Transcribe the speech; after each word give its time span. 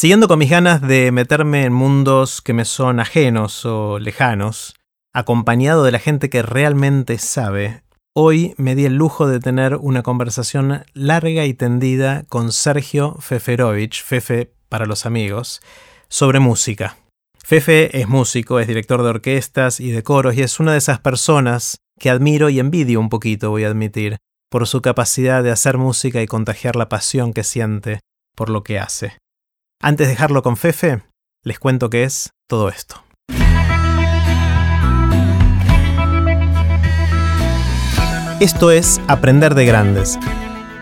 Siguiendo 0.00 0.28
con 0.28 0.38
mis 0.38 0.48
ganas 0.48 0.80
de 0.80 1.12
meterme 1.12 1.66
en 1.66 1.74
mundos 1.74 2.40
que 2.40 2.54
me 2.54 2.64
son 2.64 3.00
ajenos 3.00 3.66
o 3.66 3.98
lejanos, 3.98 4.74
acompañado 5.12 5.84
de 5.84 5.92
la 5.92 5.98
gente 5.98 6.30
que 6.30 6.40
realmente 6.40 7.18
sabe, 7.18 7.82
hoy 8.16 8.54
me 8.56 8.74
di 8.74 8.86
el 8.86 8.94
lujo 8.94 9.26
de 9.28 9.40
tener 9.40 9.76
una 9.76 10.02
conversación 10.02 10.84
larga 10.94 11.44
y 11.44 11.52
tendida 11.52 12.22
con 12.30 12.50
Sergio 12.50 13.16
Feferovich, 13.20 14.02
Fefe 14.02 14.54
para 14.70 14.86
los 14.86 15.04
amigos, 15.04 15.60
sobre 16.08 16.40
música. 16.40 16.96
Fefe 17.36 18.00
es 18.00 18.08
músico, 18.08 18.58
es 18.58 18.68
director 18.68 19.02
de 19.02 19.10
orquestas 19.10 19.80
y 19.80 19.90
de 19.90 20.02
coros 20.02 20.34
y 20.34 20.40
es 20.40 20.60
una 20.60 20.72
de 20.72 20.78
esas 20.78 21.00
personas 21.00 21.76
que 21.98 22.08
admiro 22.08 22.48
y 22.48 22.58
envidio 22.58 23.00
un 23.00 23.10
poquito, 23.10 23.50
voy 23.50 23.64
a 23.64 23.68
admitir, 23.68 24.16
por 24.50 24.66
su 24.66 24.80
capacidad 24.80 25.42
de 25.42 25.50
hacer 25.50 25.76
música 25.76 26.22
y 26.22 26.26
contagiar 26.26 26.74
la 26.74 26.88
pasión 26.88 27.34
que 27.34 27.44
siente 27.44 28.00
por 28.34 28.48
lo 28.48 28.62
que 28.62 28.78
hace. 28.78 29.20
Antes 29.82 30.08
de 30.08 30.12
dejarlo 30.12 30.42
con 30.42 30.58
Fefe, 30.58 31.00
les 31.42 31.58
cuento 31.58 31.88
qué 31.88 32.04
es 32.04 32.34
todo 32.46 32.68
esto. 32.68 33.02
Esto 38.40 38.72
es 38.72 39.00
Aprender 39.08 39.54
de 39.54 39.64
Grandes, 39.64 40.18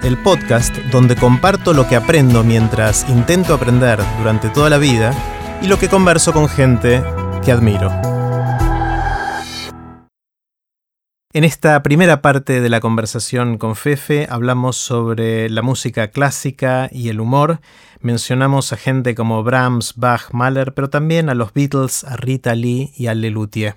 el 0.03 0.21
podcast 0.21 0.77
donde 0.91 1.15
comparto 1.15 1.75
lo 1.75 1.87
que 1.87 1.95
aprendo 1.95 2.43
mientras 2.43 3.09
intento 3.09 3.55
aprender 3.55 4.01
durante 4.19 4.49
toda 4.49 4.69
la 4.69 4.79
vida 4.79 5.13
y 5.63 5.69
lo 5.69 5.79
que 5.79 5.89
converso 5.89 6.33
con 6.33 6.49
gente 6.49 7.01
que 7.45 7.53
admiro. 7.53 8.18
En 11.39 11.45
esta 11.45 11.81
primera 11.85 12.21
parte 12.21 12.61
de 12.61 12.69
la 12.69 12.81
conversación 12.81 13.59
con 13.59 13.77
Fefe 13.77 14.27
hablamos 14.29 14.77
sobre 14.77 15.49
la 15.49 15.63
música 15.63 16.09
clásica 16.09 16.89
y 16.91 17.11
el 17.11 17.21
humor. 17.21 17.61
Mencionamos 18.01 18.73
a 18.73 18.77
gente 18.77 19.15
como 19.15 19.45
Brahms, 19.45 19.95
Bach, 19.95 20.33
Mahler, 20.33 20.75
pero 20.75 20.91
también 20.91 21.29
a 21.29 21.35
los 21.35 21.53
Beatles, 21.53 22.03
a 22.03 22.17
Rita 22.17 22.57
Lee 22.57 22.93
y 22.97 23.07
a 23.07 23.15
Lelutier. 23.15 23.77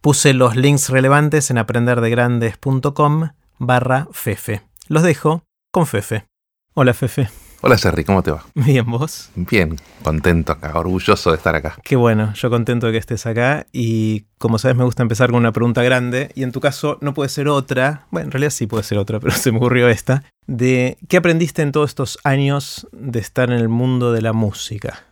Puse 0.00 0.32
los 0.32 0.56
links 0.56 0.88
relevantes 0.88 1.50
en 1.50 1.58
aprenderdegrandes.com 1.58 3.32
barra 3.58 4.08
Fefe. 4.12 4.62
Los 4.88 5.02
dejo 5.02 5.42
con 5.70 5.86
Fefe. 5.86 6.24
Hola 6.72 6.94
Fefe. 6.94 7.28
Hola 7.60 7.78
Jerry, 7.78 8.04
¿cómo 8.04 8.22
te 8.22 8.30
va? 8.30 8.44
Bien, 8.54 8.84
vos. 8.84 9.30
Bien, 9.34 9.76
contento 10.02 10.52
acá, 10.52 10.78
orgulloso 10.78 11.30
de 11.30 11.36
estar 11.36 11.54
acá. 11.54 11.76
Qué 11.82 11.96
bueno, 11.96 12.34
yo 12.34 12.50
contento 12.50 12.86
de 12.86 12.92
que 12.92 12.98
estés 12.98 13.24
acá 13.26 13.66
y 13.72 14.24
como 14.38 14.58
sabes 14.58 14.76
me 14.76 14.84
gusta 14.84 15.02
empezar 15.02 15.30
con 15.30 15.38
una 15.38 15.52
pregunta 15.52 15.82
grande 15.82 16.30
y 16.34 16.42
en 16.42 16.52
tu 16.52 16.60
caso 16.60 16.98
no 17.00 17.14
puede 17.14 17.30
ser 17.30 17.48
otra, 17.48 18.06
bueno, 18.10 18.26
en 18.26 18.32
realidad 18.32 18.50
sí 18.50 18.66
puede 18.66 18.82
ser 18.82 18.98
otra, 18.98 19.18
pero 19.20 19.34
se 19.34 19.50
me 19.50 19.58
ocurrió 19.58 19.88
esta, 19.88 20.24
de 20.46 20.98
qué 21.08 21.16
aprendiste 21.16 21.62
en 21.62 21.72
todos 21.72 21.90
estos 21.90 22.18
años 22.24 22.86
de 22.92 23.18
estar 23.20 23.50
en 23.50 23.58
el 23.58 23.68
mundo 23.68 24.12
de 24.12 24.22
la 24.22 24.32
música. 24.32 25.04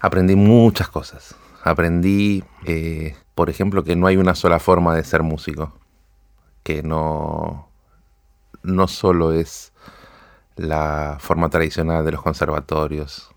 Aprendí 0.00 0.36
muchas 0.36 0.88
cosas. 0.88 1.34
Aprendí, 1.64 2.44
eh, 2.66 3.16
por 3.34 3.50
ejemplo, 3.50 3.84
que 3.84 3.96
no 3.96 4.06
hay 4.06 4.16
una 4.16 4.34
sola 4.34 4.58
forma 4.58 4.94
de 4.94 5.04
ser 5.04 5.22
músico, 5.22 5.76
que 6.62 6.82
no, 6.82 7.68
no 8.62 8.86
solo 8.86 9.32
es 9.32 9.72
la 10.58 11.16
forma 11.20 11.48
tradicional 11.48 12.04
de 12.04 12.12
los 12.12 12.22
conservatorios. 12.22 13.30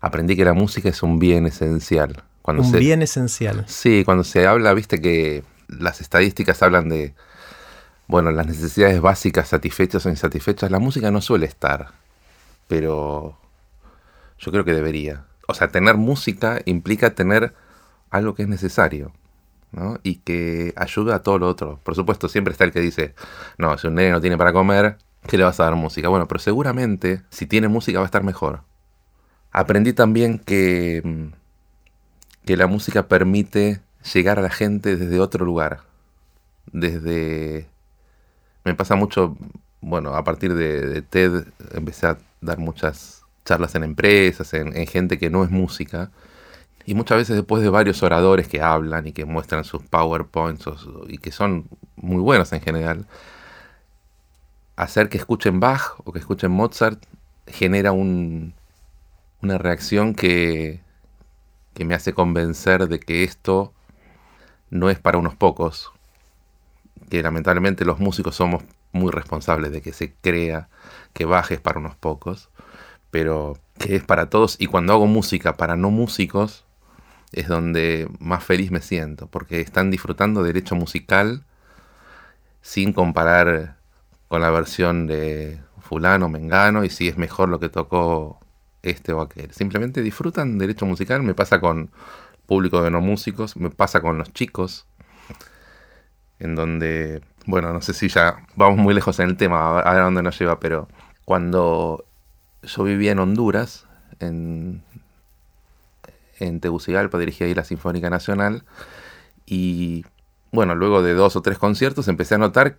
Aprendí 0.00 0.36
que 0.36 0.44
la 0.44 0.52
música 0.52 0.88
es 0.88 1.02
un 1.02 1.18
bien 1.18 1.46
esencial. 1.46 2.22
Cuando 2.42 2.62
un 2.62 2.72
bien 2.72 3.02
esencial. 3.02 3.64
Sí, 3.68 4.02
cuando 4.04 4.24
se 4.24 4.46
habla, 4.46 4.74
viste 4.74 5.00
que 5.00 5.44
las 5.68 6.00
estadísticas 6.00 6.62
hablan 6.62 6.88
de, 6.88 7.14
bueno, 8.06 8.30
las 8.32 8.46
necesidades 8.46 9.00
básicas 9.00 9.48
satisfechas 9.48 10.04
o 10.04 10.08
insatisfechas. 10.08 10.70
La 10.70 10.78
música 10.78 11.10
no 11.10 11.20
suele 11.20 11.46
estar, 11.46 11.92
pero 12.66 13.38
yo 14.38 14.50
creo 14.52 14.64
que 14.64 14.74
debería. 14.74 15.24
O 15.46 15.54
sea, 15.54 15.68
tener 15.68 15.96
música 15.96 16.60
implica 16.64 17.14
tener 17.14 17.54
algo 18.10 18.34
que 18.34 18.42
es 18.42 18.48
necesario. 18.48 19.12
¿no? 19.72 20.00
y 20.02 20.16
que 20.16 20.72
ayuda 20.74 21.14
a 21.14 21.22
todo 21.22 21.38
lo 21.38 21.48
otro. 21.48 21.78
Por 21.84 21.94
supuesto, 21.94 22.28
siempre 22.28 22.50
está 22.50 22.64
el 22.64 22.72
que 22.72 22.80
dice, 22.80 23.14
no, 23.56 23.78
si 23.78 23.86
un 23.86 23.94
nene 23.94 24.10
no 24.10 24.20
tiene 24.20 24.36
para 24.36 24.52
comer, 24.52 24.98
¿Qué 25.26 25.36
le 25.36 25.44
vas 25.44 25.60
a 25.60 25.64
dar 25.64 25.76
música? 25.76 26.08
Bueno, 26.08 26.26
pero 26.28 26.40
seguramente 26.40 27.22
si 27.30 27.46
tiene 27.46 27.68
música 27.68 27.98
va 27.98 28.04
a 28.04 28.06
estar 28.06 28.24
mejor. 28.24 28.62
Aprendí 29.52 29.92
también 29.92 30.38
que, 30.38 31.02
mm, 31.04 31.26
que 32.46 32.56
la 32.56 32.66
música 32.66 33.08
permite 33.08 33.80
llegar 34.14 34.38
a 34.38 34.42
la 34.42 34.50
gente 34.50 34.96
desde 34.96 35.20
otro 35.20 35.44
lugar. 35.44 35.80
Desde... 36.72 37.68
Me 38.64 38.74
pasa 38.74 38.94
mucho, 38.94 39.36
bueno, 39.80 40.14
a 40.14 40.24
partir 40.24 40.54
de, 40.54 41.02
TED 41.02 41.44
empecé 41.72 42.06
a 42.06 42.18
dar 42.40 42.58
muchas 42.58 43.24
charlas 43.44 43.74
en 43.74 43.84
empresas, 43.84 44.52
en, 44.54 44.76
en 44.76 44.86
gente 44.86 45.18
que 45.18 45.30
no 45.30 45.44
es 45.44 45.50
música. 45.50 46.10
Y 46.86 46.94
muchas 46.94 47.18
veces 47.18 47.36
después 47.36 47.62
de 47.62 47.70
varios 47.70 48.02
oradores 48.02 48.48
que 48.48 48.62
hablan 48.62 49.06
y 49.06 49.12
que 49.12 49.24
muestran 49.24 49.64
sus 49.64 49.82
PowerPoints 49.82 50.66
y 51.08 51.18
que 51.18 51.32
son 51.32 51.68
muy 51.96 52.20
buenos 52.20 52.52
en 52.52 52.60
general, 52.60 53.06
hacer 54.82 55.08
que 55.08 55.18
escuchen 55.18 55.60
Bach 55.60 55.94
o 56.04 56.12
que 56.12 56.18
escuchen 56.18 56.50
Mozart 56.50 57.04
genera 57.46 57.92
un, 57.92 58.54
una 59.42 59.58
reacción 59.58 60.14
que, 60.14 60.80
me 61.78 61.94
hace 61.94 62.12
convencer 62.12 62.88
de 62.88 63.00
que 63.00 63.24
esto 63.24 63.72
no 64.68 64.90
es 64.90 64.98
para 64.98 65.16
unos 65.16 65.34
pocos, 65.34 65.92
que 67.08 67.22
lamentablemente 67.22 67.86
los 67.86 67.98
músicos 67.98 68.36
somos 68.36 68.62
muy 68.92 69.10
responsables 69.10 69.72
de 69.72 69.80
que 69.80 69.94
se 69.94 70.12
crea 70.12 70.68
que 71.14 71.24
Bach 71.24 71.50
es 71.52 71.60
para 71.60 71.78
unos 71.78 71.96
pocos, 71.96 72.50
pero 73.10 73.56
que 73.78 73.96
es 73.96 74.04
para 74.04 74.28
todos. 74.28 74.56
Y 74.58 74.66
cuando 74.66 74.92
hago 74.92 75.06
música 75.06 75.56
para 75.56 75.74
no 75.74 75.90
músicos 75.90 76.66
es 77.32 77.48
donde 77.48 78.08
más 78.18 78.44
feliz 78.44 78.70
me 78.70 78.82
siento, 78.82 79.26
porque 79.28 79.62
están 79.62 79.90
disfrutando 79.90 80.42
del 80.42 80.58
hecho 80.58 80.76
musical 80.76 81.44
sin 82.60 82.92
comparar 82.92 83.79
con 84.30 84.40
la 84.40 84.50
versión 84.50 85.08
de 85.08 85.58
fulano, 85.80 86.28
mengano, 86.28 86.84
y 86.84 86.88
si 86.88 87.08
es 87.08 87.18
mejor 87.18 87.48
lo 87.48 87.58
que 87.58 87.68
tocó 87.68 88.38
este 88.80 89.12
o 89.12 89.20
aquel. 89.20 89.50
Simplemente 89.52 90.02
disfrutan 90.02 90.56
derecho 90.56 90.86
musical, 90.86 91.24
me 91.24 91.34
pasa 91.34 91.60
con 91.60 91.90
público 92.46 92.80
de 92.80 92.92
no 92.92 93.00
músicos, 93.00 93.56
me 93.56 93.70
pasa 93.70 94.00
con 94.00 94.18
los 94.18 94.32
chicos, 94.32 94.86
en 96.38 96.54
donde, 96.54 97.22
bueno, 97.46 97.72
no 97.72 97.82
sé 97.82 97.92
si 97.92 98.06
ya 98.06 98.46
vamos 98.54 98.78
muy 98.78 98.94
lejos 98.94 99.18
en 99.18 99.30
el 99.30 99.36
tema, 99.36 99.80
a 99.80 99.98
dónde 99.98 100.22
nos 100.22 100.38
lleva, 100.38 100.60
pero 100.60 100.86
cuando 101.24 102.04
yo 102.62 102.84
vivía 102.84 103.10
en 103.10 103.18
Honduras, 103.18 103.88
en, 104.20 104.84
en 106.38 106.60
Tegucigalpa, 106.60 107.18
dirigía 107.18 107.48
ahí 107.48 107.54
la 107.54 107.64
Sinfónica 107.64 108.10
Nacional, 108.10 108.62
y 109.44 110.04
bueno, 110.52 110.76
luego 110.76 111.02
de 111.02 111.14
dos 111.14 111.34
o 111.34 111.42
tres 111.42 111.58
conciertos 111.58 112.06
empecé 112.06 112.36
a 112.36 112.38
notar, 112.38 112.78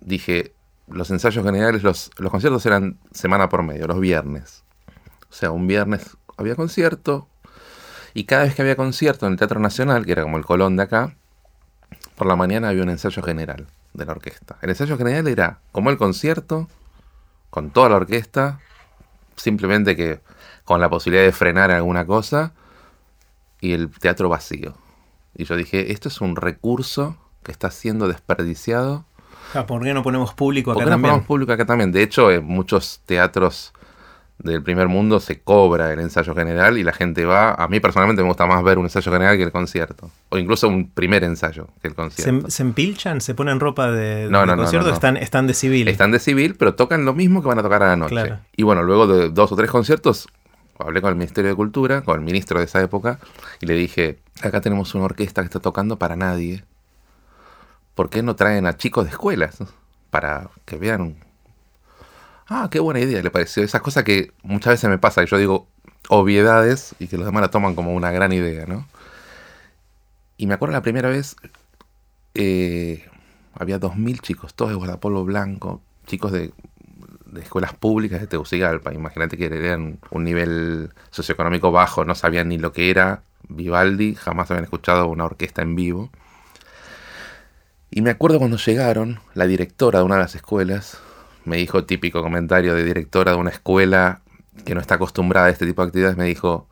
dije, 0.00 0.52
los 0.88 1.10
ensayos 1.10 1.44
generales, 1.44 1.82
los, 1.82 2.10
conciertos 2.30 2.64
eran 2.66 2.98
semana 3.12 3.48
por 3.48 3.62
medio, 3.62 3.86
los 3.86 4.00
viernes. 4.00 4.64
O 5.30 5.32
sea, 5.32 5.50
un 5.50 5.66
viernes 5.66 6.16
había 6.36 6.54
concierto 6.54 7.28
y 8.14 8.24
cada 8.24 8.44
vez 8.44 8.54
que 8.54 8.62
había 8.62 8.76
concierto 8.76 9.26
en 9.26 9.32
el 9.32 9.38
Teatro 9.38 9.60
Nacional, 9.60 10.06
que 10.06 10.12
era 10.12 10.22
como 10.22 10.36
el 10.38 10.44
Colón 10.44 10.76
de 10.76 10.84
acá, 10.84 11.16
por 12.14 12.26
la 12.26 12.36
mañana 12.36 12.68
había 12.68 12.82
un 12.82 12.90
ensayo 12.90 13.22
general 13.22 13.66
de 13.92 14.06
la 14.06 14.12
orquesta. 14.12 14.56
El 14.62 14.70
ensayo 14.70 14.96
general 14.96 15.28
era 15.28 15.60
como 15.72 15.90
el 15.90 15.98
concierto, 15.98 16.68
con 17.50 17.70
toda 17.70 17.88
la 17.88 17.96
orquesta, 17.96 18.60
simplemente 19.36 19.96
que 19.96 20.20
con 20.64 20.80
la 20.80 20.88
posibilidad 20.88 21.24
de 21.24 21.32
frenar 21.32 21.70
alguna 21.70 22.06
cosa 22.06 22.52
y 23.60 23.72
el 23.72 23.90
teatro 23.90 24.28
vacío. 24.28 24.74
Y 25.34 25.44
yo 25.44 25.56
dije, 25.56 25.92
esto 25.92 26.08
es 26.08 26.20
un 26.20 26.36
recurso 26.36 27.16
que 27.42 27.52
está 27.52 27.70
siendo 27.70 28.08
desperdiciado 28.08 29.04
Ah, 29.54 29.66
¿Por 29.66 29.82
qué 29.82 29.94
no 29.94 30.02
ponemos 30.02 30.34
público 30.34 30.72
acá 30.72 30.80
¿Por 30.80 30.84
qué 30.84 30.90
no 30.90 31.00
ponemos 31.00 31.24
público 31.24 31.52
acá 31.52 31.64
también? 31.64 31.92
De 31.92 32.02
hecho, 32.02 32.30
en 32.30 32.44
muchos 32.44 33.00
teatros 33.06 33.72
del 34.38 34.62
primer 34.62 34.88
mundo 34.88 35.18
se 35.18 35.40
cobra 35.40 35.92
el 35.92 36.00
ensayo 36.00 36.34
general 36.34 36.76
y 36.78 36.84
la 36.84 36.92
gente 36.92 37.24
va. 37.24 37.54
A 37.54 37.68
mí 37.68 37.80
personalmente 37.80 38.22
me 38.22 38.28
gusta 38.28 38.46
más 38.46 38.62
ver 38.62 38.78
un 38.78 38.84
ensayo 38.84 39.10
general 39.10 39.36
que 39.36 39.42
el 39.42 39.52
concierto. 39.52 40.10
O 40.28 40.38
incluso 40.38 40.68
un 40.68 40.90
primer 40.90 41.24
ensayo 41.24 41.68
que 41.80 41.88
el 41.88 41.94
concierto. 41.94 42.50
¿Se, 42.50 42.62
empilchan? 42.62 43.20
¿Se 43.20 43.34
ponen 43.34 43.60
ropa 43.60 43.90
de, 43.90 44.28
no, 44.30 44.44
no, 44.44 44.56
concierto? 44.56 44.88
No, 44.88 44.94
están, 44.94 45.16
están 45.16 45.46
de 45.46 45.54
civil. 45.54 45.88
Están 45.88 46.10
de 46.10 46.18
civil, 46.18 46.56
pero 46.58 46.74
tocan 46.74 47.04
lo 47.04 47.14
mismo 47.14 47.40
que 47.40 47.48
van 47.48 47.58
a 47.58 47.62
tocar 47.62 47.82
a 47.82 47.88
la 47.88 47.96
noche. 47.96 48.34
Y 48.56 48.62
bueno, 48.62 48.82
luego 48.82 49.06
de 49.06 49.30
dos 49.30 49.52
o 49.52 49.56
tres 49.56 49.70
conciertos, 49.70 50.28
hablé 50.78 51.00
con 51.00 51.10
el 51.10 51.16
Ministerio 51.16 51.50
de 51.50 51.56
Cultura, 51.56 52.02
con 52.02 52.18
el 52.18 52.24
ministro 52.24 52.58
de 52.58 52.66
esa 52.66 52.82
época, 52.82 53.18
y 53.60 53.66
le 53.66 53.74
dije: 53.74 54.18
Acá 54.42 54.60
tenemos 54.60 54.94
una 54.94 55.06
orquesta 55.06 55.40
que 55.40 55.46
está 55.46 55.60
tocando 55.60 55.98
para 55.98 56.14
nadie 56.14 56.64
¿por 57.96 58.10
qué 58.10 58.22
no 58.22 58.36
traen 58.36 58.66
a 58.66 58.76
chicos 58.76 59.06
de 59.06 59.10
escuelas 59.10 59.58
para 60.10 60.50
que 60.64 60.76
vean? 60.76 61.16
Ah, 62.46 62.68
qué 62.70 62.78
buena 62.78 63.00
idea, 63.00 63.20
le 63.22 63.30
pareció. 63.32 63.64
Esas 63.64 63.80
cosas 63.80 64.04
que 64.04 64.30
muchas 64.44 64.74
veces 64.74 64.88
me 64.88 64.98
pasa, 64.98 65.22
que 65.22 65.30
yo 65.30 65.38
digo 65.38 65.66
obviedades 66.08 66.94
y 67.00 67.08
que 67.08 67.16
los 67.16 67.26
demás 67.26 67.40
la 67.42 67.50
toman 67.50 67.74
como 67.74 67.92
una 67.92 68.12
gran 68.12 68.32
idea, 68.32 68.66
¿no? 68.66 68.86
Y 70.36 70.46
me 70.46 70.54
acuerdo 70.54 70.74
la 70.74 70.82
primera 70.82 71.08
vez, 71.08 71.34
eh, 72.34 73.04
había 73.54 73.78
dos 73.78 73.96
mil 73.96 74.20
chicos, 74.20 74.54
todos 74.54 74.70
de 74.70 74.76
guardapolvo 74.76 75.24
blanco, 75.24 75.80
chicos 76.06 76.30
de, 76.30 76.52
de 77.24 77.40
escuelas 77.40 77.72
públicas 77.74 78.20
de 78.20 78.26
Tegucigalpa. 78.26 78.92
Imagínate 78.92 79.36
que 79.38 79.46
eran 79.46 79.98
un 80.10 80.24
nivel 80.24 80.90
socioeconómico 81.10 81.72
bajo, 81.72 82.04
no 82.04 82.14
sabían 82.14 82.48
ni 82.48 82.58
lo 82.58 82.72
que 82.72 82.90
era 82.90 83.22
Vivaldi, 83.48 84.14
jamás 84.14 84.50
habían 84.50 84.64
escuchado 84.64 85.08
una 85.08 85.24
orquesta 85.24 85.62
en 85.62 85.74
vivo. 85.74 86.10
Y 87.90 88.02
me 88.02 88.10
acuerdo 88.10 88.38
cuando 88.38 88.56
llegaron, 88.56 89.20
la 89.34 89.46
directora 89.46 90.00
de 90.00 90.04
una 90.04 90.16
de 90.16 90.22
las 90.22 90.34
escuelas 90.34 90.98
me 91.46 91.56
dijo, 91.56 91.84
típico 91.84 92.22
comentario 92.22 92.74
de 92.74 92.84
directora 92.84 93.32
de 93.32 93.38
una 93.38 93.50
escuela 93.50 94.20
que 94.64 94.74
no 94.74 94.80
está 94.80 94.96
acostumbrada 94.96 95.46
a 95.46 95.50
este 95.50 95.64
tipo 95.64 95.80
de 95.82 95.86
actividades, 95.88 96.16
me 96.16 96.24
dijo, 96.24 96.66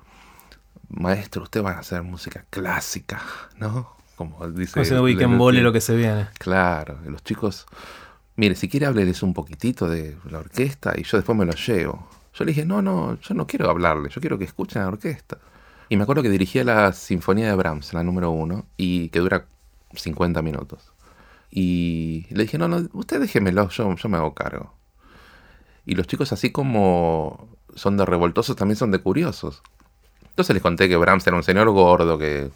maestro, 0.89 1.45
usted 1.45 1.63
va 1.63 1.73
a 1.73 1.79
hacer 1.79 2.03
música 2.03 2.45
clásica, 2.51 3.23
¿no? 3.57 3.95
Como 4.17 4.49
dice... 4.49 4.85
Como 4.85 5.03
weekend 5.03 5.41
lo 5.41 5.73
que 5.73 5.81
se 5.81 5.95
viene. 5.95 6.27
Claro, 6.39 6.99
los 7.07 7.23
chicos, 7.23 7.67
mire, 8.37 8.57
si 8.57 8.69
quiere 8.69 8.87
hábleles 8.87 9.23
un 9.23 9.33
poquitito 9.33 9.89
de 9.89 10.17
la 10.29 10.39
orquesta 10.39 10.93
y 10.97 11.05
yo 11.05 11.19
después 11.19 11.39
me 11.39 11.45
lo 11.45 11.53
llevo. 11.53 12.09
Yo 12.35 12.45
le 12.45 12.51
dije, 12.51 12.67
no, 12.67 12.83
no, 12.83 13.19
yo 13.21 13.35
no 13.35 13.47
quiero 13.47 13.71
hablarle, 13.71 14.09
yo 14.09 14.21
quiero 14.21 14.39
que 14.39 14.45
escuchen 14.45 14.83
la 14.83 14.89
orquesta. 14.89 15.39
Y 15.89 15.97
me 15.97 16.03
acuerdo 16.03 16.23
que 16.23 16.31
dirigía 16.31 16.65
la 16.65 16.93
Sinfonía 16.93 17.47
de 17.47 17.55
Brahms, 17.55 17.95
la 17.95 18.03
número 18.03 18.31
uno, 18.31 18.67
y 18.77 19.09
que 19.11 19.21
dura 19.21 19.47
50 19.95 20.43
minutos. 20.43 20.94
Y 21.57 22.27
le 22.31 22.43
dije, 22.43 22.59
no, 22.59 22.67
no, 22.67 22.89
usted 22.95 23.21
déjemelo, 23.21 23.69
yo, 23.69 23.95
yo 23.95 24.09
me 24.09 24.17
hago 24.17 24.35
cargo. 24.35 24.75
Y 25.87 25.95
los 25.95 26.09
chicos 26.09 26.33
así 26.33 26.51
como 26.51 27.49
son 27.77 27.97
de 27.97 28.05
revoltosos, 28.05 28.57
también 28.57 28.77
son 28.77 28.91
de 28.91 28.99
curiosos. 28.99 29.63
Entonces 30.31 30.53
les 30.53 30.63
conté 30.65 30.89
que 30.89 30.97
Brahms 30.97 31.25
era 31.29 31.37
un 31.37 31.45
señor 31.45 31.71
gordo 31.71 32.19
que 32.19 32.51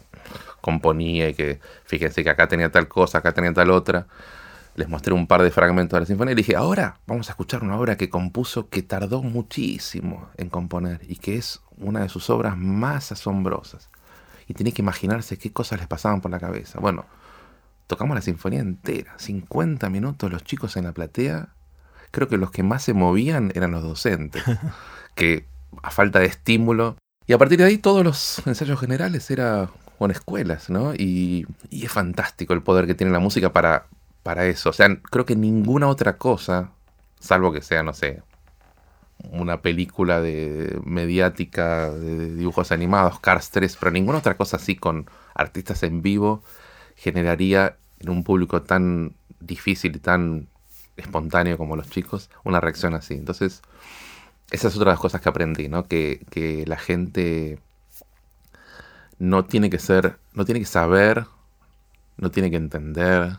componía 0.59 1.29
y 1.29 1.33
que 1.33 1.61
fíjense 1.85 2.25
que 2.25 2.29
acá 2.29 2.49
tenía 2.49 2.73
tal 2.73 2.89
cosa, 2.89 3.19
acá 3.19 3.31
tenía 3.31 3.53
tal 3.53 3.71
otra. 3.71 4.07
Les 4.75 4.89
mostré 4.89 5.13
un 5.13 5.27
par 5.27 5.43
de 5.43 5.51
fragmentos 5.51 5.95
de 5.95 6.01
la 6.01 6.05
sinfonía 6.05 6.33
y 6.33 6.35
dije, 6.35 6.57
ahora 6.57 6.99
vamos 7.07 7.29
a 7.29 7.31
escuchar 7.31 7.63
una 7.63 7.79
obra 7.79 7.95
que 7.95 8.09
compuso 8.09 8.67
que 8.67 8.81
tardó 8.81 9.23
muchísimo 9.23 10.27
en 10.35 10.49
componer 10.49 10.99
y 11.07 11.15
que 11.15 11.37
es 11.37 11.61
una 11.77 12.01
de 12.01 12.09
sus 12.09 12.29
obras 12.29 12.57
más 12.57 13.13
asombrosas. 13.13 13.89
Y 14.45 14.55
tiene 14.55 14.73
que 14.73 14.81
imaginarse 14.81 15.37
qué 15.37 15.53
cosas 15.53 15.79
les 15.79 15.87
pasaban 15.87 16.19
por 16.19 16.31
la 16.31 16.39
cabeza. 16.41 16.81
Bueno, 16.81 17.05
tocamos 17.89 18.13
la 18.13 18.21
sinfonía 18.21 18.59
entera, 18.59 19.15
50 19.17 19.89
minutos 19.89 20.31
los 20.31 20.43
chicos 20.43 20.77
en 20.77 20.83
la 20.83 20.91
platea. 20.91 21.49
Creo 22.11 22.27
que 22.27 22.37
los 22.37 22.51
que 22.51 22.61
más 22.61 22.83
se 22.83 22.93
movían 22.93 23.51
eran 23.55 23.71
los 23.71 23.81
docentes, 23.81 24.43
que 25.15 25.45
a 25.81 25.89
falta 25.89 26.19
de 26.19 26.27
estímulo. 26.27 26.97
Y 27.25 27.33
a 27.33 27.39
partir 27.39 27.57
de 27.57 27.65
ahí 27.65 27.79
todos 27.79 28.03
los 28.03 28.45
ensayos 28.45 28.79
generales 28.79 29.31
era 29.31 29.71
con 29.97 30.11
escuelas, 30.11 30.69
¿no? 30.69 30.93
Y, 30.93 31.47
y 31.71 31.85
es 31.85 31.91
fantástico 31.91 32.53
el 32.53 32.61
poder 32.61 32.85
que 32.85 32.93
tiene 32.93 33.11
la 33.11 33.19
música 33.19 33.51
para, 33.51 33.87
para 34.21 34.45
eso. 34.45 34.69
O 34.69 34.73
sea, 34.73 34.87
creo 35.09 35.25
que 35.25 35.35
ninguna 35.35 35.87
otra 35.87 36.17
cosa, 36.17 36.69
salvo 37.19 37.51
que 37.51 37.63
sea, 37.63 37.81
no 37.81 37.93
sé, 37.93 38.21
una 39.31 39.63
película 39.63 40.21
de 40.21 40.79
mediática 40.85 41.89
de 41.89 42.35
dibujos 42.35 42.71
animados, 42.71 43.19
Cars 43.19 43.49
3, 43.49 43.77
pero 43.79 43.91
ninguna 43.91 44.19
otra 44.19 44.37
cosa 44.37 44.57
así 44.57 44.75
con 44.75 45.09
artistas 45.33 45.81
en 45.81 46.03
vivo 46.03 46.43
generaría 46.99 47.77
en 47.99 48.09
un 48.09 48.23
público 48.23 48.61
tan 48.61 49.15
difícil 49.39 49.95
y 49.95 49.99
tan 49.99 50.47
espontáneo 50.97 51.57
como 51.57 51.77
los 51.77 51.89
chicos 51.89 52.29
una 52.43 52.59
reacción 52.59 52.93
así. 52.93 53.13
Entonces, 53.13 53.61
esa 54.51 54.67
es 54.67 54.75
otra 54.75 54.91
de 54.91 54.93
las 54.95 54.99
cosas 54.99 55.21
que 55.21 55.29
aprendí, 55.29 55.69
¿no? 55.69 55.87
Que, 55.87 56.25
que 56.29 56.65
la 56.67 56.77
gente 56.77 57.59
no 59.17 59.45
tiene 59.45 59.69
que 59.69 59.79
ser, 59.79 60.17
no 60.33 60.45
tiene 60.45 60.59
que 60.59 60.65
saber, 60.65 61.25
no 62.17 62.31
tiene 62.31 62.49
que 62.51 62.57
entender, 62.57 63.37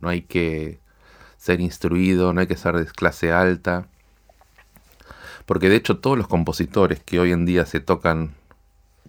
no 0.00 0.08
hay 0.08 0.22
que 0.22 0.78
ser 1.36 1.60
instruido, 1.60 2.32
no 2.32 2.40
hay 2.40 2.46
que 2.46 2.56
ser 2.56 2.76
de 2.76 2.86
clase 2.86 3.32
alta. 3.32 3.88
Porque 5.46 5.68
de 5.68 5.76
hecho 5.76 5.98
todos 5.98 6.16
los 6.16 6.28
compositores 6.28 7.02
que 7.02 7.18
hoy 7.18 7.32
en 7.32 7.44
día 7.44 7.66
se 7.66 7.80
tocan 7.80 8.34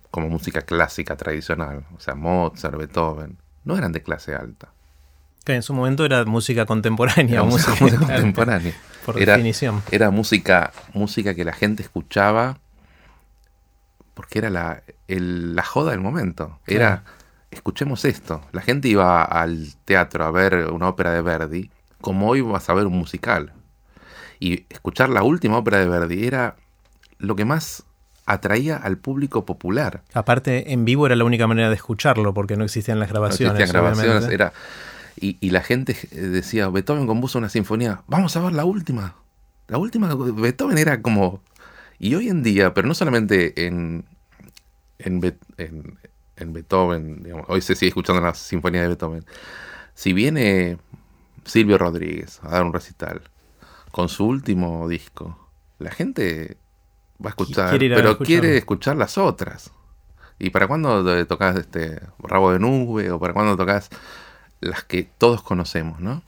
como 0.09 0.27
música 0.30 0.62
clásica 0.62 1.15
tradicional, 1.15 1.86
o 1.95 2.00
sea, 2.00 2.15
Mozart, 2.15 2.77
Beethoven, 2.77 3.38
no 3.63 3.78
eran 3.78 3.92
de 3.92 4.04
clase 4.04 4.36
alta. 4.36 4.69
Que 5.44 5.56
en 5.56 5.63
su 5.63 5.74
momento 5.74 6.06
era 6.06 6.24
música 6.25 6.66
contemporánea. 6.66 7.44
música, 7.44 7.74
contemporánea. 8.00 8.74
Por 9.06 9.16
definición. 9.16 9.81
Era 9.92 10.12
música, 10.12 10.72
música 10.94 11.34
que 11.34 11.44
la 11.44 11.54
gente 11.54 11.81
escuchaba 11.81 12.60
porque 14.13 14.40
era 14.40 14.50
la, 14.50 14.84
la 15.08 15.63
joda 15.63 15.92
del 15.92 16.00
momento. 16.00 16.60
Era, 16.68 17.04
escuchemos 17.50 18.06
esto. 18.06 18.42
La 18.52 18.62
gente 18.62 18.88
iba 18.88 19.24
al 19.24 19.74
teatro 19.86 20.25
a 20.25 20.31
ver 20.31 20.68
una 20.72 20.90
ópera 20.90 21.12
de 21.12 21.22
Verdi, 21.22 21.72
como 22.02 22.30
hoy 22.30 22.42
vas 22.42 22.69
a 22.69 22.74
ver 22.74 22.86
un 22.86 22.98
musical. 22.98 23.54
Y 24.40 24.66
escuchar 24.69 25.10
la 25.10 25.24
última 25.24 25.58
ópera 25.58 25.80
de 25.80 25.88
Verdi 25.88 26.28
era 26.28 26.56
lo 27.18 27.36
que 27.36 27.46
más 27.46 27.84
atraía 28.25 28.77
al 28.77 28.97
público 28.97 29.45
popular. 29.45 30.03
Aparte, 30.13 30.73
en 30.73 30.85
vivo 30.85 31.06
era 31.06 31.15
la 31.15 31.23
única 31.23 31.47
manera 31.47 31.69
de 31.69 31.75
escucharlo, 31.75 32.33
porque 32.33 32.56
no 32.56 32.63
existían 32.63 33.00
las 33.00 33.09
grabaciones. 33.09 33.53
No 33.53 33.59
existían 33.59 33.83
grabaciones, 33.83 34.29
era... 34.29 34.53
Y, 35.19 35.38
y, 35.41 35.50
la 35.50 35.62
gente 35.62 35.95
decía, 36.12 36.69
Beethoven 36.69 37.06
compuso 37.06 37.38
una 37.38 37.50
sinfonía, 37.50 38.01
vamos 38.07 38.35
a 38.38 38.39
ver 38.39 38.53
la 38.53 38.65
última. 38.65 39.15
La 39.68 39.77
última, 39.77 40.13
Beethoven 40.15 40.77
era 40.77 41.01
como... 41.01 41.41
Y 42.00 42.15
hoy 42.15 42.29
en 42.29 42.41
día, 42.41 42.73
pero 42.73 42.88
no 42.88 42.95
solamente 42.95 43.68
en, 43.68 44.06
en, 44.97 45.38
en, 46.38 46.53
Beethoven, 46.53 47.27
hoy 47.47 47.62
se 47.62 47.75
sigue 47.75 47.89
escuchando 47.89 48.21
la 48.21 48.33
sinfonía 48.33 48.81
de 48.81 48.88
Beethoven. 48.88 49.24
Si 49.94 50.13
viene 50.13 50.77
Silvio 51.45 51.77
Rodríguez 51.77 52.39
a 52.41 52.50
dar 52.50 52.63
un 52.63 52.74
recital 52.74 53.21
con 53.91 54.09
su 54.09 54.25
último 54.25 54.88
disco, 54.88 55.38
la 55.77 55.91
gente 55.91 56.57
va 57.23 57.29
a 57.29 57.29
escuchar, 57.29 57.77
pero 57.77 58.18
quiere 58.18 58.57
escuchar 58.57 58.97
las 58.97 59.18
otras. 59.18 59.71
¿Y 60.39 60.50
para 60.50 60.68
cuándo 60.68 61.25
tocas 61.27 61.56
este 61.56 62.01
Rabo 62.19 62.51
de 62.51 62.59
Nube 62.59 63.12
o 63.12 63.19
para 63.19 63.33
cuándo 63.33 63.56
tocas 63.56 63.89
las 64.59 64.83
que 64.83 65.07
todos 65.18 65.44
conocemos, 65.44 66.00
no? 66.00 66.23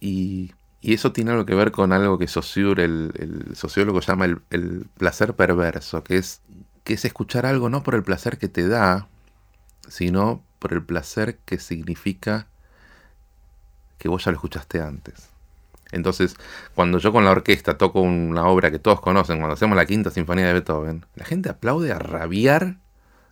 Y, 0.00 0.52
eso 0.82 1.12
tiene 1.12 1.30
algo 1.30 1.46
que 1.46 1.54
ver 1.54 1.72
con 1.72 1.92
algo 1.92 2.18
que 2.18 2.28
Saussure, 2.28 2.84
el, 2.84 3.12
el 3.14 3.56
sociólogo, 3.56 4.00
llama 4.00 4.26
el, 4.26 4.42
el, 4.50 4.86
placer 4.98 5.34
perverso, 5.34 6.04
que 6.04 6.18
es, 6.18 6.42
que 6.82 6.92
es 6.92 7.06
escuchar 7.06 7.46
algo 7.46 7.70
no 7.70 7.82
por 7.82 7.94
el 7.94 8.02
placer 8.02 8.36
que 8.36 8.48
te 8.48 8.68
da, 8.68 9.08
sino 9.88 10.42
por 10.58 10.74
el 10.74 10.82
placer 10.82 11.38
que 11.46 11.58
significa 11.58 12.48
que 13.96 14.08
vos 14.08 14.24
ya 14.24 14.32
lo 14.32 14.36
escuchaste 14.36 14.82
antes. 14.82 15.30
Entonces, 15.94 16.36
cuando 16.74 16.98
yo 16.98 17.12
con 17.12 17.24
la 17.24 17.30
orquesta 17.30 17.78
toco 17.78 18.00
una 18.00 18.46
obra 18.46 18.70
que 18.70 18.78
todos 18.78 19.00
conocen, 19.00 19.38
cuando 19.38 19.54
hacemos 19.54 19.76
la 19.76 19.86
quinta 19.86 20.10
sinfonía 20.10 20.46
de 20.46 20.52
Beethoven, 20.54 21.06
la 21.14 21.24
gente 21.24 21.48
aplaude 21.48 21.92
a 21.92 21.98
rabiar, 21.98 22.76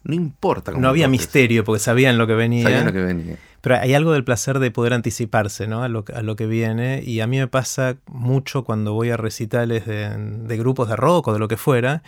no 0.05 0.15
importa. 0.15 0.73
no 0.73 0.89
había 0.89 1.09
misterio 1.09 1.65
porque 1.65 1.81
sabían 1.81 2.19
lo 2.19 2.27
que 2.27 2.35
venía. 2.35 2.65
Sabían 2.65 2.87
lo 2.87 2.93
que 2.93 3.03
venía. 3.03 3.37
Pero 3.63 3.77
hay 3.77 3.95
algo 3.95 4.13
del 4.13 4.25
placer 4.25 4.59
de 4.59 4.73
poder 4.73 4.93
anticiparse 4.93 5.69
¿no? 5.69 5.85
a, 5.85 5.89
lo, 5.89 6.05
a 6.13 6.23
lo 6.23 6.35
que 6.35 6.47
viene. 6.47 7.01
Y 7.07 7.21
a 7.21 7.29
mí 7.29 7.39
me 7.39 7.47
pasa 7.47 7.97
mucho 8.07 8.65
cuando 8.65 8.93
voy 8.93 9.11
a 9.11 9.17
recitales 9.17 9.87
de, 9.87 10.57
grupos 10.59 10.89
de 10.89 10.97
rock 10.97 11.29
o 11.29 11.33
de 11.33 11.39
lo 11.39 11.47
que 11.47 11.57
fuera, 11.57 12.03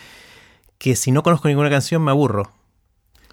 que 0.79 0.97
si 0.97 1.13
no 1.13 1.23
conozco 1.23 1.47
ninguna 1.47 1.71
canción 1.71 2.03
me 2.03 2.11
aburro. 2.11 2.51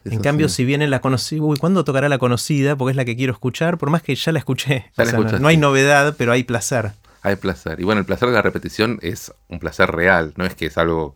en 0.05 0.19
cambio, 0.19 0.49
si 0.49 0.65
viene 0.65 0.87
la 0.87 1.01
conocida, 1.01 1.41
uy, 1.41 1.57
¿cuándo 1.57 1.83
tocará 1.83 2.09
la 2.09 2.19
conocida? 2.19 2.75
Porque 2.75 2.91
es 2.91 2.95
la 2.95 3.05
que 3.05 3.15
quiero 3.15 3.33
escuchar, 3.33 3.79
por 3.79 3.89
más 3.89 4.03
que 4.03 4.13
ya 4.13 4.31
la 4.31 4.37
escuché. 4.37 4.91
no, 5.39 5.47
hay 5.47 5.57
novedad, 5.57 6.13
pero 6.15 6.31
hay 6.31 6.43
placer 6.43 6.91
hay 7.21 7.35
placer. 7.35 7.79
Y 7.79 7.83
bueno, 7.83 7.99
el 7.99 8.05
placer 8.05 8.29
de 8.29 8.35
la 8.35 8.41
repetición 8.41 8.99
es 9.01 9.33
un 9.47 9.59
placer 9.59 9.91
real, 9.91 10.33
no 10.37 10.45
es 10.45 10.55
que 10.55 10.67
es 10.67 10.77
algo... 10.77 11.15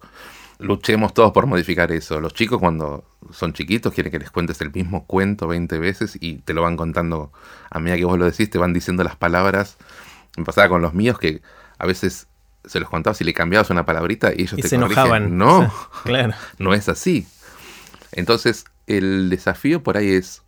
Luchemos 0.58 1.14
todos 1.14 1.34
por 1.34 1.48
modificar 1.48 1.92
eso. 1.92 2.22
Los 2.22 2.34
chicos 2.34 2.60
cuando 2.60 3.04
son 3.32 3.52
chiquitos 3.52 3.94
quieren 3.94 4.10
que 4.10 4.20
les 4.20 4.32
cuentes 4.32 4.62
el 4.62 4.72
mismo 4.72 5.06
cuento 5.06 5.48
20 5.48 5.80
veces 5.80 6.18
y 6.22 6.36
te 6.36 6.54
lo 6.54 6.62
van 6.62 6.78
contando 6.78 7.34
a 7.70 7.80
medida 7.80 7.98
que 7.98 8.06
vos 8.06 8.18
lo 8.18 8.24
decís, 8.24 8.50
te 8.50 8.58
van 8.58 8.72
diciendo 8.72 9.04
las 9.04 9.18
palabras. 9.18 9.76
Me 10.38 10.46
pasaba 10.46 10.70
con 10.70 10.82
los 10.82 10.94
míos 10.94 11.20
que 11.20 11.42
a 11.78 11.86
veces 11.86 12.28
se 12.64 12.80
los 12.80 12.90
contabas 12.90 13.20
y 13.20 13.26
le 13.26 13.34
cambiabas 13.34 13.70
una 13.70 13.86
palabrita 13.86 14.32
y 14.34 14.44
ellos 14.44 14.56
te 14.56 14.70
se 14.70 14.76
enojaban. 14.76 15.38
No, 15.38 15.70
claro. 16.04 16.34
no 16.58 16.74
es 16.74 16.88
así. 16.88 17.28
Entonces, 18.14 18.64
el 18.88 19.30
desafío 19.30 19.84
por 19.84 19.98
ahí 19.98 20.12
es 20.12 20.42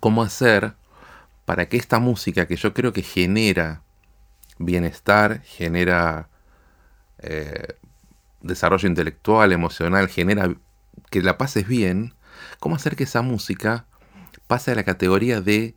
cómo 0.00 0.22
hacer 0.22 0.74
para 1.44 1.68
que 1.68 1.76
esta 1.76 1.98
música 1.98 2.46
que 2.46 2.56
yo 2.56 2.74
creo 2.74 2.92
que 2.92 3.02
genera 3.02 3.82
bienestar, 4.60 5.42
genera 5.42 6.28
eh, 7.18 7.74
desarrollo 8.42 8.88
intelectual, 8.88 9.52
emocional, 9.52 10.08
genera 10.08 10.54
que 11.10 11.22
la 11.22 11.38
pases 11.38 11.66
bien, 11.66 12.14
¿cómo 12.60 12.76
hacer 12.76 12.94
que 12.94 13.04
esa 13.04 13.22
música 13.22 13.86
pase 14.46 14.70
a 14.70 14.74
la 14.74 14.84
categoría 14.84 15.40
de 15.40 15.74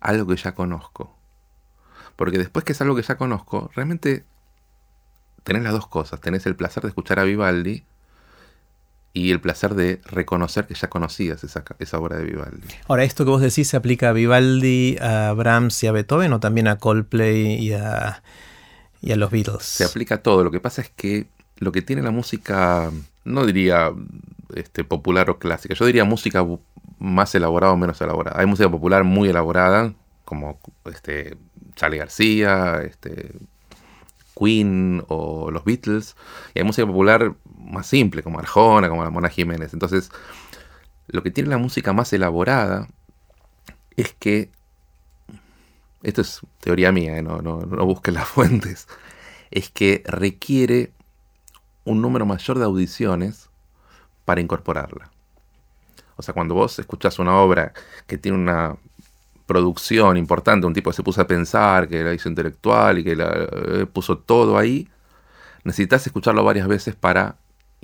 algo 0.00 0.26
que 0.26 0.36
ya 0.36 0.54
conozco? 0.54 1.16
Porque 2.16 2.38
después 2.38 2.64
que 2.64 2.72
es 2.72 2.80
algo 2.80 2.96
que 2.96 3.02
ya 3.02 3.16
conozco, 3.16 3.70
realmente 3.74 4.24
tenés 5.44 5.62
las 5.62 5.72
dos 5.72 5.86
cosas. 5.86 6.20
Tenés 6.20 6.46
el 6.46 6.56
placer 6.56 6.82
de 6.82 6.88
escuchar 6.88 7.20
a 7.20 7.24
Vivaldi 7.24 7.84
y 9.16 9.30
el 9.30 9.40
placer 9.40 9.74
de 9.74 9.98
reconocer 10.04 10.66
que 10.66 10.74
ya 10.74 10.90
conocías 10.90 11.42
esa, 11.42 11.64
esa, 11.78 11.98
obra 11.98 12.18
de 12.18 12.24
Vivaldi. 12.24 12.68
Ahora, 12.86 13.02
¿esto 13.02 13.24
que 13.24 13.30
vos 13.30 13.40
decís 13.40 13.66
se 13.66 13.78
aplica 13.78 14.10
a 14.10 14.12
Vivaldi, 14.12 14.98
a 15.00 15.32
Brahms 15.32 15.82
y 15.82 15.86
a 15.86 15.92
Beethoven 15.92 16.34
o 16.34 16.40
también 16.40 16.68
a 16.68 16.76
Coldplay 16.76 17.54
y 17.54 17.72
a, 17.72 18.22
Y 19.00 19.12
a 19.12 19.16
los 19.16 19.30
Beatles. 19.30 19.62
Se 19.62 19.84
aplica 19.84 20.16
a 20.16 20.18
todo. 20.18 20.44
Lo 20.44 20.50
que 20.50 20.60
pasa 20.60 20.82
es 20.82 20.90
que 20.90 21.28
lo 21.56 21.72
que 21.72 21.80
tiene 21.80 22.02
la 22.02 22.10
música, 22.10 22.90
no 23.24 23.46
diría 23.46 23.90
este, 24.54 24.84
popular 24.84 25.30
o 25.30 25.38
clásica, 25.38 25.74
yo 25.74 25.86
diría 25.86 26.04
música 26.04 26.46
más 26.98 27.34
elaborada 27.34 27.72
o 27.72 27.76
menos 27.78 27.98
elaborada. 28.02 28.38
Hay 28.38 28.44
música 28.44 28.70
popular 28.70 29.02
muy 29.04 29.30
elaborada, 29.30 29.94
como 30.26 30.60
este, 30.92 31.38
Charlie 31.74 31.98
García, 31.98 32.82
este, 32.84 33.32
Queen 34.38 35.02
o 35.08 35.50
los 35.50 35.64
Beatles, 35.64 36.16
y 36.54 36.58
hay 36.58 36.64
música 36.66 36.86
popular 36.86 37.34
más 37.66 37.86
simple, 37.86 38.22
como 38.22 38.38
Arjona, 38.38 38.88
como 38.88 39.04
la 39.04 39.10
Mona 39.10 39.28
Jiménez. 39.28 39.72
Entonces, 39.72 40.10
lo 41.08 41.22
que 41.22 41.30
tiene 41.30 41.50
la 41.50 41.58
música 41.58 41.92
más 41.92 42.12
elaborada 42.12 42.88
es 43.96 44.14
que, 44.18 44.50
esto 46.02 46.20
es 46.20 46.40
teoría 46.60 46.92
mía, 46.92 47.18
¿eh? 47.18 47.22
no, 47.22 47.40
no, 47.42 47.60
no 47.60 47.86
busquen 47.86 48.14
las 48.14 48.28
fuentes, 48.28 48.88
es 49.50 49.70
que 49.70 50.02
requiere 50.06 50.92
un 51.84 52.02
número 52.02 52.26
mayor 52.26 52.58
de 52.58 52.64
audiciones 52.64 53.48
para 54.24 54.40
incorporarla. 54.40 55.10
O 56.16 56.22
sea, 56.22 56.34
cuando 56.34 56.54
vos 56.54 56.78
escuchás 56.78 57.18
una 57.18 57.36
obra 57.36 57.72
que 58.06 58.18
tiene 58.18 58.38
una 58.38 58.76
producción 59.46 60.16
importante, 60.16 60.66
un 60.66 60.74
tipo 60.74 60.90
que 60.90 60.96
se 60.96 61.02
puso 61.02 61.20
a 61.20 61.26
pensar, 61.26 61.88
que 61.88 62.02
la 62.02 62.12
hizo 62.12 62.28
intelectual 62.28 62.98
y 62.98 63.04
que 63.04 63.16
la, 63.16 63.48
eh, 63.52 63.86
puso 63.90 64.18
todo 64.18 64.58
ahí, 64.58 64.88
necesitas 65.62 66.06
escucharlo 66.06 66.42
varias 66.44 66.66
veces 66.66 66.96
para 66.96 67.36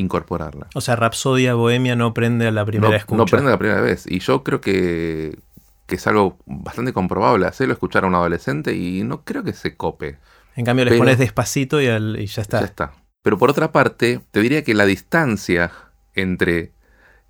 incorporarla. 0.02 0.68
O 0.74 0.80
sea, 0.80 0.96
Rapsodia 0.96 1.54
Bohemia 1.54 1.96
no 1.96 2.12
prende 2.14 2.46
a 2.46 2.50
la 2.50 2.64
primera 2.64 2.96
escucha. 2.96 3.16
No 3.16 3.24
prende 3.26 3.48
a 3.48 3.52
la 3.52 3.58
primera 3.58 3.80
vez. 3.80 4.04
Y 4.06 4.18
yo 4.18 4.42
creo 4.42 4.60
que, 4.60 5.38
que 5.86 5.94
es 5.94 6.06
algo 6.06 6.38
bastante 6.46 6.92
comprobable 6.92 7.46
hacerlo, 7.46 7.72
escuchar 7.72 8.04
a 8.04 8.08
un 8.08 8.14
adolescente 8.14 8.74
y 8.74 9.02
no 9.04 9.22
creo 9.22 9.42
que 9.42 9.52
se 9.52 9.76
cope. 9.76 10.18
En 10.56 10.64
cambio, 10.64 10.84
les 10.84 10.98
pones 10.98 11.18
despacito 11.18 11.80
y, 11.80 11.86
y 11.86 12.26
ya 12.26 12.42
está. 12.42 12.60
Ya 12.60 12.66
está. 12.66 12.92
Pero 13.22 13.38
por 13.38 13.50
otra 13.50 13.72
parte, 13.72 14.20
te 14.30 14.40
diría 14.40 14.64
que 14.64 14.74
la 14.74 14.84
distancia 14.84 15.70
entre 16.14 16.72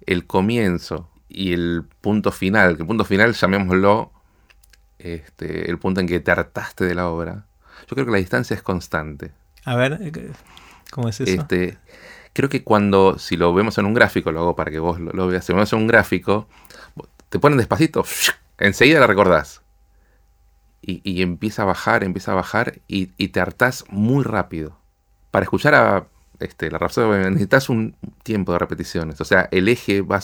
el 0.07 0.27
comienzo 0.27 1.09
y 1.29 1.53
el 1.53 1.85
punto 2.01 2.33
final, 2.33 2.77
que 2.77 2.83
el 2.83 2.87
punto 2.87 3.05
final 3.05 3.35
llamémoslo 3.35 4.13
este, 4.99 5.71
el 5.71 5.79
punto 5.79 6.01
en 6.01 6.07
que 6.07 6.21
te 6.21 6.31
hartaste 6.31 6.85
de 6.85 6.95
la 6.95 7.09
obra, 7.09 7.47
yo 7.89 7.95
creo 7.95 8.07
que 8.07 8.13
la 8.13 8.19
distancia 8.19 8.55
es 8.55 8.63
constante. 8.63 9.33
A 9.65 9.77
ver, 9.77 9.99
¿cómo 10.91 11.09
es 11.09 11.21
eso? 11.21 11.31
Este, 11.31 11.79
creo 12.33 12.49
que 12.49 12.65
cuando, 12.65 13.19
si 13.19 13.37
lo 13.37 13.53
vemos 13.55 13.79
en 13.79 13.87
un 13.87 13.95
gráfico, 13.95 14.33
lo 14.33 14.41
hago 14.41 14.57
para 14.57 14.71
que 14.71 14.79
vos 14.79 14.99
lo, 15.01 15.27
veas, 15.27 15.45
si 15.45 15.53
lo 15.53 15.57
vemos 15.57 15.73
en 15.73 15.81
un 15.81 15.87
gráfico, 15.87 16.49
te 17.29 17.39
ponen 17.39 17.59
despacito, 17.59 18.05
enseguida 18.59 19.01
la 19.01 19.07
recordás. 19.07 19.63
Y, 20.85 21.23
empieza 21.23 21.63
a 21.63 21.65
bajar, 21.65 22.03
empieza 22.03 22.33
a 22.33 22.35
bajar 22.35 22.81
y, 22.89 23.13
y 23.17 23.29
te 23.29 23.39
hartás 23.39 23.85
muy 23.89 24.25
rápido 24.25 24.77
para 25.31 25.45
escuchar 25.45 25.77
a 25.77 26.09
este, 26.43 26.71
la 26.71 26.79
Rapsodia 26.79 27.31
necesitas 27.31 27.69
un 27.69 27.97
tiempo 28.23 28.53
de 28.53 28.59
repeticiones. 28.59 29.21
O 29.21 29.25
sea, 29.25 29.49
el 29.51 29.69
eje 29.69 30.03
va, 30.03 30.21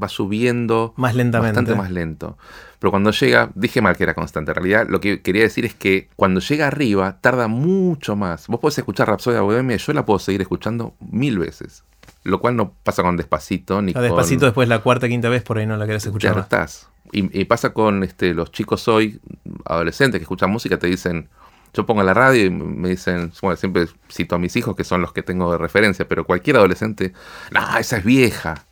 va 0.00 0.08
subiendo 0.08 0.94
más 0.96 1.14
lentamente. 1.14 1.60
bastante 1.60 1.74
más 1.80 1.90
lento. 1.90 2.38
Pero 2.78 2.90
cuando 2.90 3.10
llega, 3.10 3.50
dije 3.54 3.80
mal 3.80 3.96
que 3.96 4.02
era 4.02 4.14
constante. 4.14 4.50
En 4.50 4.56
realidad, 4.56 4.86
lo 4.88 5.00
que 5.00 5.22
quería 5.22 5.42
decir 5.42 5.64
es 5.64 5.74
que 5.74 6.08
cuando 6.16 6.40
llega 6.40 6.66
arriba, 6.66 7.18
tarda 7.20 7.48
mucho 7.48 8.16
más. 8.16 8.48
Vos 8.48 8.60
podés 8.60 8.78
escuchar 8.78 9.08
Rapsodia 9.08 9.40
Bohemia, 9.40 9.76
yo 9.76 9.92
la 9.92 10.04
puedo 10.04 10.18
seguir 10.18 10.40
escuchando 10.40 10.94
mil 11.00 11.38
veces. 11.38 11.84
Lo 12.24 12.40
cual 12.40 12.56
no 12.56 12.72
pasa 12.82 13.02
con 13.02 13.16
Despacito 13.16 13.82
ni 13.82 13.92
con... 13.92 14.02
Despacito 14.02 14.44
después 14.46 14.68
la 14.68 14.80
cuarta, 14.80 15.08
quinta 15.08 15.28
vez 15.28 15.42
por 15.42 15.58
ahí 15.58 15.66
no 15.66 15.76
la 15.76 15.86
querés 15.86 16.06
escuchar. 16.06 16.32
Ya 16.32 16.34
no 16.36 16.42
estás. 16.42 16.88
Y, 17.12 17.38
y, 17.38 17.44
pasa 17.44 17.72
con 17.72 18.02
este, 18.04 18.32
los 18.32 18.50
chicos 18.52 18.88
hoy, 18.88 19.20
adolescentes 19.64 20.18
que 20.18 20.22
escuchan 20.22 20.50
música, 20.50 20.78
te 20.78 20.86
dicen, 20.86 21.28
yo 21.74 21.86
pongo 21.86 22.02
la 22.02 22.14
radio 22.14 22.46
y 22.46 22.50
me 22.50 22.90
dicen, 22.90 23.32
bueno, 23.40 23.56
siempre 23.56 23.86
cito 24.10 24.34
a 24.34 24.38
mis 24.38 24.54
hijos 24.56 24.76
que 24.76 24.84
son 24.84 25.00
los 25.00 25.12
que 25.12 25.22
tengo 25.22 25.50
de 25.52 25.58
referencia, 25.58 26.06
pero 26.06 26.24
cualquier 26.26 26.56
adolescente, 26.56 27.12
no, 27.50 27.78
esa 27.78 27.96
es 27.96 28.04
vieja. 28.04 28.64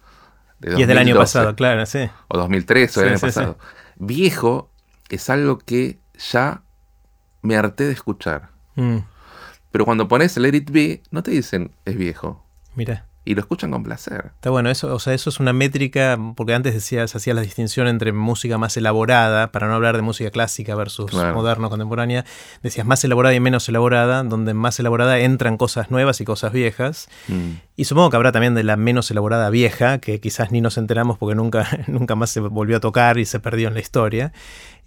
y 0.61 0.83
es 0.83 0.88
del 0.88 0.99
año 0.99 1.16
pasado, 1.16 1.54
claro, 1.57 1.85
sí. 1.87 2.11
O 2.28 2.38
2003 2.38 2.97
o 2.97 3.00
del 3.00 3.11
año 3.11 3.19
pasado. 3.19 3.59
Viejo 3.97 4.71
es 5.09 5.30
algo 5.30 5.59
que 5.59 5.99
ya 6.19 6.62
me 7.42 7.57
harté 7.57 7.85
de 7.85 7.92
escuchar. 7.92 8.50
Mm. 8.75 8.99
Pero 9.71 9.85
cuando 9.85 10.09
pones 10.09 10.37
el 10.37 10.42
Let 10.42 10.57
It 10.57 11.02
no 11.11 11.23
te 11.23 11.30
dicen 11.30 11.73
es 11.85 11.97
viejo. 11.97 12.45
Mira 12.75 13.10
y 13.23 13.35
lo 13.35 13.41
escuchan 13.43 13.71
con 13.71 13.83
placer. 13.83 14.33
Está 14.35 14.49
bueno, 14.49 14.71
eso, 14.71 14.95
o 14.95 14.99
sea, 14.99 15.12
eso 15.12 15.29
es 15.29 15.41
una 15.41 15.53
métrica, 15.53 16.19
porque 16.37 16.55
antes 16.55 16.73
decías, 16.73 17.15
hacías 17.15 17.37
la 17.37 17.43
distinción 17.43 17.87
entre 17.87 18.12
música 18.12 18.57
más 18.57 18.77
elaborada, 18.79 19.53
para 19.53 19.69
no 19.69 19.75
hablar 19.75 19.97
de 19.97 20.03
música 20.03 20.31
clásica 20.31 20.75
versus 20.75 21.12
moderno, 21.12 21.69
contemporánea, 21.69 22.25
decías 22.62 22.87
más 22.87 23.05
elaborada 23.05 23.35
y 23.35 23.41
menos 23.41 23.69
elaborada, 23.69 24.23
donde 24.23 24.55
más 24.55 24.81
elaborada 24.81 25.19
entran 25.19 25.59
cosas 25.59 25.91
nuevas 25.91 26.21
y 26.23 26.25
cosas 26.25 26.53
viejas. 26.53 27.09
Mm. 27.29 27.61
Y 27.77 27.85
supongo 27.85 28.09
que 28.09 28.17
habrá 28.17 28.33
también 28.33 28.55
de 28.55 28.65
la 28.65 28.77
menos 28.77 29.11
elaborada 29.11 29.50
vieja, 29.50 29.99
que 29.99 30.19
quizás 30.21 30.50
ni 30.50 30.62
nos 30.62 30.79
enteramos 30.79 31.19
porque 31.19 31.35
nunca, 31.35 31.69
nunca 31.89 32.15
más 32.15 32.31
se 32.31 32.41
volvió 32.41 32.79
a 32.79 32.81
tocar 32.81 33.19
y 33.19 33.27
se 33.27 33.39
perdió 33.39 33.69
en 33.69 33.75
la 33.75 33.81
historia. 33.81 34.33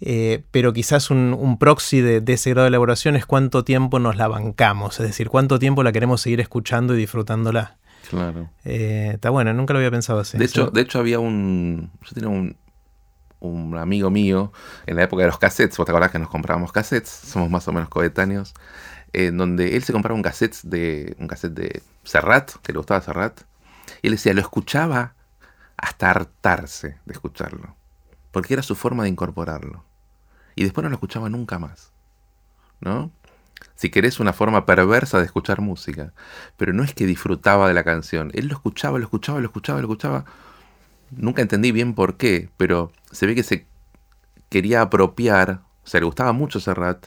Eh, 0.00 0.42
pero 0.50 0.72
quizás 0.72 1.10
un, 1.10 1.56
proxy 1.58 2.00
de, 2.00 2.20
de, 2.20 2.32
ese 2.32 2.50
grado 2.50 2.64
de 2.64 2.68
elaboración 2.68 3.14
es 3.14 3.26
cuánto 3.26 3.62
tiempo 3.62 4.00
nos 4.00 4.16
la 4.16 4.26
bancamos, 4.26 4.98
es 4.98 5.06
decir, 5.06 5.28
cuánto 5.28 5.60
tiempo 5.60 5.84
la 5.84 5.92
queremos 5.92 6.20
seguir 6.20 6.40
escuchando 6.40 6.94
y 6.94 6.98
disfrutándola. 6.98 7.78
Claro. 8.08 8.50
Eh, 8.64 9.12
está 9.14 9.30
bueno, 9.30 9.52
nunca 9.52 9.72
lo 9.72 9.78
había 9.78 9.90
pensado 9.90 10.20
así. 10.20 10.38
De 10.38 10.44
hecho, 10.44 10.70
de 10.70 10.80
hecho 10.80 10.98
había 10.98 11.18
un. 11.18 11.90
Yo 12.02 12.12
tenía 12.12 12.28
un, 12.28 12.56
un 13.40 13.76
amigo 13.76 14.10
mío 14.10 14.52
en 14.86 14.96
la 14.96 15.04
época 15.04 15.22
de 15.22 15.28
los 15.28 15.38
cassettes, 15.38 15.76
vos 15.76 15.86
te 15.86 15.92
acordás 15.92 16.10
que 16.10 16.18
nos 16.18 16.28
comprábamos 16.28 16.72
cassettes, 16.72 17.10
somos 17.10 17.50
más 17.50 17.66
o 17.68 17.72
menos 17.72 17.88
coetáneos, 17.88 18.54
en 19.12 19.36
donde 19.36 19.76
él 19.76 19.82
se 19.84 19.92
compraba 19.92 20.16
un 20.16 20.22
cassette 20.22 20.62
de. 20.62 21.16
un 21.18 21.28
cassette 21.28 21.54
de 21.54 21.82
Serrat, 22.02 22.52
que 22.62 22.72
le 22.72 22.78
gustaba 22.78 23.00
Serrat, 23.00 23.40
y 24.02 24.08
él 24.08 24.14
decía, 24.14 24.34
lo 24.34 24.40
escuchaba 24.40 25.14
hasta 25.76 26.10
hartarse 26.10 26.98
de 27.04 27.12
escucharlo. 27.12 27.74
Porque 28.30 28.54
era 28.54 28.62
su 28.62 28.74
forma 28.74 29.04
de 29.04 29.10
incorporarlo. 29.10 29.84
Y 30.56 30.64
después 30.64 30.82
no 30.82 30.90
lo 30.90 30.96
escuchaba 30.96 31.28
nunca 31.28 31.58
más. 31.58 31.92
¿No? 32.80 33.10
Si 33.74 33.90
querés, 33.90 34.20
una 34.20 34.32
forma 34.32 34.66
perversa 34.66 35.18
de 35.18 35.24
escuchar 35.24 35.60
música. 35.60 36.12
Pero 36.56 36.72
no 36.72 36.84
es 36.84 36.94
que 36.94 37.06
disfrutaba 37.06 37.68
de 37.68 37.74
la 37.74 37.84
canción. 37.84 38.30
Él 38.34 38.48
lo 38.48 38.54
escuchaba, 38.54 38.98
lo 38.98 39.04
escuchaba, 39.04 39.40
lo 39.40 39.46
escuchaba, 39.46 39.80
lo 39.80 39.86
escuchaba. 39.86 40.24
Nunca 41.10 41.42
entendí 41.42 41.72
bien 41.72 41.94
por 41.94 42.16
qué, 42.16 42.48
pero 42.56 42.92
se 43.10 43.26
ve 43.26 43.34
que 43.34 43.42
se 43.42 43.66
quería 44.48 44.82
apropiar. 44.82 45.60
O 45.84 45.86
sea, 45.86 46.00
le 46.00 46.06
gustaba 46.06 46.32
mucho 46.32 46.60
Serrat, 46.60 47.06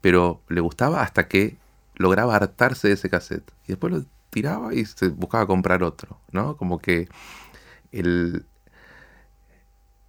pero 0.00 0.42
le 0.48 0.60
gustaba 0.60 1.02
hasta 1.02 1.28
que 1.28 1.56
lograba 1.94 2.36
hartarse 2.36 2.88
de 2.88 2.94
ese 2.94 3.08
cassette. 3.08 3.50
Y 3.64 3.68
después 3.68 3.92
lo 3.92 4.04
tiraba 4.30 4.74
y 4.74 4.84
se 4.84 5.08
buscaba 5.08 5.46
comprar 5.46 5.82
otro, 5.82 6.18
¿no? 6.32 6.56
Como 6.56 6.78
que 6.78 7.08
el, 7.92 8.44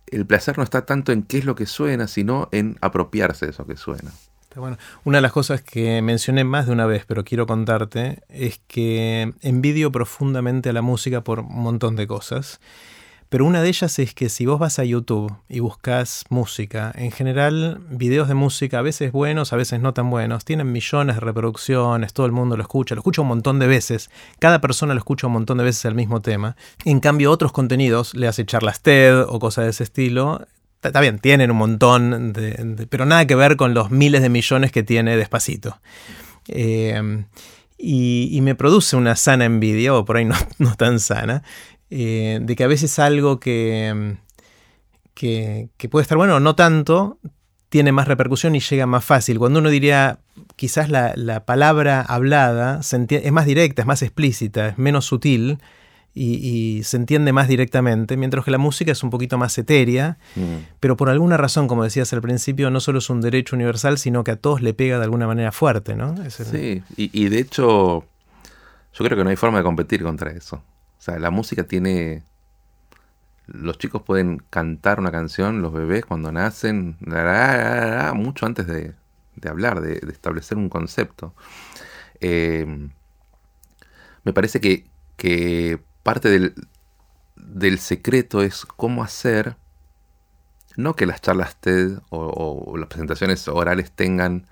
el 0.07 0.25
placer 0.25 0.57
no 0.57 0.63
está 0.63 0.85
tanto 0.85 1.11
en 1.11 1.23
qué 1.23 1.39
es 1.39 1.45
lo 1.45 1.55
que 1.55 1.65
suena, 1.65 2.07
sino 2.07 2.49
en 2.51 2.77
apropiarse 2.81 3.45
de 3.45 3.51
eso 3.51 3.65
que 3.65 3.77
suena. 3.77 4.11
Bueno, 4.55 4.77
una 5.05 5.19
de 5.19 5.21
las 5.21 5.31
cosas 5.31 5.61
que 5.61 6.01
mencioné 6.01 6.43
más 6.43 6.65
de 6.65 6.73
una 6.73 6.85
vez, 6.85 7.05
pero 7.07 7.23
quiero 7.23 7.47
contarte, 7.47 8.21
es 8.27 8.59
que 8.67 9.33
envidio 9.41 9.91
profundamente 9.91 10.69
a 10.69 10.73
la 10.73 10.81
música 10.81 11.21
por 11.21 11.39
un 11.39 11.61
montón 11.61 11.95
de 11.95 12.05
cosas. 12.05 12.59
Pero 13.29 13.45
una 13.45 13.61
de 13.61 13.69
ellas 13.69 13.97
es 13.97 14.13
que 14.13 14.27
si 14.27 14.45
vos 14.45 14.59
vas 14.59 14.77
a 14.77 14.83
YouTube 14.83 15.33
y 15.47 15.61
buscas 15.61 16.25
música, 16.27 16.91
en 16.95 17.11
general 17.11 17.79
videos 17.89 18.27
de 18.27 18.33
música, 18.33 18.79
a 18.79 18.81
veces 18.81 19.13
buenos, 19.13 19.53
a 19.53 19.55
veces 19.55 19.79
no 19.79 19.93
tan 19.93 20.09
buenos, 20.09 20.43
tienen 20.43 20.73
millones 20.73 21.15
de 21.15 21.21
reproducciones, 21.21 22.11
todo 22.11 22.25
el 22.25 22.33
mundo 22.33 22.57
lo 22.57 22.63
escucha, 22.63 22.93
lo 22.93 22.99
escucha 22.99 23.21
un 23.21 23.29
montón 23.29 23.57
de 23.57 23.67
veces, 23.67 24.09
cada 24.39 24.59
persona 24.59 24.93
lo 24.93 24.97
escucha 24.97 25.27
un 25.27 25.33
montón 25.33 25.59
de 25.59 25.63
veces 25.63 25.85
el 25.85 25.95
mismo 25.95 26.21
tema. 26.21 26.57
En 26.83 26.99
cambio, 26.99 27.31
otros 27.31 27.53
contenidos, 27.53 28.15
le 28.15 28.27
hace 28.27 28.45
charlas 28.45 28.81
TED 28.81 29.21
o 29.21 29.39
cosas 29.39 29.63
de 29.63 29.69
ese 29.69 29.83
estilo, 29.85 30.45
Está 30.81 30.99
bien, 30.99 31.19
tienen 31.19 31.51
un 31.51 31.57
montón, 31.57 32.33
de, 32.33 32.87
pero 32.89 33.05
nada 33.05 33.27
que 33.27 33.35
ver 33.35 33.55
con 33.55 33.73
los 33.73 33.91
miles 33.91 34.21
de 34.23 34.29
millones 34.29 34.71
que 34.71 34.81
tiene 34.81 35.15
Despacito. 35.15 35.79
Eh, 36.47 37.23
y, 37.77 38.39
me 38.41 38.55
produce 38.55 38.95
una 38.95 39.15
sana 39.15 39.45
envidia, 39.45 39.93
o 39.93 40.05
por 40.05 40.17
ahí 40.17 40.25
no, 40.25 40.35
tan 40.77 40.99
sana, 40.99 41.43
eh, 41.89 42.39
de 42.41 42.55
que 42.55 42.63
a 42.63 42.67
veces 42.67 42.97
algo 42.99 43.39
que, 43.39 44.17
que, 45.13 45.69
puede 45.89 46.01
estar 46.01 46.17
bueno 46.17 46.35
o 46.35 46.39
no 46.39 46.55
tanto, 46.55 47.19
tiene 47.69 47.91
más 47.91 48.07
repercusión 48.07 48.55
y 48.55 48.59
llega 48.59 48.85
más 48.85 49.05
fácil. 49.05 49.39
Cuando 49.39 49.59
uno 49.59 49.69
diría, 49.69 50.19
quizás 50.55 50.89
la, 50.89 51.13
la 51.15 51.45
palabra 51.45 52.01
hablada 52.01 52.81
es 52.81 53.31
más 53.31 53.45
directa, 53.45 53.83
es 53.83 53.87
más 53.87 54.01
explícita, 54.01 54.69
es 54.69 54.77
menos 54.77 55.05
sutil, 55.05 55.59
y, 56.13 56.83
se 56.83 56.97
entiende 56.97 57.31
más 57.31 57.47
directamente, 57.47 58.17
mientras 58.17 58.43
que 58.43 58.51
la 58.51 58.57
música 58.57 58.91
es 58.91 59.01
un 59.03 59.09
poquito 59.09 59.37
más 59.37 59.57
etérea, 59.57 60.17
mm. 60.35 60.75
pero 60.79 60.97
por 60.97 61.09
alguna 61.09 61.37
razón, 61.37 61.67
como 61.67 61.83
decías 61.83 62.11
al 62.13 62.21
principio, 62.21 62.69
no 62.69 62.79
solo 62.79 62.99
es 62.99 63.09
un 63.09 63.21
derecho 63.21 63.55
universal, 63.55 63.97
sino 63.97 64.23
que 64.23 64.31
a 64.31 64.35
todos 64.35 64.61
le 64.61 64.73
pega 64.73 64.97
de 64.97 65.05
alguna 65.05 65.27
manera 65.27 65.51
fuerte, 65.51 65.95
¿no? 65.95 66.15
Sí, 66.29 66.83
y, 66.97 67.29
de 67.29 67.39
hecho, 67.39 68.05
yo 68.93 69.05
creo 69.05 69.17
que 69.17 69.23
no 69.23 69.29
hay 69.29 69.37
forma 69.37 69.59
de 69.59 69.63
competir 69.63 70.03
contra 70.03 70.31
eso. 70.31 70.57
O 70.57 71.01
sea, 71.01 71.17
la 71.17 71.31
música 71.31 71.63
tiene... 71.63 72.23
Los 73.47 73.77
chicos 73.77 74.03
pueden 74.03 74.41
cantar 74.49 74.99
una 74.99 75.11
canción, 75.11 75.61
los 75.61 75.73
bebés 75.73 76.05
cuando 76.05 76.31
nacen, 76.31 76.95
mucho 78.15 78.45
antes 78.45 78.67
de, 78.67 78.93
hablar, 79.49 79.81
de, 79.81 79.99
establecer 80.09 80.57
un 80.57 80.69
concepto. 80.69 81.33
Eh, 82.21 82.89
me 84.23 84.33
parece 84.33 84.61
que, 84.61 84.85
parte 86.03 86.29
del, 86.29 86.55
del, 87.35 87.79
secreto 87.79 88.41
es 88.41 88.65
cómo 88.65 89.03
hacer, 89.03 89.55
no 90.75 90.95
que 90.95 91.05
las 91.05 91.21
charlas 91.21 91.55
TED 91.57 91.99
o, 92.09 92.75
las 92.77 92.87
presentaciones 92.87 93.47
orales 93.47 93.91
tengan 93.91 94.47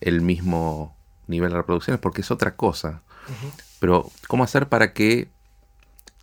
el 0.00 0.20
mismo 0.20 0.96
nivel 1.26 1.50
de 1.50 1.56
reproducciones, 1.56 2.00
porque 2.00 2.20
es 2.20 2.30
otra 2.30 2.56
cosa. 2.56 3.02
Pero 3.80 4.10
cómo 4.26 4.44
hacer 4.44 4.68
para 4.68 4.92
que 4.92 5.28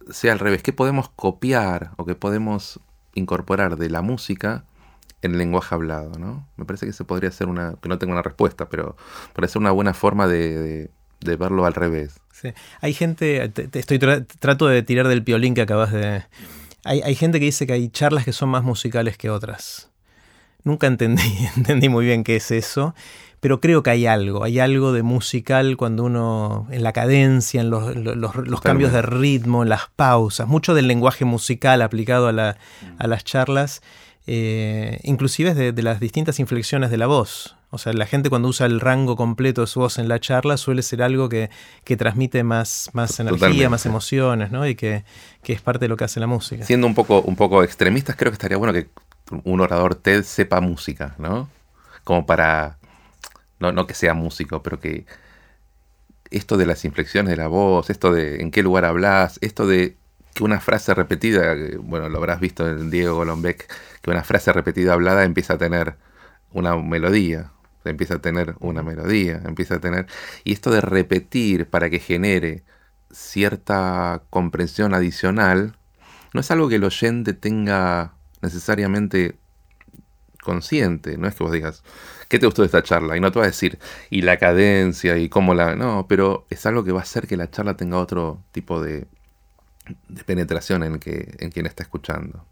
sea 0.09 0.33
al 0.33 0.39
revés, 0.39 0.63
qué 0.63 0.73
podemos 0.73 1.09
copiar 1.09 1.91
o 1.97 2.05
qué 2.05 2.15
podemos 2.15 2.79
incorporar 3.13 3.77
de 3.77 3.89
la 3.89 4.01
música 4.01 4.65
en 5.21 5.31
el 5.31 5.37
lenguaje 5.37 5.73
hablado, 5.73 6.17
¿no? 6.19 6.47
Me 6.57 6.65
parece 6.65 6.85
que 6.85 6.93
se 6.93 7.03
podría 7.03 7.31
ser 7.31 7.47
una, 7.47 7.75
que 7.81 7.89
no 7.89 7.97
tengo 7.97 8.13
una 8.13 8.21
respuesta, 8.21 8.69
pero 8.69 8.95
ser 9.47 9.57
una 9.57 9.71
buena 9.71 9.93
forma 9.93 10.27
de, 10.27 10.91
verlo 11.21 11.65
al 11.65 11.73
revés. 11.73 12.19
Sí. 12.41 12.53
Hay 12.81 12.93
gente, 12.93 13.51
estoy 13.73 13.97
trato 13.97 14.67
de 14.67 14.83
tirar 14.83 15.07
del 15.07 15.23
piolín 15.23 15.53
que 15.53 15.61
acabas 15.61 15.91
de... 15.91 16.23
Hay, 16.83 17.01
hay, 17.01 17.15
gente 17.15 17.39
que 17.39 17.45
dice 17.45 17.65
que 17.65 17.73
hay 17.73 17.89
charlas 17.89 18.25
que 18.25 18.33
son 18.33 18.49
más 18.49 18.63
musicales 18.63 19.17
que 19.17 19.29
otras. 19.29 19.89
Nunca 20.63 20.87
entendí, 20.87 21.23
entendí 21.55 21.89
muy 21.89 22.05
bien 22.05 22.23
qué 22.23 22.35
es 22.35 22.51
eso 22.51 22.93
pero 23.45 23.61
creo 23.61 23.83
que 23.83 23.91
hay 23.91 24.07
algo, 24.07 24.43
hay 24.43 24.57
algo 24.57 24.91
de 24.91 25.03
musical 25.03 25.77
cuando 25.77 26.03
uno, 26.03 26.67
en 26.71 26.81
la 26.81 26.93
cadencia, 26.93 27.61
en 27.61 27.69
los, 27.69 28.61
cambios 28.61 28.91
de 28.91 29.03
ritmo, 29.03 29.61
en 29.61 29.69
las 29.69 29.81
pausas, 29.95 30.47
mucho 30.47 30.73
del 30.73 30.87
lenguaje 30.87 31.25
musical 31.25 31.83
aplicado 31.83 32.27
a, 32.27 32.31
las 32.31 33.23
charlas, 33.23 33.83
eh, 34.25 34.99
inclusive 35.03 35.53
de, 35.53 35.73
de, 35.73 35.83
las 35.83 35.99
distintas 35.99 36.39
inflexiones 36.39 36.89
de 36.89 36.97
la 36.97 37.05
voz. 37.05 37.54
O 37.75 37.77
sea, 37.77 37.91
la 37.93 38.05
gente 38.05 38.29
cuando 38.29 38.47
usa 38.47 38.65
el 38.65 38.79
rango 38.79 39.17
completo 39.17 39.61
de 39.61 39.67
su 39.67 39.81
voz 39.81 39.99
en 39.99 40.07
la 40.07 40.19
charla 40.19 40.55
suele 40.55 40.81
ser 40.81 41.03
algo 41.03 41.27
que, 41.27 41.49
transmite 41.97 42.43
más, 42.43 42.89
más 42.93 43.19
energía, 43.19 43.69
más 43.69 43.85
emociones, 43.85 44.49
¿no? 44.49 44.65
Y 44.65 44.75
que, 44.75 45.03
es 45.43 45.61
parte 45.61 45.85
de 45.85 45.89
lo 45.89 45.97
que 45.97 46.05
hace 46.05 46.21
la 46.21 46.27
música. 46.27 46.65
Siendo 46.65 46.87
un 46.87 46.95
poco, 46.95 47.21
un 47.21 47.35
poco 47.35 47.63
extremistas, 47.63 48.15
creo 48.15 48.31
que 48.31 48.35
estaría 48.35 48.55
bueno 48.55 48.71
que 48.71 48.87
un 49.43 49.59
orador 49.59 49.95
TED 49.95 50.23
sepa 50.23 50.61
música, 50.61 51.15
¿no? 51.17 51.49
Como 52.05 52.25
para 52.25 52.77
no, 53.59 53.73
no 53.73 53.87
que 53.87 53.93
sea 53.93 54.13
músico, 54.13 54.63
pero 54.63 54.79
que 54.79 55.05
esto 56.31 56.55
de 56.55 56.65
las 56.65 56.85
inflexiones 56.85 57.31
de 57.31 57.37
la 57.37 57.47
voz, 57.47 57.89
esto 57.89 58.13
de 58.13 58.41
en 58.41 58.51
qué 58.51 58.63
lugar 58.63 58.85
hablas, 58.85 59.37
esto 59.41 59.67
de 59.67 59.97
que 60.33 60.43
una 60.45 60.61
frase 60.61 60.93
repetida, 60.93 61.55
bueno, 61.79 62.07
lo 62.07 62.17
habrás 62.19 62.39
visto 62.39 62.69
en 62.69 62.89
Diego 62.89 63.15
Golombek, 63.15 63.67
que 64.01 64.11
una 64.11 64.23
frase 64.23 64.53
repetida 64.53 64.93
hablada 64.93 65.25
empieza 65.25 65.53
a 65.53 65.57
tener 65.57 65.95
una 66.51 66.77
melodía, 66.77 67.51
empieza 67.89 68.15
a 68.15 68.21
tener 68.21 68.55
una 68.59 68.83
melodía, 68.83 69.41
empieza 69.45 69.75
a 69.75 69.79
tener... 69.79 70.07
Y 70.43 70.53
esto 70.53 70.71
de 70.71 70.81
repetir 70.81 71.67
para 71.67 71.89
que 71.89 71.99
genere 71.99 72.63
cierta 73.11 74.23
comprensión 74.29 74.93
adicional, 74.93 75.77
no 76.33 76.41
es 76.41 76.51
algo 76.51 76.67
que 76.69 76.75
el 76.75 76.83
oyente 76.83 77.33
tenga 77.33 78.13
necesariamente 78.41 79.37
consciente, 80.43 81.17
no 81.17 81.27
es 81.27 81.35
que 81.35 81.43
vos 81.43 81.51
digas, 81.51 81.83
¿qué 82.29 82.37
te 82.39 82.45
gustó 82.45 82.61
de 82.61 82.67
esta 82.67 82.83
charla? 82.83 83.17
Y 83.17 83.19
no 83.19 83.31
te 83.31 83.39
va 83.39 83.45
a 83.45 83.47
decir, 83.47 83.79
y 84.09 84.21
la 84.21 84.37
cadencia, 84.37 85.17
y 85.17 85.29
cómo 85.29 85.53
la... 85.53 85.75
No, 85.75 86.05
pero 86.07 86.45
es 86.49 86.65
algo 86.65 86.83
que 86.83 86.91
va 86.91 86.99
a 86.99 87.03
hacer 87.03 87.27
que 87.27 87.37
la 87.37 87.49
charla 87.49 87.75
tenga 87.75 87.97
otro 87.97 88.43
tipo 88.51 88.81
de, 88.81 89.07
penetración 90.25 90.83
en, 90.83 90.99
que, 90.99 91.35
en 91.39 91.51
quien 91.51 91.65
está 91.65 91.83
escuchando. 91.83 92.45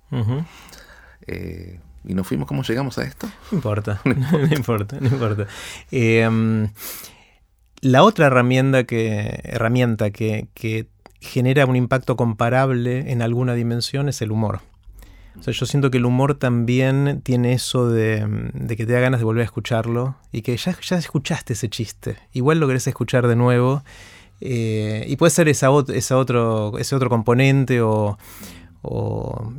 Eh, 1.27 1.79
¿Y 2.05 2.13
nos 2.13 2.27
fuimos 2.27 2.47
cómo 2.47 2.63
llegamos 2.63 2.97
a 2.97 3.03
esto? 3.03 3.27
No 3.51 3.57
importa, 3.57 4.01
no 4.05 4.55
importa, 4.55 4.97
no 4.99 5.07
importa. 5.07 5.47
Em, 5.91 6.69
la 7.81 8.03
otra 8.03 8.27
herramienta 8.27 8.83
que, 8.83 9.41
herramienta 9.43 10.11
que, 10.11 10.47
que 10.53 10.87
genera 11.19 11.65
un 11.65 11.75
impacto 11.75 12.15
comparable 12.15 13.11
en 13.11 13.21
alguna 13.21 13.53
dimensión 13.53 14.09
es 14.09 14.21
el 14.21 14.31
humor. 14.31 14.61
O 15.39 15.41
sea, 15.41 15.53
yo 15.53 15.65
siento 15.65 15.89
que 15.89 15.97
el 15.97 16.05
humor 16.05 16.35
también 16.35 17.21
tiene 17.23 17.53
eso 17.53 17.89
de, 17.89 18.51
que 18.67 18.85
te 18.85 18.93
da 18.93 18.99
ganas 18.99 19.19
de 19.19 19.25
volver 19.25 19.41
a 19.41 19.45
escucharlo 19.45 20.15
y 20.31 20.43
que 20.43 20.55
ya, 20.57 20.77
ya 20.79 20.97
escuchaste 20.97 21.53
ese 21.53 21.69
chiste. 21.69 22.17
Igual 22.33 22.59
lo 22.59 22.67
querés 22.67 22.85
escuchar 22.87 23.27
de 23.27 23.35
nuevo. 23.35 23.83
Eh, 24.41 25.05
y 25.07 25.15
puede 25.15 25.31
ser 25.31 25.47
esa, 25.47 25.69
esa 25.93 26.17
otro, 26.17 26.77
ese 26.77 26.95
otro 26.95 27.09
componente 27.09 27.81
o, 27.81 28.17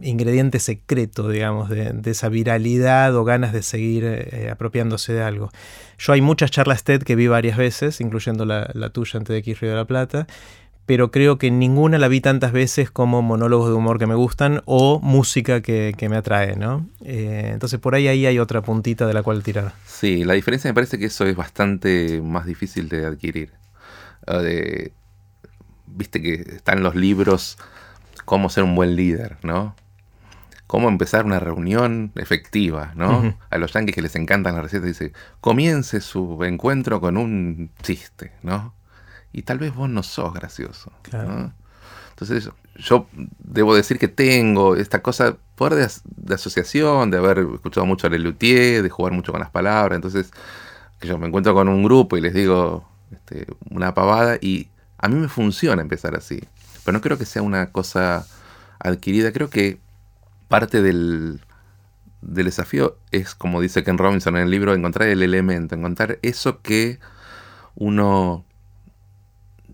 ingrediente 0.02 0.58
secreto, 0.58 1.28
digamos, 1.28 1.70
de, 1.70 1.94
esa 2.04 2.28
viralidad 2.28 3.14
o 3.16 3.24
ganas 3.24 3.52
de 3.52 3.62
seguir 3.62 4.04
eh, 4.04 4.50
apropiándose 4.50 5.12
de 5.12 5.22
algo. 5.22 5.50
Yo 5.98 6.12
hay 6.12 6.20
muchas 6.20 6.50
charlas 6.50 6.84
TED 6.84 7.02
que 7.02 7.16
vi 7.16 7.26
varias 7.26 7.56
veces, 7.56 8.00
incluyendo 8.00 8.44
la, 8.44 8.90
tuya 8.90 9.18
en 9.18 9.24
TEDx 9.24 9.60
Río 9.60 9.70
de 9.70 9.76
la 9.76 9.86
Plata, 9.86 10.26
pero 10.86 11.10
creo 11.10 11.38
que 11.38 11.50
ninguna 11.50 11.96
la 11.98 12.08
vi 12.08 12.20
tantas 12.20 12.52
veces 12.52 12.90
como 12.90 13.22
monólogos 13.22 13.68
de 13.68 13.74
humor 13.74 13.98
que 13.98 14.06
me 14.06 14.14
gustan 14.14 14.62
o 14.66 15.00
música 15.00 15.62
que, 15.62 15.94
me 16.10 16.16
atrae, 16.16 16.56
¿no? 16.56 16.86
Eh, 17.02 17.50
entonces 17.54 17.80
por 17.80 17.94
ahí, 17.94 18.06
ahí 18.08 18.26
hay 18.26 18.38
otra 18.38 18.60
puntita 18.60 19.06
de 19.06 19.14
la 19.14 19.22
cual 19.22 19.42
tirar. 19.42 19.72
Sí, 19.86 20.24
la 20.24 20.34
diferencia 20.34 20.68
me 20.68 20.74
parece 20.74 20.98
que 20.98 21.06
eso 21.06 21.24
es 21.24 21.34
bastante 21.34 22.20
más 22.20 22.44
difícil 22.44 22.90
de 22.90 23.06
adquirir. 23.06 23.52
Ah, 24.26 24.42
viste 25.86 26.20
que 26.20 26.34
están 26.34 26.82
los 26.82 26.94
libros 26.94 27.56
cómo 28.24 28.48
ser 28.48 28.64
un 28.64 28.74
buen 28.74 28.96
líder, 28.96 29.38
¿no? 29.42 29.74
Cómo 30.66 30.88
empezar 30.88 31.24
una 31.24 31.40
reunión 31.40 32.12
efectiva, 32.16 32.92
¿no? 32.94 33.36
A 33.50 33.58
los 33.58 33.72
yankees 33.72 33.94
que 33.94 34.02
les 34.02 34.16
encantan 34.16 34.54
las 34.54 34.64
recetas, 34.64 34.86
dice, 34.86 35.12
comience 35.40 36.00
su 36.00 36.42
encuentro 36.44 37.00
con 37.00 37.16
un 37.16 37.70
chiste, 37.82 38.32
¿no? 38.42 38.74
y 39.34 39.42
tal 39.42 39.58
vez 39.58 39.74
vos 39.74 39.90
no 39.90 40.02
sos 40.02 40.32
gracioso. 40.32 40.92
Entonces 42.10 42.48
yo 42.76 43.08
debo 43.40 43.74
decir 43.74 43.98
que 43.98 44.06
tengo 44.06 44.76
esta 44.76 45.02
cosa, 45.02 45.36
poder 45.56 45.90
de, 46.06 46.34
asociación, 46.34 47.10
de 47.10 47.18
haber 47.18 47.38
escuchado 47.54 47.84
mucho 47.84 48.06
a 48.06 48.10
Lelutier, 48.10 48.82
de 48.82 48.88
jugar 48.88 49.12
mucho 49.12 49.32
con 49.32 49.40
las 49.40 49.50
palabras, 49.50 49.96
entonces 49.96 50.30
que 51.00 51.08
yo 51.08 51.18
me 51.18 51.26
encuentro 51.26 51.52
con 51.52 51.68
un 51.68 51.82
grupo 51.82 52.16
y 52.16 52.20
les 52.20 52.32
digo 52.32 52.88
este, 53.10 53.46
una 53.70 53.92
pavada 53.92 54.38
y 54.40 54.68
a 54.98 55.08
mí 55.08 55.16
me 55.16 55.28
funciona 55.28 55.82
empezar 55.82 56.14
así, 56.14 56.40
pero 56.84 56.96
no 56.96 57.00
creo 57.00 57.18
que 57.18 57.26
sea 57.26 57.42
una 57.42 57.72
cosa 57.72 58.26
adquirida, 58.78 59.32
creo 59.32 59.50
que 59.50 59.80
parte 60.48 60.82
del, 60.82 61.40
del 62.20 62.46
desafío 62.46 62.98
es, 63.10 63.34
como 63.34 63.60
dice 63.60 63.84
Ken 63.84 63.98
Robinson 63.98 64.36
en 64.36 64.42
el 64.42 64.50
libro, 64.50 64.74
encontrar 64.74 65.08
el 65.08 65.22
elemento, 65.22 65.74
encontrar 65.74 66.18
eso 66.22 66.60
que 66.62 66.98
uno 67.74 68.44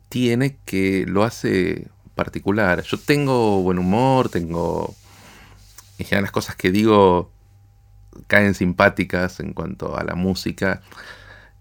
tiene 0.08 0.58
que 0.64 1.04
lo 1.06 1.24
hace 1.24 1.88
particular. 2.14 2.82
Yo 2.82 2.98
tengo 2.98 3.62
buen 3.62 3.78
humor, 3.78 4.28
tengo... 4.28 4.94
En 5.98 6.06
general 6.06 6.22
las 6.22 6.32
cosas 6.32 6.56
que 6.56 6.70
digo 6.70 7.30
caen 8.26 8.54
simpáticas 8.54 9.40
en 9.40 9.52
cuanto 9.52 9.96
a 9.96 10.04
la 10.04 10.14
música. 10.14 10.82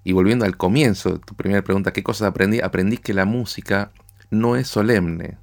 Y 0.03 0.13
volviendo 0.13 0.45
al 0.45 0.57
comienzo, 0.57 1.19
tu 1.19 1.35
primera 1.35 1.61
pregunta, 1.61 1.93
¿qué 1.93 2.03
cosas 2.03 2.29
aprendí? 2.29 2.61
Aprendí 2.61 2.97
que 2.97 3.13
la 3.13 3.25
música 3.25 3.91
no 4.29 4.55
es 4.55 4.67
solemne, 4.67 5.37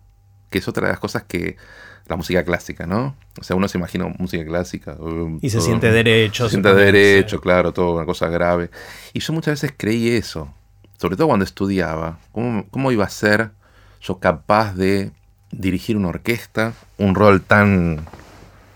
que 0.51 0.59
es 0.59 0.69
otra 0.69 0.87
de 0.87 0.93
las 0.93 1.01
cosas 1.01 1.25
que 1.25 1.57
la 2.07 2.17
música 2.17 2.45
clásica, 2.45 2.87
¿no? 2.87 3.17
O 3.41 3.43
sea, 3.43 3.57
uno 3.57 3.67
se 3.67 3.79
imagina 3.79 4.07
música 4.19 4.45
clásica. 4.45 4.97
Y 5.41 5.51
se 5.51 5.61
siente 5.61 5.91
derecho. 5.91 6.45
Se 6.45 6.51
siente 6.51 6.73
derecho, 6.73 7.41
claro, 7.41 7.73
todo 7.73 7.95
una 7.95 8.07
cosa 8.07 8.29
grave. 8.29 8.71
Y 9.13 9.21
yo 9.21 9.33
muchas 9.33 9.61
veces 9.61 9.75
creí 9.77 10.11
eso 10.11 10.53
sobre 10.99 11.17
todo 11.17 11.29
cuando 11.29 11.45
estudiaba, 11.45 12.19
¿cómo, 12.33 12.93
iba 12.93 13.05
a 13.05 13.11
ser 13.11 13.51
yo 14.01 14.19
capaz 14.19 14.75
de 14.75 15.11
dirigir 15.51 15.97
una 15.97 16.09
orquesta, 16.09 16.73
un 16.99 17.15
rol 17.15 17.43
tan, 17.43 18.05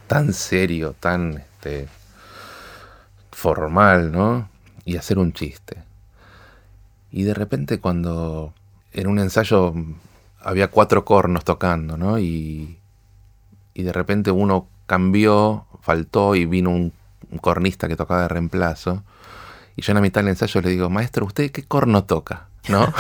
tan 0.07 0.33
serio, 0.33 0.94
tan 0.99 1.38
este, 1.38 1.88
formal, 3.31 4.12
¿no? 4.12 4.49
Y 4.85 4.96
hacer 4.96 5.18
un 5.18 5.33
chiste. 5.33 5.83
Y 7.11 7.23
de 7.23 7.35
repente 7.35 7.81
cuando 7.81 8.53
en 8.92 9.07
un 9.07 9.18
ensayo 9.18 9.74
había 10.40 10.68
cuatro 10.68 11.05
cornos 11.05 11.44
tocando, 11.44 11.96
¿no? 11.96 12.18
Y, 12.18 12.79
y 13.74 13.83
de 13.83 13.92
repente 13.92 14.31
uno 14.31 14.68
cambió, 14.87 15.66
faltó 15.83 16.35
y 16.35 16.46
vino 16.46 16.70
un 16.70 16.92
cornista 17.40 17.88
que 17.88 17.96
tocaba 17.96 18.22
de 18.22 18.29
reemplazo 18.29 19.03
y 19.81 19.83
yo 19.83 19.92
en 19.92 19.94
la 19.94 20.00
mitad 20.03 20.20
del 20.20 20.29
ensayo 20.29 20.61
le 20.61 20.68
digo, 20.68 20.90
maestro, 20.90 21.24
¿usted 21.24 21.50
qué 21.50 21.62
corno 21.62 22.05
toca? 22.05 22.48
¿No? 22.68 22.92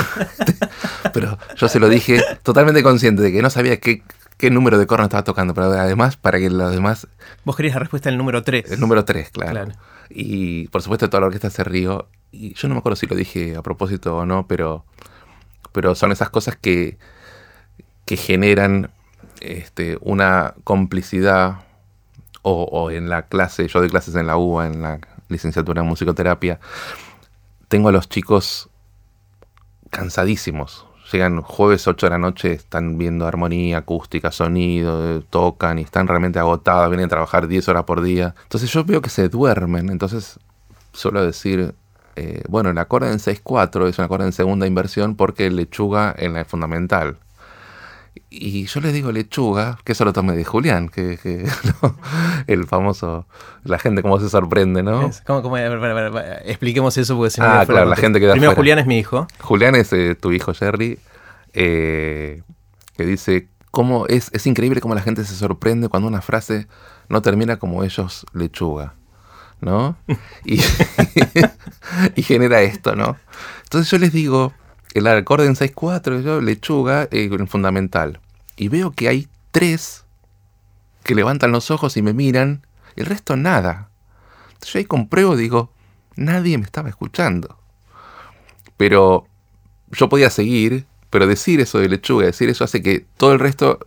pero 1.12 1.38
yo 1.56 1.68
se 1.68 1.78
lo 1.78 1.90
dije 1.90 2.22
totalmente 2.42 2.82
consciente 2.82 3.20
de 3.20 3.30
que 3.30 3.42
no 3.42 3.50
sabía 3.50 3.78
qué, 3.78 4.02
número 4.50 4.78
de 4.78 4.86
corno 4.86 5.04
estaba 5.04 5.22
tocando, 5.22 5.52
pero 5.52 5.72
además 5.72 6.16
para 6.16 6.38
que 6.38 6.48
los 6.48 6.72
demás... 6.72 7.06
Vos 7.44 7.56
querías 7.56 7.74
la 7.74 7.80
respuesta 7.80 8.08
del 8.08 8.16
número 8.16 8.42
3. 8.42 8.72
El 8.72 8.80
número 8.80 9.04
3, 9.04 9.30
claro. 9.30 9.72
Y 10.08 10.68
por 10.68 10.80
supuesto 10.80 11.10
toda 11.10 11.20
la 11.20 11.26
orquesta 11.26 11.50
se 11.50 11.64
rió. 11.64 12.08
Y 12.32 12.54
yo 12.54 12.68
no 12.68 12.74
me 12.74 12.78
acuerdo 12.78 12.96
si 12.96 13.06
lo 13.06 13.14
dije 13.14 13.56
a 13.56 13.62
propósito 13.62 14.16
o 14.16 14.24
no, 14.24 14.46
pero, 14.46 14.86
pero 15.72 15.94
son 15.94 16.12
esas 16.12 16.30
cosas 16.30 16.56
que, 16.56 16.98
que 18.04 18.16
generan 18.16 18.90
este, 19.40 19.98
una 20.00 20.54
complicidad 20.64 21.60
o, 22.42 22.90
en 22.90 23.08
la 23.10 23.26
clase, 23.26 23.68
yo 23.68 23.80
doy 23.80 23.90
clases 23.90 24.14
en 24.14 24.26
la 24.26 24.36
UBA, 24.36 24.66
en 24.66 24.82
la 24.82 25.00
licenciatura 25.28 25.82
en 25.82 25.88
musicoterapia, 25.88 26.58
tengo 27.68 27.88
a 27.90 27.92
los 27.92 28.08
chicos 28.08 28.70
cansadísimos. 29.90 30.86
Llegan 31.12 31.42
jueves 31.42 31.88
8 31.88 32.06
de 32.06 32.10
la 32.10 32.18
noche, 32.18 32.52
están 32.52 32.96
viendo 32.96 33.26
armonía, 33.26 33.78
acústica, 33.78 34.30
sonido, 34.30 35.18
eh, 35.18 35.22
tocan 35.28 35.78
y 35.78 35.82
están 35.82 36.06
realmente 36.06 36.38
agotados, 36.38 36.88
vienen 36.88 37.06
a 37.06 37.08
trabajar 37.08 37.48
10 37.48 37.68
horas 37.68 37.84
por 37.84 38.00
día. 38.00 38.34
Entonces 38.44 38.72
yo 38.72 38.84
veo 38.84 39.02
que 39.02 39.10
se 39.10 39.28
duermen, 39.28 39.90
entonces 39.90 40.38
suelo 40.92 41.24
decir, 41.24 41.74
eh, 42.16 42.42
bueno, 42.48 42.70
el 42.70 42.78
acorde 42.78 43.10
en 43.10 43.18
6-4 43.18 43.88
es 43.88 43.98
un 43.98 44.04
acorde 44.04 44.24
en 44.24 44.32
segunda 44.32 44.66
inversión 44.66 45.16
porque 45.16 45.50
lechuga 45.50 46.14
en 46.16 46.34
la 46.34 46.44
fundamental. 46.44 47.18
Y 48.28 48.66
yo 48.66 48.80
le 48.80 48.92
digo 48.92 49.10
lechuga, 49.12 49.78
que 49.84 49.92
eso 49.92 50.04
lo 50.04 50.12
tomé 50.12 50.36
de 50.36 50.44
Julián, 50.44 50.88
que, 50.88 51.18
el 52.46 52.66
famoso, 52.66 53.26
la 53.64 53.78
gente 53.78 54.02
cómo 54.02 54.20
se 54.20 54.28
sorprende, 54.28 54.82
¿no? 54.82 55.10
¿Cómo, 55.26 55.56
expliquemos 55.56 56.96
eso 56.96 57.16
porque 57.16 57.30
si 57.30 57.40
no... 57.40 57.46
Ah, 57.46 57.64
claro, 57.66 57.86
la 57.86 57.96
gente 57.96 58.20
queda 58.20 58.32
Primero 58.32 58.54
Julián 58.54 58.78
es 58.78 58.86
mi 58.86 58.98
hijo. 58.98 59.26
Julián 59.40 59.74
es 59.74 59.92
eh, 59.92 60.14
tu 60.14 60.32
hijo 60.32 60.54
Jerry, 60.54 60.98
eh, 61.54 62.42
que 62.96 63.04
dice, 63.04 63.48
cómo 63.70 64.06
es, 64.06 64.30
es 64.32 64.46
increíble 64.46 64.80
cómo 64.80 64.94
la 64.94 65.02
gente 65.02 65.24
se 65.24 65.34
sorprende 65.34 65.88
cuando 65.88 66.08
una 66.08 66.20
frase 66.20 66.66
no 67.08 67.22
termina 67.22 67.58
como 67.58 67.82
ellos 67.84 68.26
lechuga, 68.32 68.94
¿no? 69.60 69.96
Y, 72.16 72.22
genera 72.22 72.62
esto, 72.62 72.94
¿no? 72.94 73.16
Entonces 73.64 73.90
yo 73.90 73.98
les 73.98 74.12
digo, 74.12 74.52
el 74.94 75.06
acorde 75.06 75.46
en 75.46 75.56
6-4, 75.56 76.22
yo 76.22 76.40
lechuga 76.40 77.04
eh, 77.10 77.28
en 77.30 77.48
fundamental. 77.48 78.20
Y 78.56 78.68
veo 78.68 78.92
que 78.92 79.08
hay 79.08 79.28
tres 79.50 80.04
que 81.02 81.14
levantan 81.14 81.52
los 81.52 81.70
ojos 81.70 81.96
y 81.96 82.02
me 82.02 82.12
miran, 82.12 82.64
el 82.96 83.06
resto 83.06 83.36
nada. 83.36 83.88
Entonces 84.48 84.72
yo 84.72 84.78
ahí 84.78 84.84
compruebo, 84.84 85.36
digo, 85.36 85.72
nadie 86.16 86.58
me 86.58 86.64
estaba 86.64 86.88
escuchando. 86.88 87.56
Pero 88.76 89.26
yo 89.90 90.08
podía 90.08 90.30
seguir, 90.30 90.86
pero 91.10 91.26
decir 91.26 91.60
eso 91.60 91.78
de 91.78 91.88
lechuga, 91.88 92.26
decir 92.26 92.48
eso 92.48 92.64
hace 92.64 92.82
que 92.82 93.04
todo 93.16 93.32
el 93.32 93.40
resto 93.40 93.80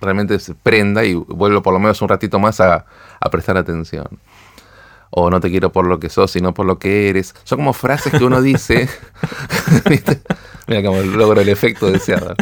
realmente 0.00 0.38
se 0.40 0.54
prenda 0.54 1.04
y 1.04 1.14
vuelvo 1.14 1.62
por 1.62 1.72
lo 1.72 1.78
menos 1.78 2.02
un 2.02 2.08
ratito 2.08 2.38
más 2.38 2.60
a 2.60 2.86
prestar 3.30 3.56
atención 3.56 4.18
o 5.14 5.28
no 5.30 5.40
te 5.40 5.50
quiero 5.50 5.72
por 5.72 5.86
lo 5.86 6.00
que 6.00 6.08
sos, 6.08 6.30
sino 6.30 6.54
por 6.54 6.64
lo 6.64 6.78
que 6.78 7.10
eres. 7.10 7.34
Son 7.44 7.58
como 7.58 7.74
frases 7.74 8.12
que 8.14 8.24
uno 8.24 8.40
dice. 8.40 8.88
Mira 10.66 10.82
cómo 10.82 11.02
logro 11.02 11.42
el 11.42 11.50
efecto 11.50 11.90
deseado. 11.90 12.34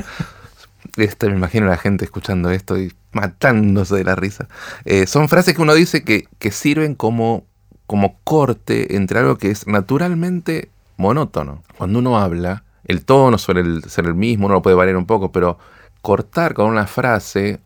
Este, 0.97 1.29
me 1.29 1.37
imagino 1.37 1.67
a 1.67 1.71
la 1.71 1.77
gente 1.77 2.05
escuchando 2.05 2.49
esto 2.51 2.79
y 2.79 2.93
matándose 3.11 3.97
de 3.97 4.05
la 4.05 4.15
risa. 4.15 4.47
Eh, 4.85 5.09
son 5.09 5.29
frases 5.29 5.57
que 5.57 5.63
uno 5.63 5.75
dice 5.75 6.05
que, 6.05 6.29
que 6.39 6.53
sirven 6.53 6.95
como, 6.95 7.45
como 7.89 8.21
corte 8.23 8.95
entre 8.95 9.19
algo 9.19 9.37
que 9.37 9.51
es 9.51 9.67
naturalmente 9.67 10.71
monótono. 10.97 11.65
Cuando 11.77 11.99
uno 11.99 12.21
habla, 12.21 12.63
el 12.85 13.05
tono 13.05 13.37
suele 13.39 13.81
ser 13.89 14.07
el 14.07 14.15
mismo, 14.15 14.47
uno 14.47 14.55
lo 14.55 14.63
puede 14.63 14.77
variar 14.77 14.97
un 14.97 15.07
poco, 15.07 15.33
pero 15.33 15.59
cortar 16.03 16.55
con 16.55 16.67
una 16.67 16.87
frase 16.87 17.59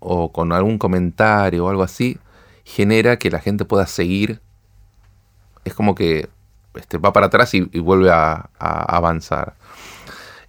o 0.00 0.32
con 0.32 0.52
algún 0.52 0.78
comentario 0.78 1.64
o 1.64 1.68
algo 1.68 1.84
así 1.84 2.18
genera 2.64 3.18
que 3.18 3.30
la 3.30 3.40
gente 3.40 3.64
pueda 3.64 3.86
seguir. 3.86 4.40
Es 5.64 5.74
como 5.74 5.94
que 5.94 6.28
este, 6.74 6.98
va 6.98 7.12
para 7.12 7.26
atrás 7.26 7.54
y, 7.54 7.62
vuelve 7.78 8.10
a, 8.10 8.50
avanzar. 8.58 9.54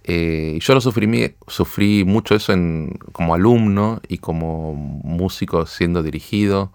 Eh, 0.04 0.58
yo 0.60 0.74
lo 0.74 0.80
sufrí, 0.80 1.34
sufrí 1.46 2.04
mucho 2.04 2.34
eso 2.34 2.52
en, 2.52 2.98
como 3.12 3.34
alumno 3.34 4.00
y 4.06 4.18
como 4.18 4.74
músico 4.74 5.66
siendo 5.66 6.02
dirigido 6.02 6.72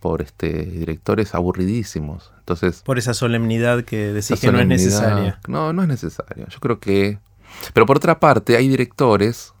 por 0.00 0.22
este, 0.22 0.64
directores 0.64 1.34
aburridísimos. 1.34 2.32
Entonces, 2.38 2.82
por 2.82 2.98
esa 2.98 3.14
solemnidad 3.14 3.84
que 3.84 4.12
decís 4.12 4.40
que 4.40 4.52
no 4.52 4.60
es 4.60 4.66
necesaria. 4.66 5.40
No, 5.48 5.72
no 5.72 5.82
es 5.82 5.88
necesario. 5.88 6.46
Yo 6.48 6.60
creo 6.60 6.78
que... 6.78 7.18
Pero 7.72 7.86
por 7.86 7.96
otra 7.96 8.18
parte, 8.20 8.56
hay 8.56 8.68
directores 8.68 9.54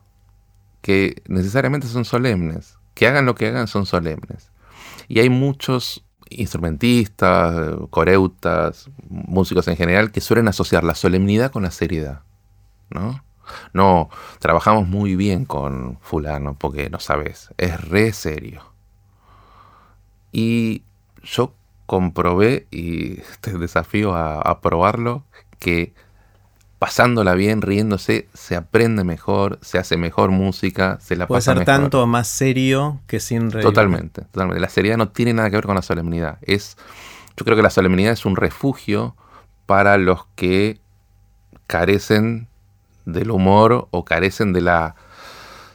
que 0.82 1.22
necesariamente 1.28 1.86
son 1.86 2.04
solemnes. 2.04 2.76
Que 2.92 3.06
hagan 3.06 3.24
lo 3.24 3.34
que 3.34 3.46
hagan 3.46 3.68
son 3.68 3.86
solemnes. 3.86 4.50
Y 5.08 5.20
hay 5.20 5.28
muchos 5.30 6.04
instrumentistas, 6.30 7.76
coreutas, 7.90 8.90
músicos 9.08 9.68
en 9.68 9.76
general 9.76 10.10
que 10.10 10.20
suelen 10.20 10.48
asociar 10.48 10.84
la 10.84 10.94
solemnidad 10.94 11.52
con 11.52 11.62
la 11.62 11.70
seriedad, 11.70 12.22
¿no? 12.90 13.22
No, 13.72 14.08
trabajamos 14.38 14.88
muy 14.88 15.16
bien 15.16 15.44
con 15.44 15.98
fulano 16.00 16.56
porque 16.58 16.88
no 16.90 16.98
sabes, 16.98 17.50
es 17.58 17.80
re 17.88 18.12
serio. 18.12 18.62
Y 20.32 20.82
yo 21.22 21.54
comprobé, 21.86 22.66
y 22.70 23.16
te 23.40 23.56
desafío 23.58 24.14
a, 24.14 24.40
a 24.40 24.60
probarlo, 24.60 25.24
que 25.58 25.94
pasándola 26.84 27.32
bien, 27.32 27.62
riéndose, 27.62 28.28
se 28.34 28.56
aprende 28.56 29.04
mejor, 29.04 29.58
se 29.62 29.78
hace 29.78 29.96
mejor 29.96 30.30
música, 30.32 30.98
se 31.00 31.16
la 31.16 31.26
Puede 31.26 31.38
pasa 31.38 31.54
ser 31.54 31.64
tanto 31.64 32.06
más 32.06 32.28
serio 32.28 33.00
que 33.06 33.20
sin 33.20 33.50
reír. 33.50 33.64
Totalmente, 33.64 34.20
totalmente. 34.20 34.60
La 34.60 34.68
seriedad 34.68 34.98
no 34.98 35.08
tiene 35.08 35.32
nada 35.32 35.48
que 35.48 35.56
ver 35.56 35.64
con 35.64 35.76
la 35.76 35.80
solemnidad. 35.80 36.36
Es, 36.42 36.76
yo 37.38 37.44
creo 37.46 37.56
que 37.56 37.62
la 37.62 37.70
solemnidad 37.70 38.12
es 38.12 38.26
un 38.26 38.36
refugio 38.36 39.16
para 39.64 39.96
los 39.96 40.26
que 40.34 40.78
carecen 41.66 42.48
del 43.06 43.30
humor 43.30 43.88
o 43.90 44.04
carecen 44.04 44.52
de 44.52 44.60
la, 44.60 44.94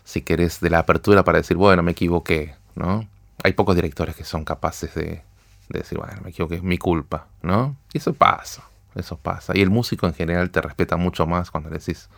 si 0.04 0.22
querés, 0.22 0.60
de 0.60 0.70
la 0.70 0.78
apertura 0.78 1.24
para 1.24 1.40
decir, 1.40 1.58
bueno, 1.58 1.82
me 1.82 1.94
equivoqué, 1.94 2.54
¿no? 2.76 3.08
Hay 3.44 3.54
pocos 3.54 3.76
directores 3.76 4.16
que 4.16 4.26
son 4.26 4.46
capaces 4.46 4.94
de, 4.94 5.24
de 5.70 5.80
decir, 5.80 5.98
bueno, 5.98 6.22
me 6.24 6.30
equivoqué, 6.30 6.58
es 6.58 6.64
mi 6.64 6.78
culpa, 6.78 7.26
¿no? 7.42 7.76
Y 7.94 7.98
eso 7.98 8.14
pasa. 8.14 8.69
Eso 8.96 9.18
pasa. 9.18 9.54
Y 9.56 9.62
el 9.62 9.70
músico 9.70 10.08
en 10.08 10.14
general 10.14 10.50
te 10.50 10.62
respeta 10.62 10.98
mucho 10.98 11.28
más 11.28 11.52
cuando 11.52 11.70
le 11.70 11.78
decís, 11.78 12.10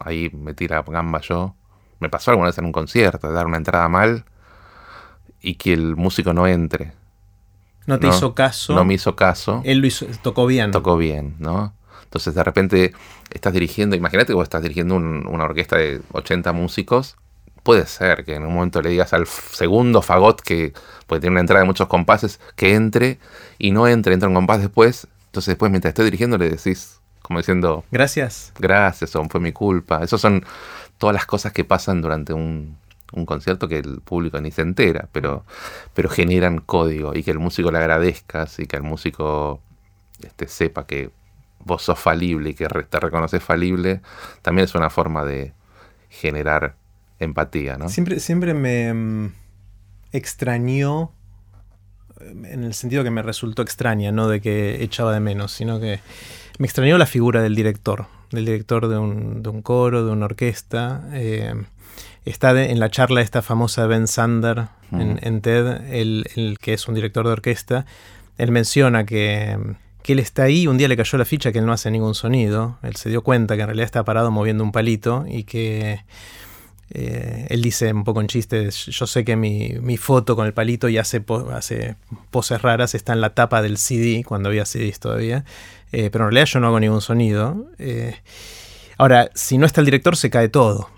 ahí 0.00 0.30
me 0.32 0.54
tira 0.54 0.82
gamba 0.82 1.20
yo. 1.20 1.54
Me 2.00 2.08
pasó 2.08 2.30
alguna 2.30 2.48
vez 2.48 2.58
en 2.58 2.66
un 2.66 2.72
concierto, 2.72 3.28
de 3.28 3.34
dar 3.34 3.46
una 3.46 3.56
entrada 3.56 3.88
mal 3.88 4.24
y 5.40 5.54
que 5.54 5.72
el 5.72 5.96
músico 5.96 6.32
no 6.32 6.46
entre. 6.46 6.92
No 7.86 7.98
te 7.98 8.08
hizo 8.08 8.34
caso. 8.34 8.74
No 8.74 8.84
me 8.84 8.94
hizo 8.94 9.16
caso. 9.16 9.62
Él 9.64 9.78
lo 9.78 9.86
hizo, 9.86 10.06
tocó 10.22 10.46
bien. 10.46 10.70
Tocó 10.70 10.96
bien, 10.96 11.36
¿no? 11.38 11.72
Entonces 12.04 12.34
de 12.34 12.44
repente 12.44 12.92
estás 13.30 13.52
dirigiendo, 13.52 13.96
imagínate 13.96 14.28
que 14.28 14.34
vos 14.34 14.44
estás 14.44 14.62
dirigiendo 14.62 14.96
una 14.96 15.44
orquesta 15.44 15.76
de 15.76 16.00
80 16.12 16.52
músicos. 16.52 17.16
Puede 17.62 17.86
ser 17.86 18.24
que 18.24 18.34
en 18.34 18.44
un 18.44 18.54
momento 18.54 18.80
le 18.80 18.90
digas 18.90 19.12
al 19.12 19.26
segundo 19.26 20.00
fagot 20.00 20.40
que 20.40 20.72
puede 21.06 21.20
tener 21.20 21.32
una 21.32 21.40
entrada 21.40 21.60
de 21.60 21.66
muchos 21.66 21.88
compases 21.88 22.40
que 22.56 22.74
entre 22.74 23.18
y 23.58 23.72
no 23.72 23.88
entre, 23.88 24.14
entra 24.14 24.28
un 24.28 24.34
compás 24.34 24.60
después 24.60 25.08
entonces 25.28 25.52
después 25.52 25.70
mientras 25.70 25.90
estoy 25.90 26.06
dirigiendo 26.06 26.38
le 26.38 26.50
decís, 26.50 27.00
como 27.22 27.38
diciendo... 27.38 27.84
Gracias. 27.90 28.52
Gracias, 28.58 29.10
son, 29.10 29.28
fue 29.28 29.40
mi 29.40 29.52
culpa. 29.52 30.02
Esas 30.02 30.20
son 30.20 30.44
todas 30.96 31.14
las 31.14 31.26
cosas 31.26 31.52
que 31.52 31.64
pasan 31.64 32.00
durante 32.00 32.32
un, 32.32 32.76
concierto 33.26 33.68
que 33.68 33.78
el 33.78 34.00
público 34.00 34.40
ni 34.40 34.50
se 34.50 34.62
entera, 34.62 35.08
pero, 35.12 35.44
pero 35.94 36.08
generan 36.08 36.58
código 36.58 37.14
y 37.14 37.22
que 37.22 37.30
el 37.30 37.38
músico 37.38 37.70
le 37.70 37.78
agradezcas 37.78 38.58
y 38.58 38.66
que 38.66 38.76
el 38.76 38.82
músico 38.82 39.62
este, 40.22 40.48
sepa 40.48 40.86
que 40.86 41.10
vos 41.58 41.82
sos 41.82 41.98
falible 41.98 42.50
y 42.50 42.54
que 42.54 42.66
te 42.66 43.00
reconoces 43.00 43.42
falible, 43.42 44.02
también 44.42 44.64
es 44.64 44.74
una 44.74 44.90
forma 44.90 45.24
de 45.24 45.52
generar 46.10 46.76
empatía, 47.18 47.76
¿no? 47.76 47.88
Siempre, 47.88 48.20
siempre 48.20 48.54
me 48.54 48.92
mm, 48.92 49.32
extrañó 50.12 51.12
en 52.30 52.64
el 52.64 52.74
sentido 52.74 53.04
que 53.04 53.10
me 53.10 53.22
resultó 53.22 53.62
extraña, 53.62 54.12
no 54.12 54.28
de 54.28 54.40
que 54.40 54.82
echaba 54.82 55.12
de 55.12 55.20
menos, 55.20 55.52
sino 55.52 55.80
que 55.80 56.00
me 56.58 56.66
extrañó 56.66 56.98
la 56.98 57.06
figura 57.06 57.42
del 57.42 57.54
director, 57.54 58.06
del 58.30 58.44
director 58.44 58.88
de 58.88 58.98
un, 58.98 59.42
de 59.42 59.48
un 59.48 59.62
coro, 59.62 60.04
de 60.04 60.12
una 60.12 60.26
orquesta. 60.26 61.08
Eh, 61.12 61.54
está 62.24 62.50
en 62.62 62.80
la 62.80 62.90
charla 62.90 63.20
esta 63.20 63.42
famosa 63.42 63.82
de 63.82 63.88
Ben 63.88 64.06
Sander 64.06 64.68
en, 64.92 65.40
TED, 65.40 65.92
el, 65.92 66.58
que 66.60 66.74
es 66.74 66.88
un 66.88 66.94
director 66.94 67.26
de 67.26 67.32
orquesta, 67.32 67.86
él 68.38 68.52
menciona 68.52 69.04
que, 69.04 69.58
que 70.02 70.12
él 70.12 70.18
está 70.18 70.44
ahí, 70.44 70.66
un 70.66 70.78
día 70.78 70.88
le 70.88 70.96
cayó 70.96 71.18
la 71.18 71.24
ficha 71.24 71.52
que 71.52 71.58
él 71.58 71.66
no 71.66 71.72
hace 71.72 71.90
ningún 71.90 72.14
sonido, 72.14 72.78
él 72.82 72.96
se 72.96 73.10
dio 73.10 73.22
cuenta 73.22 73.56
que 73.56 73.62
en 73.62 73.68
realidad 73.68 73.86
está 73.86 74.04
parado 74.04 74.30
moviendo 74.30 74.64
un 74.64 74.72
palito 74.72 75.24
y 75.28 75.44
que 75.44 76.00
eh, 76.90 77.46
él 77.50 77.60
dice 77.60 77.92
un 77.92 78.04
poco 78.04 78.20
en 78.20 78.28
chiste, 78.28 78.70
yo 78.70 79.06
sé 79.06 79.24
que 79.24 79.36
mi, 79.36 79.96
foto 79.96 80.36
con 80.36 80.46
el 80.46 80.54
palito 80.54 80.88
y 80.88 80.98
hace, 80.98 81.22
hace 81.52 81.96
poses 82.30 82.62
raras 82.62 82.94
está 82.94 83.12
en 83.12 83.20
la 83.20 83.34
tapa 83.34 83.60
del 83.62 83.76
CD, 83.76 84.24
cuando 84.24 84.48
había 84.48 84.64
CDs 84.64 84.98
todavía, 84.98 85.44
eh, 85.92 86.08
pero 86.10 86.24
en 86.24 86.30
realidad 86.30 86.46
yo 86.46 86.60
no 86.60 86.68
hago 86.68 86.80
ningún 86.80 87.00
sonido. 87.00 87.66
Eh, 87.78 88.16
ahora, 88.96 89.30
si 89.34 89.58
no 89.58 89.66
está 89.66 89.80
el 89.80 89.86
director 89.86 90.16
se 90.16 90.30
cae 90.30 90.48
todo, 90.48 90.88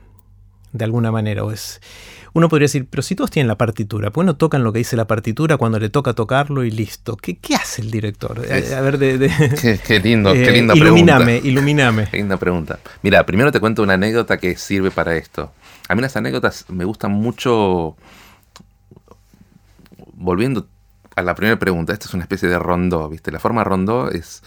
de 0.72 0.85
alguna 0.85 1.11
manera. 1.11 1.42
es, 1.53 1.81
uno 2.33 2.48
podría 2.48 2.66
decir, 2.66 2.87
pero 2.88 3.03
si 3.03 3.16
todos 3.16 3.31
tienen 3.31 3.48
la 3.48 3.59
partitura, 3.59 4.12
¿por 4.12 4.22
qué 4.22 4.26
no 4.26 4.37
tocan 4.37 4.62
lo 4.62 4.72
que 4.72 4.79
dice 4.79 4.96
la 4.96 5.07
partitura 5.07 5.57
cuando 5.57 5.81
le 5.81 5.88
toca 5.88 6.12
tocarlo 6.12 6.62
y 6.62 6.70
listo? 6.70 7.16
¿Qué, 7.16 7.38
qué 7.38 7.57
hace 7.57 7.83
el 7.83 7.90
director? 7.90 8.38
A, 8.38 8.81
ver, 8.81 8.98
de, 8.98 9.18
Qué, 9.87 9.98
lindo, 9.98 10.33
qué 10.33 10.53
linda 10.53 10.74
iluminame, 10.76 11.40
Iluminame, 11.42 12.07
Qué 12.09 12.18
linda 12.18 12.37
pregunta. 12.37 12.79
Mira, 13.03 13.26
primero 13.26 13.50
te 13.50 13.59
cuento 13.59 13.83
una 13.83 13.94
anécdota 13.94 14.38
que 14.38 14.57
sirve 14.57 14.92
para 14.92 15.16
esto. 15.16 15.53
A 15.90 15.96
mí 15.96 16.03
las 16.03 16.14
anécdotas 16.14 16.66
me 16.68 16.85
gustan 16.85 17.11
mucho. 17.11 17.96
Volviendo 20.12 20.68
a 21.16 21.22
la 21.22 21.35
primera 21.35 21.59
pregunta, 21.59 21.92
esta 21.92 22.07
es 22.07 22.14
una 22.14 22.22
especie 22.22 22.48
de 22.48 22.61
rondó, 22.61 23.09
¿viste? 23.09 23.33
La 23.33 23.40
forma 23.40 23.64
rondó 23.64 24.09
es, 24.09 24.44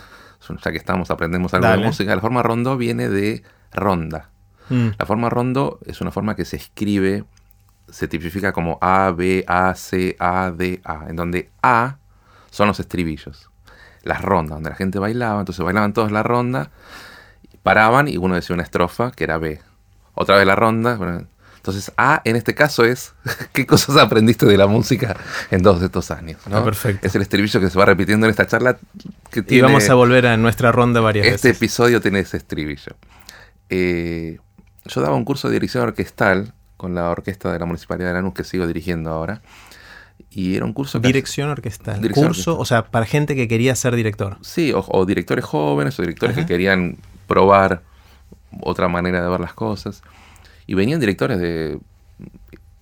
ya 0.64 0.72
que 0.72 0.78
estamos, 0.78 1.12
aprendemos 1.12 1.54
algo 1.54 1.68
de 1.68 1.80
música. 1.80 2.16
La 2.16 2.22
forma 2.22 2.44
rondo 2.44 2.78
viene 2.78 3.10
de 3.10 3.44
ronda. 3.74 4.30
Mm. 4.70 4.92
La 4.98 5.06
forma 5.06 5.30
rondo 5.30 5.80
es 5.86 6.00
una 6.00 6.12
forma 6.12 6.38
que 6.38 6.46
se 6.46 6.56
escribe, 6.56 7.26
se 7.90 8.08
tipifica 8.08 8.54
como 8.54 8.78
A, 8.80 9.12
B, 9.12 9.44
A, 9.46 9.76
C, 9.76 10.16
A, 10.20 10.50
D, 10.50 10.80
A, 10.86 11.08
en 11.10 11.18
donde 11.18 11.50
A 11.62 11.98
son 12.52 12.70
los 12.70 12.80
estribillos. 12.80 13.50
Las 14.04 14.22
rondas, 14.22 14.56
donde 14.56 14.70
la 14.70 14.78
gente 14.78 14.98
bailaba, 14.98 15.42
entonces 15.42 15.66
bailaban 15.66 15.92
todos 15.92 16.10
la 16.10 16.24
ronda, 16.24 16.72
paraban 17.64 18.08
y 18.08 18.16
uno 18.16 18.36
decía 18.36 18.54
una 18.54 18.64
estrofa 18.64 19.12
que 19.12 19.26
era 19.26 19.38
B. 19.40 19.60
Otra 20.14 20.38
vez 20.38 20.48
la 20.48 20.56
ronda, 20.56 20.98
entonces, 21.64 21.94
A 21.96 22.22
en 22.26 22.36
este 22.36 22.54
caso 22.54 22.84
es 22.84 23.14
qué 23.54 23.66
cosas 23.66 23.96
aprendiste 23.96 24.46
de 24.46 24.58
la 24.58 24.68
música 24.68 25.16
en 25.50 25.64
todos 25.64 25.82
estos 25.82 26.12
años. 26.12 26.42
¿no? 26.46 26.58
Ah, 26.58 26.66
perfecto. 26.66 27.08
Es 27.08 27.16
el 27.16 27.22
estribillo 27.22 27.62
que 27.62 27.70
se 27.70 27.80
va 27.80 27.86
repitiendo 27.86 28.26
en 28.26 28.32
esta 28.32 28.46
charla. 28.46 28.78
Que 29.32 29.44
tiene, 29.44 29.60
y 29.60 29.62
vamos 29.62 29.90
a 29.90 29.94
volver 29.94 30.28
a 30.28 30.36
nuestra 30.36 30.74
ronda 30.74 31.00
varias 31.00 31.26
este 31.26 31.32
veces. 31.32 31.52
Este 31.52 31.66
episodio 31.66 32.02
tiene 32.02 32.20
ese 32.20 32.36
estribillo. 32.36 32.98
Eh, 33.70 34.40
yo 34.84 35.02
daba 35.02 35.16
un 35.16 35.24
curso 35.24 35.48
de 35.48 35.54
dirección 35.54 35.84
orquestal 35.84 36.54
con 36.76 36.96
la 36.96 37.10
orquesta 37.10 37.54
de 37.54 37.60
la 37.60 37.66
Municipalidad 37.66 38.10
de 38.10 38.16
Lanús 38.16 38.34
que 38.34 38.44
sigo 38.44 38.68
dirigiendo 38.68 39.12
ahora. 39.12 39.42
Y 40.30 40.58
era 40.58 40.66
un 40.66 40.74
curso... 40.74 41.00
Dirección 41.00 41.48
orquestal. 41.48 42.02
curso, 42.12 42.60
o 42.60 42.66
sea, 42.66 42.88
para 42.92 43.06
gente 43.06 43.38
que 43.38 43.48
quería 43.48 43.74
ser 43.76 43.96
director. 43.96 44.36
Sí, 44.42 44.74
o, 44.76 45.06
directores 45.06 45.46
jóvenes 45.46 45.98
o 45.98 46.02
directores 46.02 46.36
que 46.36 46.46
querían 46.46 46.98
probar 47.26 47.84
otra 48.60 48.90
manera 48.90 49.24
de 49.24 49.30
ver 49.30 49.40
las 49.40 49.54
cosas. 49.54 50.04
Y 50.66 50.76
venían 50.76 51.00
directores 51.00 51.40
de 51.40 51.80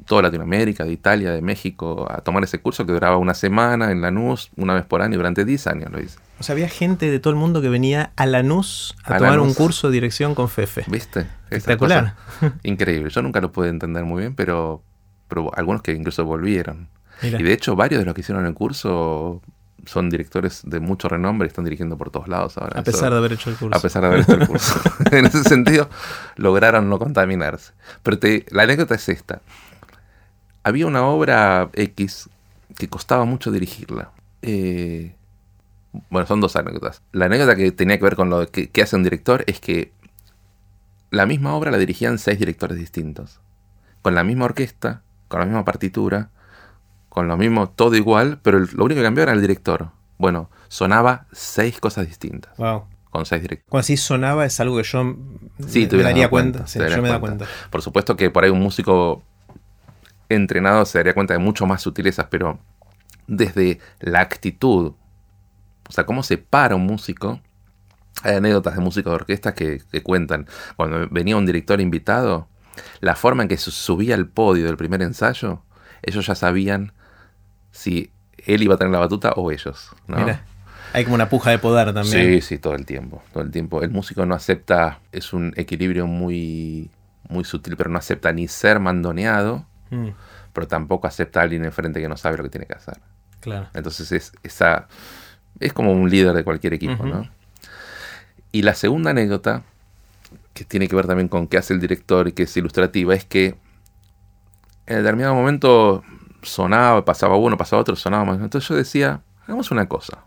toda 0.05 0.23
Latinoamérica, 0.23 0.83
de 0.83 0.91
Italia, 0.91 1.31
de 1.31 1.41
México, 1.41 2.07
a 2.09 2.21
tomar 2.21 2.43
ese 2.43 2.59
curso 2.59 2.85
que 2.85 2.91
duraba 2.91 3.17
una 3.17 3.33
semana 3.33 3.91
en 3.91 4.01
Lanús, 4.01 4.51
una 4.57 4.73
vez 4.73 4.85
por 4.85 5.01
año, 5.01 5.15
durante 5.15 5.45
10 5.45 5.67
años 5.67 5.91
lo 5.91 6.01
hice. 6.01 6.19
O 6.39 6.43
sea, 6.43 6.53
había 6.53 6.67
gente 6.67 7.09
de 7.09 7.19
todo 7.19 7.31
el 7.31 7.39
mundo 7.39 7.61
que 7.61 7.69
venía 7.69 8.11
a 8.15 8.25
Lanús 8.25 8.95
a, 9.03 9.17
tomar 9.17 9.39
un 9.39 9.53
curso 9.53 9.87
de 9.87 9.93
dirección 9.93 10.35
con 10.35 10.49
Fefe. 10.49 10.83
¿Viste? 10.87 11.27
Espectacular. 11.49 12.15
Increíble. 12.63 13.09
Yo 13.09 13.21
nunca 13.21 13.39
lo 13.41 13.51
pude 13.51 13.69
entender 13.69 14.03
muy 14.03 14.21
bien, 14.21 14.35
pero, 14.35 14.81
pero 15.27 15.51
algunos 15.55 15.81
que 15.81 15.93
incluso 15.93 16.25
volvieron. 16.25 16.89
Y 17.21 17.43
de 17.43 17.53
hecho, 17.53 17.75
varios 17.75 17.99
de 17.99 18.05
los 18.05 18.15
que 18.15 18.21
hicieron 18.21 18.45
el 18.45 18.53
curso 18.53 19.41
son 19.85 20.09
directores 20.09 20.61
de 20.65 20.79
mucho 20.79 21.09
renombre 21.09 21.47
y 21.47 21.49
están 21.49 21.65
dirigiendo 21.65 21.97
por 21.97 22.11
todos 22.11 22.27
lados 22.27 22.57
ahora. 22.57 22.79
A 22.79 22.83
pesar 22.83 23.11
de 23.11 23.17
haber 23.17 23.33
hecho 23.33 23.49
el 23.49 23.55
curso. 23.55 23.77
A 23.77 23.81
pesar 23.81 24.01
de 24.01 24.07
haber 24.07 24.21
hecho 24.21 24.33
el 24.33 24.47
curso. 24.47 24.79
en 25.11 25.25
ese 25.25 25.43
sentido, 25.43 25.89
lograron 26.35 26.89
no 26.89 26.99
contaminarse. 26.99 27.73
Pero 28.03 28.17
la 28.51 28.63
anécdota 28.63 28.95
es 28.95 29.09
esta. 29.09 29.41
Había 30.63 30.87
una 30.87 31.05
obra 31.05 31.69
X 31.73 32.29
que 32.77 32.87
costaba 32.87 33.25
mucho 33.25 33.51
dirigirla. 33.51 34.11
Eh, 34.41 35.15
bueno, 36.09 36.27
son 36.27 36.39
dos 36.39 36.55
anécdotas. 36.55 37.01
La 37.11 37.25
anécdota 37.25 37.55
que 37.55 37.71
tenía 37.71 37.97
que 37.97 38.03
ver 38.03 38.15
con 38.15 38.29
lo 38.29 38.47
que, 38.47 38.69
que 38.69 38.81
hace 38.81 38.95
un 38.95 39.03
director 39.03 39.43
es 39.47 39.59
que 39.59 39.91
la 41.09 41.25
misma 41.25 41.55
obra 41.55 41.71
la 41.71 41.77
dirigían 41.77 42.19
seis 42.19 42.39
directores 42.39 42.77
distintos. 42.77 43.39
Con 44.01 44.15
la 44.15 44.23
misma 44.23 44.45
orquesta, 44.45 45.01
con 45.27 45.39
la 45.39 45.45
misma 45.45 45.65
partitura, 45.65 46.29
con 47.11 47.27
lo 47.27 47.35
mismo, 47.35 47.67
todo 47.67 47.97
igual, 47.97 48.39
pero 48.41 48.59
lo 48.59 48.85
único 48.85 48.99
que 48.99 49.03
cambió 49.03 49.23
era 49.23 49.33
el 49.33 49.41
director. 49.41 49.89
Bueno, 50.17 50.49
sonaba 50.69 51.25
seis 51.33 51.77
cosas 51.81 52.07
distintas. 52.07 52.55
Wow. 52.55 52.85
Con 53.09 53.25
seis 53.25 53.41
directores. 53.41 53.69
Cuando 53.69 53.81
así 53.81 53.97
sonaba 53.97 54.45
es 54.45 54.57
algo 54.61 54.77
que 54.77 54.83
yo 54.83 55.17
sí, 55.67 55.89
me, 55.91 56.03
daría 56.03 56.29
cuenta. 56.29 56.67
Sí, 56.67 56.79
yo 56.79 57.01
me 57.01 57.09
da 57.09 57.19
cuenta. 57.19 57.47
Por 57.69 57.81
supuesto 57.81 58.15
que 58.15 58.29
por 58.29 58.45
ahí 58.45 58.49
un 58.49 58.61
músico 58.61 59.23
entrenado 60.29 60.85
se 60.85 60.99
daría 60.99 61.13
cuenta 61.13 61.33
de 61.33 61.39
mucho 61.39 61.65
más 61.65 61.81
sutilezas, 61.81 62.27
pero 62.29 62.59
desde 63.27 63.79
la 63.99 64.21
actitud, 64.21 64.93
o 65.89 65.91
sea, 65.91 66.05
cómo 66.05 66.23
se 66.23 66.37
para 66.37 66.77
un 66.77 66.85
músico. 66.85 67.41
Hay 68.23 68.35
anécdotas 68.35 68.75
de 68.75 68.79
músicos 68.79 69.11
de 69.11 69.15
orquesta 69.15 69.53
que, 69.53 69.81
que 69.91 70.01
cuentan. 70.01 70.47
Cuando 70.77 71.09
venía 71.11 71.35
un 71.35 71.45
director 71.45 71.81
invitado, 71.81 72.47
la 73.01 73.17
forma 73.17 73.43
en 73.43 73.49
que 73.49 73.57
subía 73.57 74.15
al 74.15 74.27
podio 74.27 74.65
del 74.65 74.77
primer 74.77 75.01
ensayo, 75.01 75.61
ellos 76.03 76.25
ya 76.25 76.35
sabían 76.35 76.93
si 77.71 78.11
él 78.45 78.63
iba 78.63 78.75
a 78.75 78.77
tener 78.77 78.91
la 78.91 78.99
batuta 78.99 79.33
o 79.35 79.51
ellos. 79.51 79.91
Mira, 80.07 80.43
hay 80.93 81.03
como 81.03 81.15
una 81.15 81.29
puja 81.29 81.51
de 81.51 81.59
poder 81.59 81.93
también. 81.93 82.41
Sí, 82.41 82.41
sí, 82.41 82.57
todo 82.57 82.75
el 82.75 82.85
tiempo, 82.85 83.21
todo 83.33 83.43
el 83.43 83.51
tiempo. 83.51 83.81
El 83.81 83.91
músico 83.91 84.25
no 84.25 84.35
acepta, 84.35 84.99
es 85.11 85.33
un 85.33 85.53
equilibrio 85.55 86.07
muy, 86.07 86.89
muy 87.29 87.43
sutil, 87.43 87.77
pero 87.77 87.89
no 87.89 87.97
acepta 87.97 88.31
ni 88.33 88.47
ser 88.47 88.79
mandoneado, 88.79 89.65
mm. 89.89 90.09
pero 90.53 90.67
tampoco 90.67 91.07
acepta 91.07 91.39
a 91.39 91.43
alguien 91.43 91.63
enfrente 91.65 92.01
que 92.01 92.09
no 92.09 92.17
sabe 92.17 92.37
lo 92.37 92.43
que 92.43 92.49
tiene 92.49 92.67
que 92.67 92.73
hacer. 92.73 92.97
Claro. 93.39 93.67
Entonces 93.73 94.11
es 94.11 94.33
esa, 94.43 94.87
es 95.59 95.73
como 95.73 95.93
un 95.93 96.09
líder 96.09 96.33
de 96.33 96.43
cualquier 96.43 96.73
equipo, 96.73 97.05
¿no? 97.05 97.29
Y 98.51 98.63
la 98.63 98.75
segunda 98.75 99.11
anécdota, 99.11 99.63
que 100.53 100.65
tiene 100.65 100.87
que 100.87 100.95
ver 100.95 101.07
también 101.07 101.29
con 101.29 101.47
qué 101.47 101.57
hace 101.57 101.73
el 101.73 101.79
director 101.79 102.27
y 102.27 102.33
que 102.33 102.43
es 102.43 102.57
ilustrativa, 102.57 103.15
es 103.15 103.23
que 103.23 103.55
en 104.87 104.97
determinado 104.97 105.33
momento 105.33 106.03
sonaba, 106.41 107.03
pasaba 107.05 107.35
uno, 107.35 107.57
pasaba 107.57 107.81
otro, 107.81 107.95
sonaba 107.95 108.25
más. 108.25 108.39
Entonces 108.41 108.67
yo 108.67 108.75
decía, 108.75 109.21
hagamos 109.43 109.71
una 109.71 109.87
cosa. 109.87 110.25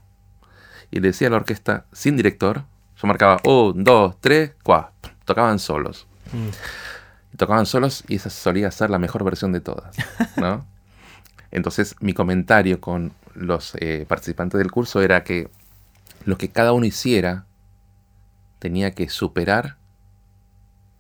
Y 0.90 1.00
le 1.00 1.08
decía 1.08 1.28
a 1.28 1.30
la 1.30 1.36
orquesta, 1.36 1.86
sin 1.92 2.16
director, 2.16 2.64
yo 3.00 3.08
marcaba 3.08 3.40
un, 3.44 3.84
dos, 3.84 4.16
tres, 4.20 4.52
cuatro. 4.62 5.12
Tocaban 5.24 5.58
solos. 5.58 6.06
Mm. 6.32 7.36
tocaban 7.36 7.66
solos 7.66 8.02
y 8.08 8.16
esa 8.16 8.30
solía 8.30 8.70
ser 8.70 8.90
la 8.90 8.98
mejor 8.98 9.24
versión 9.24 9.52
de 9.52 9.60
todas. 9.60 9.96
¿no? 10.36 10.66
Entonces 11.50 11.96
mi 12.00 12.14
comentario 12.14 12.80
con 12.80 13.12
los 13.34 13.74
eh, 13.76 14.06
participantes 14.08 14.58
del 14.58 14.70
curso 14.70 15.02
era 15.02 15.24
que 15.24 15.48
lo 16.24 16.38
que 16.38 16.48
cada 16.48 16.72
uno 16.72 16.86
hiciera 16.86 17.46
tenía 18.58 18.92
que 18.92 19.08
superar 19.08 19.76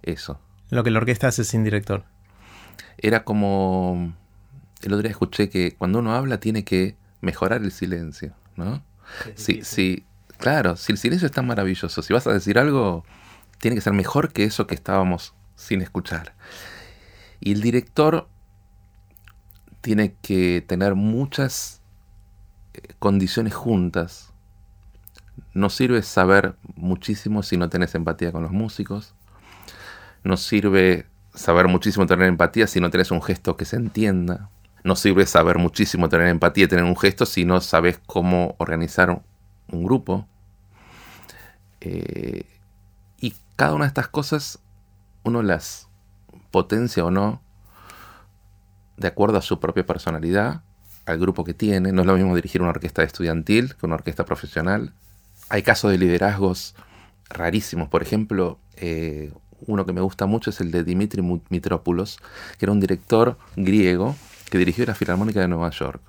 eso. 0.02 0.38
Lo 0.70 0.84
que 0.84 0.90
la 0.90 0.98
orquesta 0.98 1.28
hace 1.28 1.44
sin 1.44 1.64
director. 1.64 2.04
Era 2.98 3.24
como 3.24 4.14
el 4.82 4.92
otro 4.92 5.02
día 5.02 5.10
escuché 5.10 5.48
que 5.48 5.74
cuando 5.76 5.98
uno 6.00 6.14
habla 6.14 6.38
tiene 6.38 6.64
que 6.64 6.96
mejorar 7.20 7.62
el 7.62 7.72
silencio, 7.72 8.34
¿no? 8.56 8.82
Sí, 9.34 9.60
sí, 9.62 10.04
claro, 10.38 10.76
si 10.76 10.92
el 10.92 10.98
silencio 10.98 11.26
es 11.26 11.32
tan 11.32 11.46
maravilloso, 11.46 12.02
si 12.02 12.12
vas 12.12 12.26
a 12.26 12.32
decir 12.32 12.58
algo, 12.58 13.04
tiene 13.58 13.76
que 13.76 13.80
ser 13.80 13.92
mejor 13.92 14.32
que 14.32 14.44
eso 14.44 14.66
que 14.66 14.74
estábamos 14.74 15.34
sin 15.56 15.80
escuchar. 15.80 16.34
Y 17.40 17.52
el 17.52 17.60
director 17.60 18.28
tiene 19.80 20.14
que 20.22 20.64
tener 20.66 20.94
muchas 20.94 21.80
eh, 22.72 22.80
condiciones 22.98 23.54
juntas. 23.54 24.32
No 25.52 25.68
sirve 25.68 26.02
saber 26.02 26.56
muchísimo 26.74 27.42
si 27.42 27.56
no 27.56 27.68
tenés 27.68 27.94
empatía 27.94 28.32
con 28.32 28.42
los 28.42 28.50
músicos. 28.50 29.14
No 30.22 30.36
sirve 30.36 31.06
saber 31.34 31.68
muchísimo 31.68 32.06
tener 32.06 32.28
empatía 32.28 32.66
si 32.66 32.80
no 32.80 32.90
tenés 32.90 33.10
un 33.10 33.20
gesto 33.22 33.56
que 33.56 33.64
se 33.64 33.76
entienda. 33.76 34.48
No 34.84 34.96
sirve 34.96 35.26
saber 35.26 35.58
muchísimo 35.58 36.08
tener 36.08 36.28
empatía, 36.28 36.68
tener 36.68 36.84
un 36.84 36.96
gesto, 36.96 37.26
si 37.26 37.44
no 37.44 37.60
sabes 37.60 38.00
cómo 38.06 38.54
organizar 38.58 39.22
un 39.68 39.84
grupo. 39.84 40.28
Eh, 41.80 42.44
y 43.18 43.34
cada 43.56 43.74
una 43.74 43.84
de 43.84 43.88
estas 43.88 44.08
cosas 44.08 44.58
uno 45.22 45.42
las 45.42 45.88
potencia 46.50 47.04
o 47.04 47.10
no 47.10 47.42
de 48.96 49.08
acuerdo 49.08 49.38
a 49.38 49.42
su 49.42 49.58
propia 49.58 49.84
personalidad, 49.84 50.62
al 51.06 51.18
grupo 51.18 51.44
que 51.44 51.54
tiene. 51.54 51.92
No 51.92 52.02
es 52.02 52.06
lo 52.06 52.14
mismo 52.14 52.36
dirigir 52.36 52.60
una 52.60 52.70
orquesta 52.70 53.02
estudiantil 53.02 53.74
que 53.74 53.86
una 53.86 53.96
orquesta 53.96 54.24
profesional. 54.24 54.92
Hay 55.48 55.62
casos 55.62 55.90
de 55.90 55.98
liderazgos 55.98 56.74
rarísimos. 57.28 57.88
Por 57.88 58.02
ejemplo, 58.02 58.58
eh, 58.76 59.32
uno 59.66 59.86
que 59.86 59.92
me 59.92 60.00
gusta 60.00 60.26
mucho 60.26 60.50
es 60.50 60.60
el 60.60 60.70
de 60.70 60.84
Dimitri 60.84 61.22
Mitropoulos, 61.22 62.18
que 62.58 62.66
era 62.66 62.72
un 62.72 62.80
director 62.80 63.38
griego 63.56 64.14
que 64.54 64.58
dirigió 64.58 64.86
la 64.86 64.94
Filarmónica 64.94 65.40
de 65.40 65.48
Nueva 65.48 65.68
York. 65.70 66.00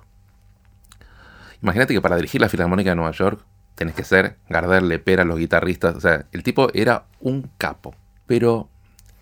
Imagínate 1.62 1.94
que 1.94 2.00
para 2.00 2.14
dirigir 2.14 2.40
la 2.40 2.48
Filarmónica 2.48 2.90
de 2.90 2.96
Nueva 2.96 3.10
York 3.10 3.44
tenés 3.74 3.96
que 3.96 4.04
ser 4.04 4.36
Gardel, 4.48 4.88
Lepera, 4.88 5.24
los 5.24 5.36
guitarristas. 5.36 5.96
O 5.96 6.00
sea, 6.00 6.26
el 6.30 6.44
tipo 6.44 6.68
era 6.72 7.06
un 7.18 7.50
capo. 7.58 7.96
Pero 8.28 8.68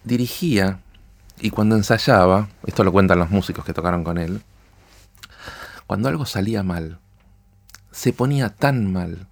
dirigía 0.04 0.80
y 1.40 1.48
cuando 1.48 1.74
ensayaba, 1.74 2.48
esto 2.66 2.84
lo 2.84 2.92
cuentan 2.92 3.18
los 3.18 3.30
músicos 3.30 3.64
que 3.64 3.72
tocaron 3.72 4.04
con 4.04 4.18
él, 4.18 4.42
cuando 5.86 6.10
algo 6.10 6.26
salía 6.26 6.62
mal, 6.62 6.98
se 7.92 8.12
ponía 8.12 8.50
tan 8.50 8.92
mal. 8.92 9.26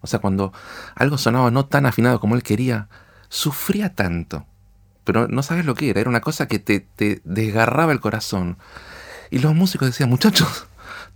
O 0.00 0.08
sea, 0.08 0.18
cuando 0.18 0.52
algo 0.96 1.18
sonaba 1.18 1.52
no 1.52 1.66
tan 1.66 1.86
afinado 1.86 2.18
como 2.18 2.34
él 2.34 2.42
quería, 2.42 2.88
sufría 3.28 3.94
tanto. 3.94 4.44
Pero 5.04 5.28
no 5.28 5.44
sabes 5.44 5.64
lo 5.64 5.76
que 5.76 5.90
era, 5.90 6.00
era 6.00 6.10
una 6.10 6.20
cosa 6.20 6.48
que 6.48 6.58
te, 6.58 6.80
te 6.80 7.20
desgarraba 7.22 7.92
el 7.92 8.00
corazón. 8.00 8.58
Y 9.30 9.38
los 9.38 9.54
músicos 9.54 9.88
decían, 9.88 10.08
muchachos, 10.08 10.66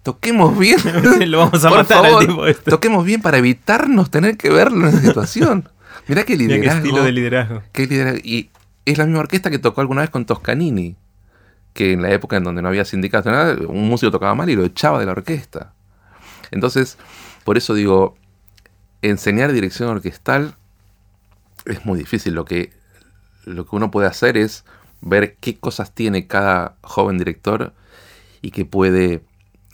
toquemos 0.02 0.58
bien. 0.58 0.78
Lo 1.30 1.38
vamos 1.38 1.64
a 1.64 1.70
matar 1.70 2.06
al 2.06 2.26
tipo 2.26 2.46
este. 2.46 2.70
Toquemos 2.70 3.04
bien 3.04 3.22
para 3.22 3.38
evitarnos 3.38 4.10
tener 4.10 4.36
que 4.36 4.50
verlo 4.50 4.88
en 4.88 4.94
esa 4.94 5.00
situación. 5.00 5.68
Mirá 6.08 6.24
qué 6.24 6.36
liderazgo. 6.36 6.70
qué 6.70 6.76
estilo 6.76 7.02
de 7.04 7.12
liderazgo. 7.12 7.62
Qué 7.72 7.86
liderazgo. 7.86 8.20
Y 8.24 8.50
es 8.84 8.98
la 8.98 9.04
misma 9.04 9.20
orquesta 9.20 9.50
que 9.50 9.58
tocó 9.58 9.80
alguna 9.80 10.00
vez 10.00 10.10
con 10.10 10.24
Toscanini. 10.24 10.96
Que 11.72 11.92
en 11.92 12.02
la 12.02 12.10
época 12.10 12.36
en 12.36 12.44
donde 12.44 12.62
no 12.62 12.68
había 12.68 12.84
sindicatos 12.84 13.32
nada, 13.32 13.56
un 13.68 13.88
músico 13.88 14.10
tocaba 14.10 14.34
mal 14.34 14.50
y 14.50 14.56
lo 14.56 14.64
echaba 14.64 14.98
de 14.98 15.06
la 15.06 15.12
orquesta. 15.12 15.72
Entonces, 16.50 16.98
por 17.44 17.56
eso 17.56 17.74
digo, 17.74 18.16
enseñar 19.02 19.52
dirección 19.52 19.88
orquestal 19.88 20.56
es 21.64 21.86
muy 21.86 21.98
difícil. 21.98 22.34
Lo 22.34 22.44
que, 22.44 22.72
lo 23.44 23.66
que 23.66 23.76
uno 23.76 23.92
puede 23.92 24.08
hacer 24.08 24.36
es 24.36 24.64
ver 25.00 25.36
qué 25.40 25.58
cosas 25.58 25.94
tiene 25.94 26.26
cada 26.26 26.74
joven 26.82 27.18
director 27.18 27.72
y 28.42 28.50
que 28.50 28.64
puede 28.64 29.22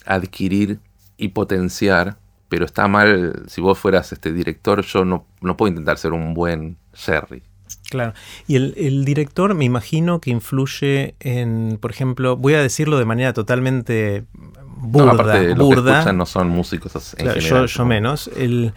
adquirir 0.05 0.81
y 1.17 1.29
potenciar. 1.29 2.17
Pero 2.49 2.65
está 2.65 2.87
mal, 2.87 3.43
si 3.49 3.61
vos 3.61 3.79
fueras 3.79 4.13
este 4.13 4.33
director, 4.33 4.83
yo 4.83 5.05
no, 5.05 5.27
no 5.41 5.57
puedo 5.57 5.71
intentar 5.71 5.99
ser 5.99 6.13
un 6.13 6.33
buen 6.33 6.77
Sherry. 6.95 7.43
Claro. 7.91 8.15
Y 8.47 8.57
el, 8.57 8.75
el, 8.77 9.05
director 9.05 9.55
me 9.55 9.65
imagino 9.65 10.21
que 10.21 10.31
influye 10.31 11.17
en, 11.19 11.79
por 11.81 11.91
ejemplo, 11.91 12.37
voy 12.37 12.55
a 12.55 12.63
decirlo 12.63 12.99
de 12.99 13.05
manera 13.05 13.33
totalmente 13.33 14.25
burda. 14.77 15.07
No, 15.07 15.13
aparte, 15.13 15.55
burda. 15.55 15.57
Los 15.57 15.85
que 15.85 15.91
escuchan 15.91 16.17
no 16.17 16.27
son 16.27 16.49
músicos 16.49 17.15
en 17.15 17.25
Claro, 17.25 17.41
general. 17.41 17.67
yo, 17.67 17.67
yo 17.67 17.85
menos. 17.85 18.31
El, 18.37 18.73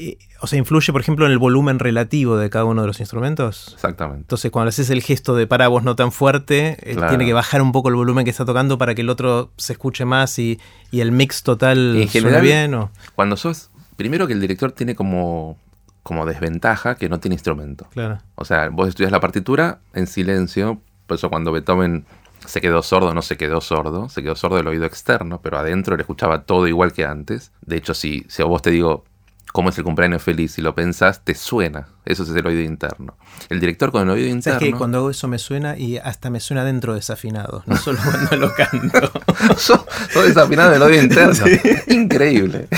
eh, 0.00 0.18
o 0.40 0.46
sea, 0.46 0.58
influye, 0.58 0.92
por 0.92 1.00
ejemplo, 1.00 1.26
en 1.26 1.32
el 1.32 1.38
volumen 1.38 1.78
relativo 1.78 2.36
de 2.36 2.48
cada 2.50 2.64
uno 2.64 2.80
de 2.80 2.86
los 2.86 3.00
instrumentos. 3.00 3.70
Exactamente. 3.74 4.22
Entonces, 4.22 4.50
cuando 4.50 4.70
haces 4.70 4.88
el 4.90 5.02
gesto 5.02 5.34
de 5.36 5.46
para 5.46 5.68
vos 5.68 5.82
no 5.82 5.94
tan 5.96 6.10
fuerte, 6.12 6.76
él 6.88 6.96
Claro. 6.96 7.10
tiene 7.10 7.26
que 7.26 7.32
bajar 7.32 7.60
un 7.62 7.72
poco 7.72 7.88
el 7.88 7.94
volumen 7.94 8.24
que 8.24 8.30
está 8.30 8.44
tocando 8.44 8.78
para 8.78 8.94
que 8.94 9.02
el 9.02 9.10
otro 9.10 9.50
se 9.56 9.72
escuche 9.74 10.04
más 10.04 10.38
y, 10.38 10.58
y 10.90 11.00
el 11.00 11.12
mix 11.12 11.42
total 11.42 11.96
En 11.96 12.08
suene 12.08 12.40
bien. 12.40 12.74
¿o? 12.74 12.90
Cuando 13.14 13.36
sos. 13.36 13.70
Primero 13.96 14.26
que 14.26 14.32
el 14.32 14.40
director 14.40 14.72
tiene 14.72 14.94
como, 14.94 15.58
como 16.02 16.24
desventaja 16.24 16.94
que 16.94 17.08
no 17.10 17.20
tiene 17.20 17.34
instrumento. 17.34 17.86
Claro. 17.92 18.18
O 18.34 18.44
sea, 18.46 18.68
vos 18.70 18.88
estudias 18.88 19.12
la 19.12 19.20
partitura 19.20 19.80
en 19.92 20.06
silencio. 20.06 20.80
Por 21.06 21.16
eso 21.16 21.28
cuando 21.28 21.52
Beethoven 21.52 22.06
se 22.46 22.62
quedó 22.62 22.82
sordo, 22.82 23.12
no 23.12 23.20
se 23.20 23.36
quedó 23.36 23.60
sordo. 23.60 24.08
Se 24.08 24.22
quedó 24.22 24.34
sordo 24.36 24.56
del 24.56 24.68
oído 24.68 24.86
externo, 24.86 25.40
pero 25.42 25.58
adentro 25.58 25.96
le 25.96 26.00
escuchaba 26.02 26.44
todo 26.44 26.66
igual 26.66 26.92
que 26.94 27.04
antes. 27.04 27.52
De 27.60 27.76
hecho, 27.76 27.92
si, 27.92 28.24
si 28.28 28.40
a 28.40 28.46
vos 28.46 28.62
te 28.62 28.70
digo 28.70 29.04
cómo 29.52 29.70
es 29.70 29.78
el 29.78 29.84
cumpleaños 29.84 30.22
feliz, 30.22 30.52
si 30.52 30.62
lo 30.62 30.74
pensás, 30.74 31.24
te 31.24 31.34
suena. 31.34 31.88
Eso 32.04 32.22
es 32.22 32.30
el 32.30 32.46
oído 32.46 32.62
interno. 32.62 33.16
El 33.48 33.60
director 33.60 33.90
con 33.92 34.02
el 34.02 34.10
oído 34.10 34.28
interno... 34.28 34.58
¿Sabes 34.58 34.72
que 34.72 34.78
cuando 34.78 34.98
hago 34.98 35.10
eso 35.10 35.28
me 35.28 35.38
suena 35.38 35.76
y 35.76 35.98
hasta 35.98 36.30
me 36.30 36.40
suena 36.40 36.64
dentro 36.64 36.94
desafinado, 36.94 37.62
no 37.66 37.76
solo 37.76 37.98
cuando 38.04 38.36
lo 38.36 38.52
canto? 38.54 39.10
Sos 39.56 39.84
sos 40.12 40.26
desafinado 40.26 40.70
del 40.70 40.82
oído 40.82 41.02
interno. 41.02 41.44
Increíble. 41.88 42.68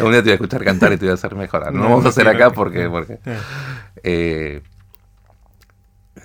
Un 0.00 0.10
día 0.10 0.18
te 0.18 0.22
voy 0.22 0.30
a 0.30 0.34
escuchar 0.34 0.64
cantar 0.64 0.92
y 0.92 0.96
te 0.96 1.04
voy 1.04 1.12
a 1.12 1.14
hacer 1.14 1.34
mejorar. 1.34 1.72
No, 1.72 1.80
No, 1.80 1.88
vamos 1.90 2.06
a 2.06 2.08
hacer 2.08 2.28
acá 2.28 2.50
porque... 2.50 2.88
porque 2.88 3.18
eh, 4.02 4.62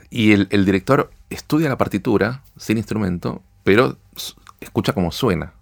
y 0.10 0.32
el, 0.32 0.48
el 0.52 0.64
director 0.66 1.10
estudia 1.30 1.70
la 1.70 1.78
partitura 1.78 2.44
sin 2.58 2.78
instrumento, 2.78 3.42
pero 3.64 3.98
escucha 4.60 4.94
cómo 4.94 5.12
suena. 5.12 5.54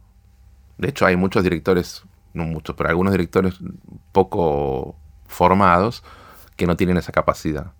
De 0.77 0.89
hecho, 0.89 1.05
hay 1.05 1.15
muchos 1.15 1.43
directores, 1.43 2.03
no 2.33 2.45
muchos, 2.45 2.75
pero 2.75 2.89
algunos 2.89 3.13
directores 3.13 3.55
poco 4.11 4.95
formados 5.27 6.03
que 6.55 6.67
no 6.67 6.75
tienen 6.75 6.97
esa 6.97 7.11
capacidad. 7.11 7.73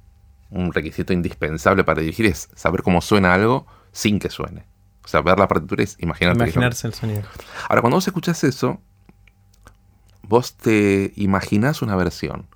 Un 0.50 0.74
requisito 0.74 1.14
indispensable 1.14 1.84
para 1.84 2.02
dirigir 2.02 2.26
es 2.26 2.50
saber 2.56 2.84
cómo 2.84 3.02
suena 3.02 3.34
algo 3.34 3.66
sin 3.92 4.20
que 4.20 4.30
suene. 4.30 4.66
O 5.04 5.08
sea, 5.08 5.22
ver 5.22 5.40
la 5.40 5.48
partitura 5.48 5.84
es 5.84 5.98
imaginarte. 6.00 6.44
Imaginarse 6.44 6.88
el 6.88 6.94
sonido. 6.94 7.24
Ahora, 7.68 7.82
cuando 7.82 7.98
vos 7.98 8.08
escuchás 8.08 8.44
eso, 8.44 8.80
vos 10.24 10.56
te 10.56 11.14
imaginás 11.16 11.82
una 11.82 11.96
versión. 11.96 12.48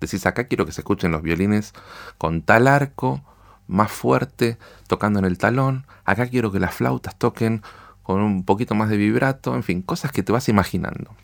Decís, 0.00 0.24
acá 0.26 0.44
quiero 0.44 0.66
que 0.66 0.72
se 0.72 0.80
escuchen 0.80 1.10
los 1.10 1.22
violines 1.22 1.72
con 2.16 2.42
tal 2.42 2.68
arco, 2.68 3.22
más 3.66 3.90
fuerte, 3.90 4.58
tocando 4.86 5.18
en 5.18 5.24
el 5.24 5.38
talón. 5.38 5.86
Acá 6.04 6.28
quiero 6.28 6.50
que 6.50 6.60
las 6.60 6.74
flautas 6.74 7.16
toquen 7.16 7.62
con 8.02 8.20
un 8.20 8.44
poquito 8.44 8.74
más 8.74 8.88
de 8.88 8.96
vibrato. 8.96 9.54
En 9.54 9.62
fin, 9.62 9.82
cosas 9.82 10.12
que 10.12 10.22
te 10.22 10.32
vas 10.32 10.48
imaginando. 10.48 11.14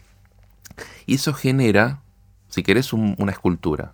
Y 1.07 1.17
eso 1.17 1.33
genera, 1.35 2.01
si 2.49 2.63
querés, 2.63 2.93
un- 2.93 3.15
una 3.19 3.33
escultura. 3.33 3.93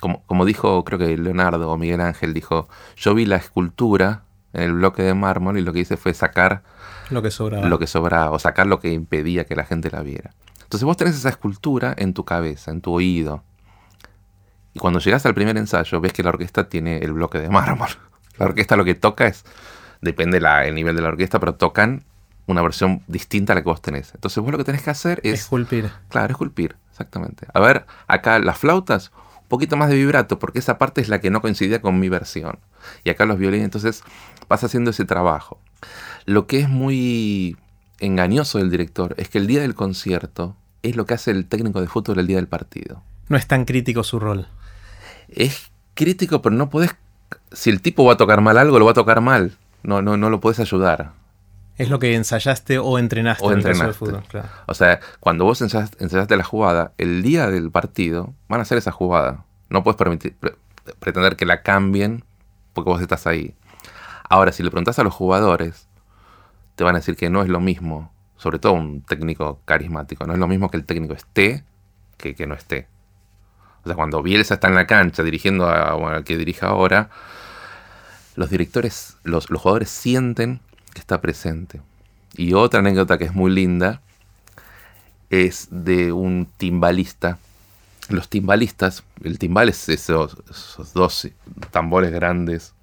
Como, 0.00 0.22
como 0.26 0.44
dijo, 0.44 0.84
creo 0.84 0.98
que 0.98 1.16
Leonardo 1.16 1.70
o 1.70 1.76
Miguel 1.78 2.00
Ángel 2.00 2.34
dijo, 2.34 2.68
yo 2.96 3.14
vi 3.14 3.24
la 3.26 3.36
escultura 3.36 4.22
en 4.52 4.62
el 4.62 4.72
bloque 4.74 5.02
de 5.02 5.14
mármol 5.14 5.58
y 5.58 5.62
lo 5.62 5.72
que 5.72 5.80
hice 5.80 5.96
fue 5.96 6.14
sacar 6.14 6.62
Lo 7.10 7.22
que 7.22 7.30
sobraba. 7.30 7.68
lo 7.68 7.78
que 7.78 7.86
sobraba 7.86 8.30
o 8.32 8.38
sacar 8.38 8.66
lo 8.66 8.80
que 8.80 8.92
impedía 8.92 9.44
que 9.44 9.56
la 9.56 9.64
gente 9.64 9.90
la 9.90 10.02
viera. 10.02 10.32
Entonces 10.62 10.84
vos 10.84 10.96
tenés 10.96 11.14
esa 11.16 11.28
escultura 11.28 11.94
en 11.96 12.12
tu 12.14 12.24
cabeza, 12.24 12.70
en 12.70 12.80
tu 12.80 12.92
oído. 12.92 13.42
Y 14.72 14.78
cuando 14.80 14.98
llegas 14.98 15.24
al 15.26 15.34
primer 15.34 15.56
ensayo 15.56 16.00
ves 16.00 16.12
que 16.12 16.22
la 16.22 16.30
orquesta 16.30 16.68
tiene 16.68 16.98
el 16.98 17.12
bloque 17.12 17.38
de 17.40 17.48
mármol. 17.48 17.88
La 18.38 18.46
orquesta 18.46 18.74
lo 18.74 18.84
que 18.84 18.96
toca 18.96 19.26
es, 19.28 19.44
depende 20.00 20.40
la, 20.40 20.66
el 20.66 20.74
nivel 20.74 20.96
de 20.96 21.02
la 21.02 21.08
orquesta, 21.08 21.38
pero 21.38 21.54
tocan 21.54 22.02
una 22.46 22.62
versión 22.62 23.02
distinta 23.06 23.52
a 23.52 23.56
la 23.56 23.62
que 23.62 23.68
vos 23.68 23.80
tenés. 23.82 24.12
Entonces 24.14 24.42
vos 24.42 24.52
lo 24.52 24.58
que 24.58 24.64
tenés 24.64 24.82
que 24.82 24.90
hacer 24.90 25.20
es, 25.22 25.40
Esculpir. 25.40 25.90
claro, 26.08 26.32
esculpir, 26.32 26.76
exactamente. 26.90 27.46
A 27.54 27.60
ver, 27.60 27.86
acá 28.06 28.38
las 28.38 28.58
flautas, 28.58 29.12
un 29.42 29.48
poquito 29.48 29.76
más 29.76 29.88
de 29.88 29.96
vibrato, 29.96 30.38
porque 30.38 30.58
esa 30.58 30.78
parte 30.78 31.00
es 31.00 31.08
la 31.08 31.20
que 31.20 31.30
no 31.30 31.40
coincidía 31.40 31.80
con 31.80 31.98
mi 31.98 32.08
versión. 32.08 32.58
Y 33.02 33.10
acá 33.10 33.24
los 33.24 33.38
violines, 33.38 33.64
entonces 33.64 34.02
vas 34.48 34.62
haciendo 34.64 34.90
ese 34.90 35.04
trabajo. 35.04 35.58
Lo 36.26 36.46
que 36.46 36.60
es 36.60 36.68
muy 36.68 37.56
engañoso 38.00 38.58
del 38.58 38.70
director 38.70 39.14
es 39.18 39.28
que 39.28 39.38
el 39.38 39.46
día 39.46 39.60
del 39.60 39.74
concierto 39.74 40.56
es 40.82 40.96
lo 40.96 41.06
que 41.06 41.14
hace 41.14 41.30
el 41.30 41.46
técnico 41.46 41.80
de 41.80 41.86
fútbol 41.86 42.18
el 42.18 42.26
día 42.26 42.36
del 42.36 42.48
partido. 42.48 43.02
No 43.28 43.36
es 43.38 43.46
tan 43.46 43.64
crítico 43.64 44.04
su 44.04 44.18
rol. 44.18 44.46
Es 45.28 45.70
crítico, 45.94 46.42
pero 46.42 46.54
no 46.54 46.68
podés. 46.68 46.94
Si 47.52 47.70
el 47.70 47.80
tipo 47.80 48.04
va 48.04 48.14
a 48.14 48.16
tocar 48.18 48.42
mal 48.42 48.58
algo, 48.58 48.78
lo 48.78 48.84
va 48.84 48.90
a 48.90 48.94
tocar 48.94 49.20
mal. 49.22 49.56
No, 49.82 50.02
no, 50.02 50.16
no 50.18 50.28
lo 50.28 50.40
puedes 50.40 50.60
ayudar. 50.60 51.12
Es 51.76 51.90
lo 51.90 51.98
que 51.98 52.14
ensayaste 52.14 52.78
o 52.78 52.98
entrenaste 52.98 53.44
O 53.44 53.48
en 53.52 53.58
el 53.58 53.66
entrenaste. 53.66 53.92
fútbol. 53.94 54.22
Claro. 54.28 54.48
O 54.66 54.74
sea, 54.74 55.00
cuando 55.20 55.44
vos 55.44 55.60
ensayas- 55.60 55.90
ensayaste 55.98 56.36
la 56.36 56.44
jugada, 56.44 56.92
el 56.98 57.22
día 57.22 57.48
del 57.50 57.70
partido 57.70 58.32
van 58.48 58.60
a 58.60 58.62
hacer 58.62 58.78
esa 58.78 58.92
jugada. 58.92 59.44
No 59.70 59.82
puedes 59.82 59.96
permitir, 59.98 60.34
pre- 60.36 60.54
pretender 61.00 61.36
que 61.36 61.46
la 61.46 61.62
cambien 61.62 62.24
porque 62.74 62.90
vos 62.90 63.00
estás 63.00 63.26
ahí. 63.26 63.54
Ahora, 64.28 64.52
si 64.52 64.62
le 64.62 64.70
preguntás 64.70 64.98
a 64.98 65.02
los 65.04 65.12
jugadores, 65.14 65.88
te 66.76 66.84
van 66.84 66.94
a 66.94 66.98
decir 66.98 67.16
que 67.16 67.28
no 67.30 67.42
es 67.42 67.48
lo 67.48 67.60
mismo, 67.60 68.12
sobre 68.36 68.58
todo 68.58 68.72
un 68.72 69.00
técnico 69.02 69.60
carismático, 69.64 70.26
no 70.26 70.32
es 70.32 70.38
lo 70.38 70.46
mismo 70.48 70.70
que 70.70 70.76
el 70.76 70.84
técnico 70.84 71.14
esté 71.14 71.64
que 72.16 72.34
que 72.34 72.46
no 72.46 72.54
esté. 72.54 72.88
O 73.82 73.86
sea, 73.86 73.96
cuando 73.96 74.22
Bielsa 74.22 74.54
está 74.54 74.68
en 74.68 74.74
la 74.76 74.86
cancha 74.86 75.22
dirigiendo 75.22 75.68
a, 75.68 75.92
bueno, 75.94 76.16
al 76.16 76.24
que 76.24 76.36
dirige 76.38 76.64
ahora, 76.64 77.10
los 78.36 78.50
directores, 78.50 79.18
los, 79.24 79.50
los 79.50 79.60
jugadores 79.60 79.90
sienten 79.90 80.60
que 80.94 81.00
está 81.00 81.20
presente. 81.20 81.82
Y 82.36 82.54
otra 82.54 82.80
anécdota 82.80 83.18
que 83.18 83.24
es 83.24 83.34
muy 83.34 83.50
linda 83.52 84.00
es 85.30 85.68
de 85.70 86.12
un 86.12 86.48
timbalista. 86.56 87.38
Los 88.08 88.28
timbalistas, 88.28 89.02
el 89.22 89.38
timbal 89.38 89.68
es 89.68 89.88
esos, 89.88 90.36
dos 90.94 91.28
tambores 91.70 92.12
grandes, 92.12 92.74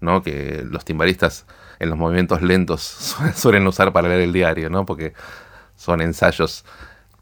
¿no? 0.00 0.22
Que 0.22 0.64
los 0.68 0.84
timbalistas 0.84 1.46
en 1.78 1.90
los 1.90 1.98
movimientos 1.98 2.42
lentos 2.42 2.82
su- 2.82 3.28
suelen 3.34 3.66
usar 3.66 3.92
para 3.92 4.08
leer 4.08 4.20
el 4.22 4.32
diario, 4.32 4.68
¿no? 4.70 4.84
Porque 4.84 5.14
son 5.76 6.00
ensayos 6.00 6.64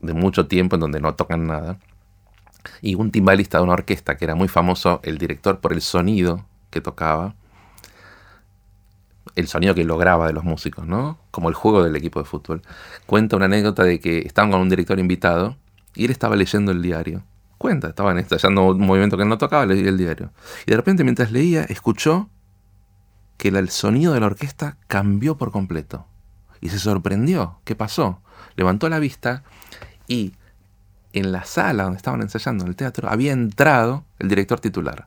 de 0.00 0.12
mucho 0.14 0.46
tiempo 0.46 0.76
en 0.76 0.80
donde 0.80 1.00
no 1.00 1.14
tocan 1.14 1.46
nada. 1.46 1.78
Y 2.80 2.94
un 2.94 3.10
timbalista 3.10 3.58
de 3.58 3.64
una 3.64 3.74
orquesta 3.74 4.16
que 4.16 4.24
era 4.24 4.34
muy 4.34 4.48
famoso, 4.48 5.00
el 5.04 5.18
director 5.18 5.60
por 5.60 5.72
el 5.72 5.80
sonido 5.82 6.44
que 6.70 6.80
tocaba, 6.80 7.34
el 9.34 9.48
sonido 9.48 9.74
que 9.74 9.84
lograba 9.84 10.26
de 10.26 10.32
los 10.32 10.44
músicos, 10.44 10.86
¿no? 10.86 11.18
Como 11.30 11.48
el 11.48 11.54
juego 11.54 11.82
del 11.82 11.96
equipo 11.96 12.20
de 12.20 12.24
fútbol. 12.24 12.62
Cuenta 13.06 13.36
una 13.36 13.46
anécdota 13.46 13.82
de 13.82 14.00
que 14.00 14.18
estaban 14.18 14.50
con 14.50 14.60
un 14.60 14.68
director 14.68 14.98
invitado 14.98 15.56
y 15.94 16.04
él 16.04 16.10
estaba 16.10 16.36
leyendo 16.36 16.72
el 16.72 16.82
diario. 16.82 17.24
Cuenta, 17.58 17.88
estaban 17.88 18.18
ensayando 18.18 18.66
un 18.66 18.80
movimiento 18.80 19.16
que 19.16 19.22
él 19.22 19.28
no 19.28 19.38
tocaba, 19.38 19.64
leía 19.66 19.88
el 19.88 19.98
diario. 19.98 20.30
Y 20.66 20.70
de 20.70 20.76
repente 20.76 21.04
mientras 21.04 21.32
leía, 21.32 21.64
escuchó 21.64 22.28
que 23.36 23.48
el 23.48 23.68
sonido 23.70 24.12
de 24.12 24.20
la 24.20 24.26
orquesta 24.26 24.76
cambió 24.86 25.36
por 25.36 25.50
completo. 25.50 26.06
Y 26.60 26.68
se 26.68 26.78
sorprendió. 26.78 27.58
¿Qué 27.64 27.74
pasó? 27.74 28.20
Levantó 28.56 28.88
la 28.88 28.98
vista 28.98 29.42
y 30.06 30.34
en 31.12 31.32
la 31.32 31.44
sala 31.44 31.84
donde 31.84 31.96
estaban 31.96 32.22
ensayando, 32.22 32.64
en 32.64 32.68
el 32.68 32.76
teatro, 32.76 33.08
había 33.08 33.32
entrado 33.32 34.04
el 34.18 34.28
director 34.28 34.60
titular. 34.60 35.06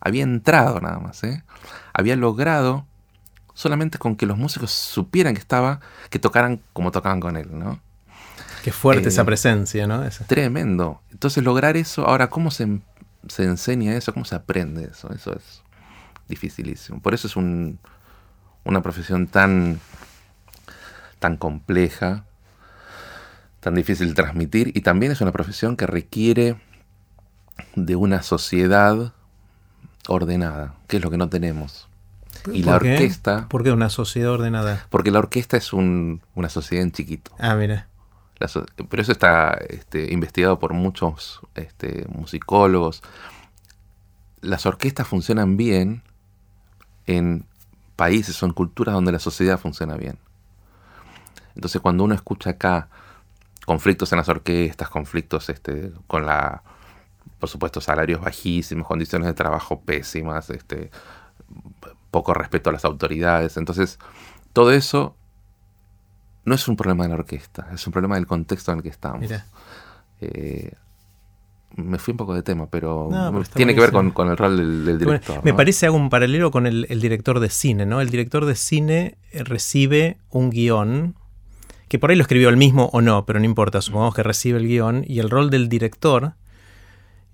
Había 0.00 0.22
entrado 0.22 0.80
nada 0.80 0.98
más, 0.98 1.22
¿eh? 1.24 1.42
Había 1.92 2.16
logrado 2.16 2.86
solamente 3.54 3.98
con 3.98 4.16
que 4.16 4.26
los 4.26 4.38
músicos 4.38 4.70
supieran 4.70 5.34
que 5.34 5.40
estaba, 5.40 5.80
que 6.10 6.18
tocaran 6.18 6.60
como 6.72 6.90
tocaban 6.92 7.20
con 7.20 7.36
él, 7.36 7.48
¿no? 7.52 7.80
Qué 8.64 8.72
fuerte 8.72 9.06
Eh, 9.06 9.08
esa 9.08 9.24
presencia, 9.24 9.86
¿no? 9.86 10.04
Esa. 10.04 10.24
Tremendo. 10.26 11.00
Entonces 11.10 11.42
lograr 11.42 11.76
eso, 11.76 12.06
ahora, 12.06 12.28
¿cómo 12.28 12.50
se, 12.50 12.80
se 13.28 13.44
enseña 13.44 13.94
eso? 13.94 14.12
¿Cómo 14.12 14.24
se 14.24 14.34
aprende 14.34 14.84
eso? 14.92 15.12
Eso 15.12 15.34
es 15.34 15.62
dificilísimo. 16.28 17.00
Por 17.00 17.14
eso 17.14 17.26
es 17.26 17.36
un- 17.36 17.78
una 18.64 18.82
profesión 18.82 19.26
tan, 19.26 19.80
tan 21.18 21.36
compleja, 21.36 22.24
tan 23.60 23.74
difícil 23.74 24.08
de 24.08 24.14
transmitir 24.14 24.72
y 24.74 24.80
también 24.82 25.12
es 25.12 25.20
una 25.20 25.32
profesión 25.32 25.76
que 25.76 25.86
requiere 25.86 26.56
de 27.76 27.96
una 27.96 28.22
sociedad 28.22 29.12
ordenada, 30.08 30.74
que 30.88 30.96
es 30.96 31.02
lo 31.02 31.10
que 31.10 31.18
no 31.18 31.28
tenemos. 31.28 31.88
Y 32.52 32.62
la 32.62 32.76
orquesta, 32.76 33.48
¿Por 33.48 33.62
qué 33.62 33.72
una 33.72 33.90
sociedad 33.90 34.30
ordenada? 34.32 34.86
porque 34.90 35.10
la 35.10 35.18
orquesta 35.18 35.56
es 35.56 35.72
un- 35.72 36.20
una 36.34 36.48
sociedad 36.48 36.84
en 36.84 36.92
chiquito. 36.92 37.32
Ah, 37.38 37.54
mira. 37.54 37.86
pero 38.88 39.02
eso 39.02 39.12
está 39.12 39.58
este, 39.68 40.12
investigado 40.12 40.58
por 40.58 40.72
muchos 40.72 41.40
este, 41.54 42.06
musicólogos. 42.08 43.02
Las 44.40 44.64
orquestas 44.64 45.06
funcionan 45.06 45.58
bien 45.58 46.02
en 47.06 47.44
países 47.96 48.42
en 48.42 48.52
culturas 48.52 48.94
donde 48.94 49.12
la 49.12 49.18
sociedad 49.18 49.58
funciona 49.60 49.96
bien. 49.96 50.18
Entonces 51.54 51.82
cuando 51.82 52.04
uno 52.04 52.14
escucha 52.14 52.50
acá 52.50 52.88
conflictos 53.66 54.10
en 54.12 54.18
las 54.18 54.28
orquestas, 54.30 54.88
conflictos 54.88 55.50
este, 55.50 55.92
con 56.06 56.24
la, 56.24 56.62
por 57.38 57.50
supuesto, 57.50 57.82
salarios 57.82 58.22
bajísimos, 58.22 58.86
condiciones 58.86 59.26
de 59.26 59.34
trabajo 59.34 59.82
pésimas, 59.82 60.48
este, 60.48 60.90
poco 62.10 62.34
respeto 62.34 62.70
a 62.70 62.72
las 62.72 62.84
autoridades. 62.84 63.56
Entonces, 63.56 63.98
todo 64.52 64.72
eso 64.72 65.16
no 66.44 66.54
es 66.54 66.68
un 66.68 66.76
problema 66.76 67.04
de 67.04 67.10
la 67.10 67.16
orquesta, 67.16 67.68
es 67.72 67.86
un 67.86 67.92
problema 67.92 68.16
del 68.16 68.26
contexto 68.26 68.72
en 68.72 68.78
el 68.78 68.82
que 68.82 68.88
estamos. 68.88 69.30
Eh, 70.20 70.72
me 71.76 71.98
fui 71.98 72.12
un 72.12 72.18
poco 72.18 72.34
de 72.34 72.42
tema, 72.42 72.66
pero, 72.68 73.08
tiene 73.54 73.74
que 73.74 73.80
ver 73.80 73.92
con, 73.92 74.28
el 74.28 74.36
rol 74.36 74.56
del, 74.84 74.98
director. 74.98 75.44
me 75.44 75.54
parece 75.54 75.86
hago 75.86 75.96
un 75.96 76.10
paralelo 76.10 76.50
con 76.50 76.66
el, 76.66 76.86
director 77.00 77.40
de 77.40 77.48
cine, 77.48 77.86
¿no? 77.86 78.00
El 78.00 78.10
director 78.10 78.44
de 78.44 78.56
cine 78.56 79.16
eh, 79.32 79.44
recibe 79.44 80.18
un 80.30 80.50
guion, 80.50 81.14
que 81.88 81.98
por 81.98 82.10
ahí 82.10 82.16
lo 82.16 82.22
escribió 82.22 82.48
él 82.48 82.56
mismo 82.56 82.90
o 82.92 83.00
no, 83.00 83.24
pero 83.24 83.38
no 83.38 83.44
importa, 83.44 83.80
supongamos 83.80 84.14
que 84.14 84.22
recibe 84.22 84.58
el 84.58 84.66
guion, 84.66 85.04
y 85.06 85.20
el 85.20 85.30
rol 85.30 85.50
del 85.50 85.68
director 85.68 86.34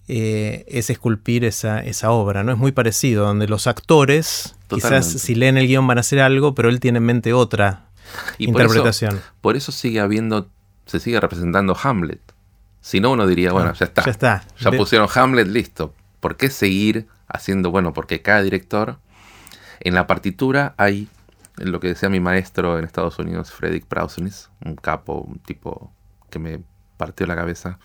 eh, 0.09 0.65
es 0.69 0.91
esculpir 0.91 1.45
esa, 1.45 1.81
esa, 1.81 2.11
obra, 2.11 2.45
¿no? 2.45 2.53
Es 2.53 2.59
muy 2.59 2.73
parecido, 2.73 3.25
donde 3.25 3.49
los 3.49 3.67
actores, 3.67 4.55
quizás 4.69 5.07
si 5.07 5.35
leen 5.35 5.57
el 5.57 5.67
guion 5.67 5.87
van 5.87 5.99
a 5.99 6.01
hacer 6.01 6.21
algo, 6.21 6.55
pero 6.55 6.69
él 6.69 6.81
tiene 6.81 6.99
en 6.99 7.05
mente 7.05 7.33
otra 7.33 7.87
interpretación. 8.39 9.21
Por 9.41 9.57
eso, 9.57 9.73
sigue 9.73 10.01
habiendo, 10.01 10.49
se 10.87 11.01
sigue 11.01 11.21
representando 11.21 11.77
Hamlet. 11.83 12.21
Si 12.81 13.01
no, 13.01 13.11
uno 13.11 13.27
diría, 13.27 13.53
bueno, 13.53 13.73
ya 13.75 13.85
está. 13.85 14.05
Ya 14.05 14.11
está. 14.11 14.45
Ya 14.61 14.71
pusieron 14.71 15.09
Hamlet, 15.13 15.49
listo. 15.49 15.93
¿Por 16.21 16.37
qué 16.37 16.51
seguir 16.51 17.09
haciendo, 17.27 17.71
bueno, 17.71 17.93
porque 17.93 18.23
cada 18.23 18.43
director, 18.43 18.99
en 19.81 19.95
la 19.95 20.07
partitura 20.07 20.75
hay 20.77 21.09
lo 21.57 21.81
que 21.81 21.89
decía 21.89 22.09
mi 22.09 22.21
maestro 22.21 22.79
en 22.79 22.85
Estados 22.85 23.19
Unidos, 23.19 23.51
Frederick 23.51 23.87
Prausnis, 23.87 24.51
un 24.65 24.77
capo, 24.77 25.15
un 25.15 25.39
tipo 25.39 25.91
que 26.31 26.39
me 26.39 26.61
partió 26.97 27.27
la 27.27 27.35
cabeza 27.35 27.79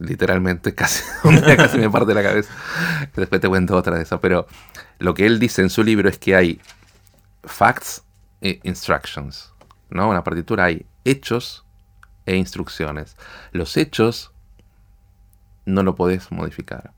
literalmente, 0.00 0.74
casi, 0.74 1.04
me 1.78 1.90
parte 1.90 2.14
la 2.14 2.22
cabeza. 2.22 2.52
Después 3.14 3.40
te 3.40 3.48
cuento 3.48 3.76
otra 3.76 3.96
de 3.96 4.02
eso. 4.02 4.20
Pero 4.20 4.46
lo 4.98 5.14
que 5.14 5.26
él 5.26 5.38
dice 5.38 5.62
en 5.62 5.70
su 5.70 5.84
libro 5.84 6.08
es 6.08 6.18
que 6.18 6.34
hay 6.34 6.60
facts 7.44 8.02
e 8.40 8.58
instructions. 8.64 9.52
¿no? 9.90 10.08
En 10.08 10.14
la 10.14 10.24
partitura 10.24 10.64
hay 10.64 10.86
hechos 11.04 11.64
e 12.26 12.36
instrucciones. 12.36 13.16
Los 13.52 13.76
hechos 13.76 14.32
no 15.66 15.82
lo 15.82 15.94
podés 15.94 16.32
modificar. 16.32 16.92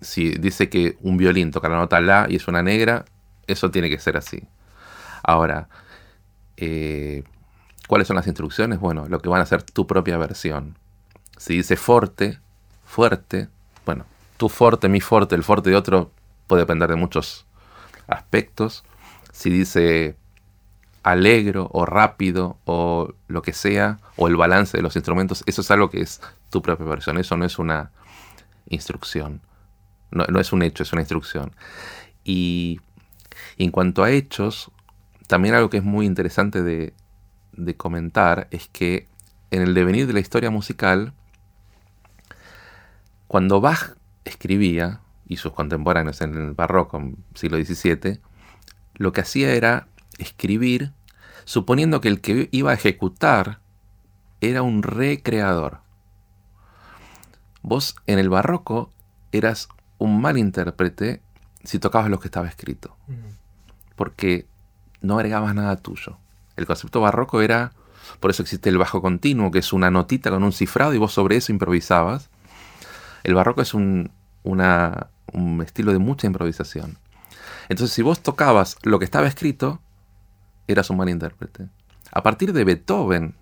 Si 0.00 0.30
dice 0.30 0.68
que 0.68 0.96
un 1.00 1.16
violín 1.16 1.50
toca 1.50 1.68
la 1.68 1.76
nota 1.76 2.00
La 2.00 2.26
y 2.28 2.36
es 2.36 2.48
una 2.48 2.62
negra, 2.62 3.04
eso 3.46 3.70
tiene 3.70 3.90
que 3.90 3.98
ser 3.98 4.16
así. 4.16 4.42
Ahora, 5.22 5.68
eh, 6.56 7.22
¿cuáles 7.86 8.08
son 8.08 8.16
las 8.16 8.26
instrucciones? 8.26 8.80
Bueno, 8.80 9.06
lo 9.08 9.20
que 9.20 9.28
van 9.28 9.40
a 9.40 9.46
ser 9.46 9.62
tu 9.62 9.86
propia 9.86 10.16
versión. 10.16 10.76
Si 11.42 11.56
dice 11.56 11.74
forte, 11.74 12.38
fuerte, 12.84 13.48
bueno, 13.84 14.04
tu 14.36 14.48
forte, 14.48 14.88
mi 14.88 15.00
forte, 15.00 15.34
el 15.34 15.42
forte 15.42 15.70
de 15.70 15.74
otro 15.76 16.12
puede 16.46 16.62
depender 16.62 16.88
de 16.88 16.94
muchos 16.94 17.46
aspectos. 18.06 18.84
Si 19.32 19.50
dice 19.50 20.14
alegro 21.02 21.68
o 21.72 21.84
rápido 21.84 22.58
o 22.64 23.12
lo 23.26 23.42
que 23.42 23.54
sea, 23.54 23.98
o 24.14 24.28
el 24.28 24.36
balance 24.36 24.76
de 24.76 24.84
los 24.84 24.94
instrumentos, 24.94 25.42
eso 25.46 25.62
es 25.62 25.70
algo 25.72 25.90
que 25.90 26.02
es 26.02 26.20
tu 26.48 26.62
propia 26.62 26.86
versión, 26.86 27.18
eso 27.18 27.36
no 27.36 27.44
es 27.44 27.58
una 27.58 27.90
instrucción, 28.68 29.40
no, 30.12 30.24
es 30.38 30.52
un 30.52 30.62
hecho, 30.62 30.84
es 30.84 30.92
una 30.92 31.02
instrucción. 31.02 31.50
Y, 32.22 32.78
en 33.58 33.72
cuanto 33.72 34.04
a 34.04 34.12
hechos, 34.12 34.70
también 35.26 35.56
algo 35.56 35.70
que 35.70 35.78
es 35.78 35.84
muy 35.84 36.06
interesante 36.06 36.62
de 36.62 37.76
comentar 37.76 38.46
es 38.52 38.68
que 38.68 39.08
en 39.50 39.62
el 39.62 39.74
devenir 39.74 40.06
de 40.06 40.12
la 40.12 40.20
historia 40.20 40.48
musical, 40.48 41.14
cuando 43.32 43.62
Bach 43.62 43.96
escribía, 44.26 45.00
y 45.26 45.38
sus 45.38 45.52
contemporáneos 45.52 46.20
en 46.20 46.34
el 46.34 46.52
barroco, 46.52 47.02
siglo 47.32 47.56
XVII, 47.56 48.20
lo 48.96 49.12
que 49.12 49.22
hacía 49.22 49.54
era 49.54 49.88
escribir 50.18 50.92
suponiendo 51.46 52.02
que 52.02 52.08
el 52.08 52.20
que 52.20 52.50
iba 52.52 52.72
a 52.72 52.74
ejecutar 52.74 53.60
era 54.42 54.60
un 54.60 54.82
recreador. 54.82 55.78
Vos 57.62 57.96
en 58.06 58.18
el 58.18 58.28
barroco 58.28 58.92
eras 59.32 59.70
un 59.96 60.20
mal 60.20 60.36
intérprete 60.36 61.22
si 61.64 61.78
tocabas 61.78 62.10
lo 62.10 62.20
que 62.20 62.28
estaba 62.28 62.48
escrito, 62.48 62.98
porque 63.96 64.44
no 65.00 65.14
agregabas 65.14 65.54
nada 65.54 65.76
tuyo. 65.76 66.18
El 66.56 66.66
concepto 66.66 67.00
barroco 67.00 67.40
era, 67.40 67.72
por 68.20 68.30
eso 68.30 68.42
existe 68.42 68.68
el 68.68 68.76
bajo 68.76 69.00
continuo, 69.00 69.50
que 69.50 69.60
es 69.60 69.72
una 69.72 69.90
notita 69.90 70.28
con 70.28 70.42
un 70.42 70.52
cifrado 70.52 70.92
y 70.92 70.98
vos 70.98 71.14
sobre 71.14 71.36
eso 71.36 71.50
improvisabas, 71.50 72.28
el 73.24 73.34
barroco 73.34 73.62
es 73.62 73.74
un, 73.74 74.10
estilo 75.64 75.92
de 75.92 75.98
mucha 75.98 76.26
improvisación. 76.26 76.98
Entonces, 77.68 77.94
si 77.94 78.02
vos 78.02 78.22
tocabas 78.22 78.76
lo 78.82 78.98
que 78.98 79.04
estaba 79.04 79.26
escrito, 79.26 79.80
eras 80.66 80.90
un 80.90 80.96
mal 80.96 81.08
intérprete. 81.08 81.68
A 82.10 82.22
partir 82.22 82.52
de 82.52 82.64
Beethoven, 82.64 83.34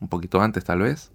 un 0.00 0.08
poquito 0.08 0.40
antes 0.40 0.64
tal 0.64 0.80
vez, 0.80 1.10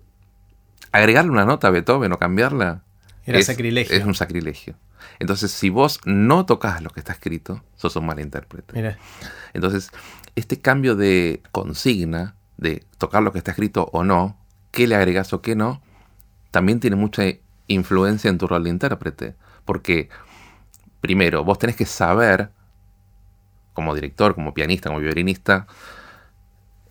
agregarle 0.92 1.32
una 1.32 1.46
nota 1.46 1.68
a 1.68 1.72
Beethoven 1.72 2.12
o 2.12 2.18
cambiarla 2.18 2.84
Era 3.26 3.40
es, 3.40 3.46
sacrilegio. 3.46 3.96
es 3.96 4.06
un 4.06 4.16
sacrilegio. 4.16 4.76
Entonces, 5.20 5.52
si 5.52 5.70
vos 5.70 6.00
no 6.06 6.46
tocas 6.46 6.82
lo 6.82 6.90
que 6.90 7.00
está 7.00 7.14
escrito, 7.14 7.64
sos 7.76 7.96
un 7.96 8.06
mal 8.06 8.20
intérprete. 8.20 8.98
Entonces, 9.54 9.92
este 10.36 10.60
cambio 10.60 10.96
de 10.96 11.42
consigna, 11.52 12.36
de 12.58 12.84
tocar 12.98 13.24
lo 13.24 13.32
que 13.32 13.38
está 13.38 13.52
escrito 13.52 13.90
o 13.94 14.04
no, 14.04 14.38
qué 14.72 14.88
le 14.88 14.96
agregas 14.96 15.34
o 15.34 15.42
qué 15.42 15.56
no, 15.56 15.82
también 16.52 16.80
tiene 16.80 16.96
mucha 16.96 17.24
influencia 17.68 18.30
en 18.30 18.38
tu 18.38 18.48
rol 18.48 18.64
de 18.64 18.70
intérprete. 18.70 19.36
Porque, 19.66 20.10
primero, 21.02 21.44
vos 21.44 21.60
tenés 21.60 21.76
que 21.76 21.86
saber, 21.86 22.50
como 23.74 23.94
director, 23.94 24.36
como 24.36 24.54
pianista, 24.54 24.90
como 24.90 25.02
violinista, 25.02 25.68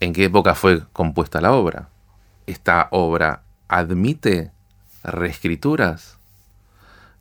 en 0.01 0.13
qué 0.13 0.25
época 0.25 0.55
fue 0.55 0.83
compuesta 0.93 1.41
la 1.41 1.53
obra. 1.53 1.89
¿Esta 2.47 2.89
obra 2.91 3.43
admite 3.69 4.53
reescrituras? 5.03 6.19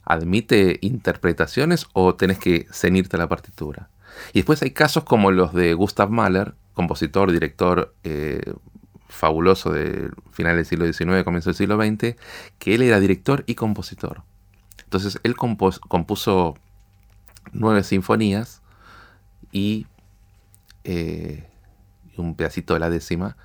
¿Admite 0.03 0.77
interpretaciones 0.81 1.87
o 1.93 2.15
tenés 2.15 2.37
que 2.37 2.67
cenirte 2.71 3.15
a 3.15 3.19
la 3.19 3.29
partitura? 3.29 3.89
Y 4.33 4.39
después 4.39 4.61
hay 4.61 4.71
casos 4.71 5.03
como 5.03 5.31
los 5.31 5.53
de 5.53 5.73
Gustav 5.73 6.09
Mahler, 6.09 6.53
compositor, 6.73 7.31
director, 7.31 7.95
eh, 8.03 8.53
fabuloso 9.15 9.71
de 9.71 10.11
final 10.31 10.57
del 10.57 10.65
siglo 10.65 10.85
XIX, 10.85 11.23
comienzo 11.23 11.49
del 11.49 11.55
siglo 11.55 11.77
XX, 11.77 12.15
que 12.59 12.75
él 12.75 12.81
era 12.81 12.99
director 12.99 13.43
y 13.47 13.55
compositor. 13.55 14.23
Entonces 14.83 15.19
él 15.23 15.35
compuso 15.35 16.55
nueve 17.53 17.83
sinfonías 17.83 18.61
y 19.51 19.87
eh, 20.83 21.47
un 22.17 22.35
pedacito 22.35 22.73
de 22.73 22.79
la 22.79 22.89
décima, 22.89 23.37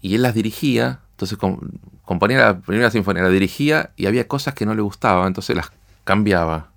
y 0.00 0.14
él 0.14 0.22
las 0.22 0.34
dirigía, 0.34 1.00
entonces 1.12 1.38
componía 2.04 2.38
la 2.38 2.60
primera 2.60 2.90
sinfonía, 2.90 3.22
la 3.22 3.28
dirigía 3.28 3.92
y 3.96 4.06
había 4.06 4.26
cosas 4.26 4.54
que 4.54 4.66
no 4.66 4.74
le 4.74 4.82
gustaban, 4.82 5.28
entonces 5.28 5.56
las 5.56 5.70
cambiaba. 6.04 6.70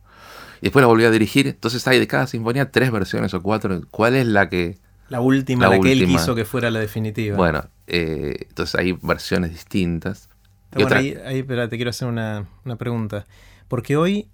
Y 0.62 0.68
después 0.68 0.82
la 0.82 0.88
volvía 0.88 1.08
a 1.08 1.12
dirigir, 1.12 1.48
entonces 1.48 1.86
hay 1.88 2.00
de 2.00 2.08
cada 2.08 2.28
sinfonía 2.28 2.72
tres 2.72 2.92
versiones 2.92 3.34
o 3.34 3.42
cuatro. 3.42 3.82
¿Cuál 3.92 4.16
es 4.16 4.28
la 4.28 4.50
que 4.50 4.78
la 5.14 5.22
última, 5.22 5.68
la, 5.68 5.80
que 5.80 5.92
él 5.92 6.08
quiso 6.08 6.34
que 6.34 6.44
fuera 6.44 6.72
la 6.72 6.80
definitiva. 6.80 7.38
Bueno, 7.38 7.64
eh, 7.86 8.48
entonces 8.50 8.74
hay 8.74 8.94
versiones 8.94 9.52
distintas. 9.52 10.28
bueno, 10.74 10.96
ahí, 10.96 11.44
te 11.44 11.76
quiero 11.76 11.92
hacer 11.92 12.08
una, 12.08 12.48
pregunta. 12.80 13.28
Porque 13.68 13.96
hoy, 13.96 14.28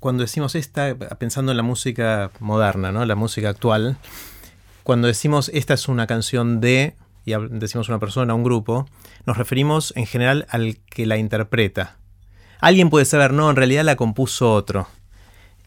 cuando 0.00 0.22
decimos 0.22 0.56
esta, 0.56 0.96
pensando 0.96 1.52
en 1.52 1.56
la 1.56 1.62
música 1.62 2.32
moderna, 2.40 2.90
¿no? 2.90 3.06
la 3.06 3.14
música 3.14 3.50
actual, 3.50 3.98
cuando 4.82 5.06
decimos 5.06 5.48
esta 5.54 5.74
es 5.74 5.86
una 5.86 6.08
canción 6.08 6.60
de, 6.60 6.96
y 7.24 7.32
decimos 7.50 7.88
una 7.88 8.00
persona, 8.00 8.34
un 8.34 8.42
grupo, 8.42 8.88
nos 9.26 9.36
referimos 9.36 9.92
en 9.94 10.06
general 10.06 10.44
al 10.50 10.78
que 10.90 11.06
la 11.06 11.18
interpreta. 11.18 11.98
Alguien 12.58 12.90
puede 12.90 13.04
saber, 13.04 13.32
no, 13.32 13.48
en 13.48 13.54
realidad 13.54 13.84
la 13.84 13.94
compuso 13.94 14.52
otro. 14.52 14.88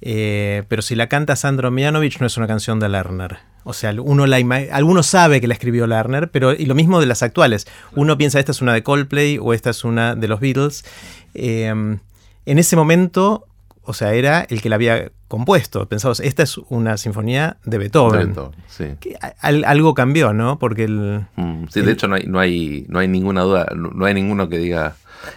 Eh, 0.01 0.63
pero 0.67 0.81
si 0.81 0.95
la 0.95 1.07
canta 1.07 1.35
Sandro 1.35 1.71
Mianovich 1.71 2.19
no 2.19 2.27
es 2.27 2.37
una 2.37 2.47
canción 2.47 2.79
de 2.79 2.89
Lerner. 2.89 3.37
O 3.65 3.73
sea, 3.73 3.93
uno 4.01 4.25
la 4.25 4.37
alguno 4.71 5.03
sabe 5.03 5.41
que 5.41 5.47
la 5.47 5.53
escribió 5.53 5.85
Lerner, 5.85 6.31
pero 6.31 6.53
y 6.53 6.65
lo 6.65 6.75
mismo 6.75 6.99
de 6.99 7.05
las 7.05 7.21
actuales. 7.23 7.67
Uno 7.95 8.17
piensa 8.17 8.39
esta 8.39 8.51
es 8.53 8.61
una 8.61 8.73
de 8.73 8.83
Coldplay 8.83 9.37
o 9.37 9.53
esta 9.53 9.69
es 9.71 9.83
una 9.83 10.15
de 10.15 10.27
los 10.27 10.39
Beatles. 10.39 10.85
Em, 11.33 11.99
en 12.45 12.57
ese 12.59 12.75
momento, 12.75 13.45
o 13.83 13.93
sea, 13.93 14.13
era 14.13 14.41
el 14.49 14.61
que 14.61 14.69
la 14.69 14.75
había 14.75 15.11
compuesto. 15.27 15.87
Pensamos, 15.87 16.21
esta 16.21 16.41
es 16.43 16.57
una 16.69 16.97
sinfonía 16.97 17.57
de 17.65 17.77
Beethoven. 17.77 18.19
De 18.19 18.25
Beethoven, 18.27 18.59
sí. 18.67 18.85
Que 18.99 19.15
a- 19.21 19.33
al- 19.41 19.65
algo 19.65 19.93
cambió, 19.93 20.33
¿no? 20.33 20.57
Porque 20.57 20.85
el, 20.85 21.25
Mm, 21.35 21.65
sí, 21.69 21.81
de 21.81 21.91
hecho 21.91 22.07
no 22.07 22.15
hay, 22.15 22.23
no 22.25 22.39
hay, 22.39 22.85
no 22.87 22.99
hay 22.99 23.07
ninguna 23.09 23.41
duda, 23.41 23.67
no, 23.75 23.89
no 23.89 24.05
hay 24.05 24.13
ninguno 24.13 24.47
que 24.49 24.57
diga. 24.57 24.95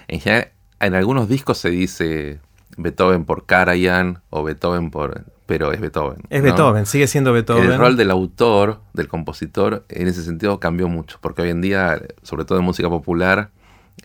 En 0.08 0.20
general, 0.20 0.48
en 0.80 0.94
algunos 0.94 1.28
discos 1.28 1.58
se 1.58 1.68
dice 1.70 2.38
Beethoven 2.76 3.24
por 3.24 3.46
Karajan 3.46 4.22
o 4.30 4.42
Beethoven 4.42 4.90
por. 4.90 5.24
Pero 5.46 5.72
es 5.72 5.80
Beethoven. 5.80 6.18
es 6.30 6.40
¿no? 6.40 6.44
Beethoven, 6.44 6.86
sigue 6.86 7.06
siendo 7.06 7.32
Beethoven. 7.32 7.70
El 7.70 7.78
rol 7.78 7.96
del 7.96 8.10
autor, 8.10 8.80
del 8.94 9.08
compositor, 9.08 9.84
en 9.88 10.06
ese 10.08 10.22
sentido 10.22 10.58
cambió 10.60 10.88
mucho, 10.88 11.18
porque 11.20 11.42
hoy 11.42 11.50
en 11.50 11.60
día, 11.60 12.00
sobre 12.22 12.44
todo 12.44 12.58
en 12.58 12.64
música 12.64 12.88
popular, 12.88 13.50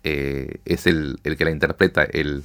eh, 0.03 0.59
es 0.65 0.87
el, 0.87 1.19
el 1.23 1.37
que 1.37 1.45
la 1.45 1.51
interpreta, 1.51 2.03
el, 2.03 2.43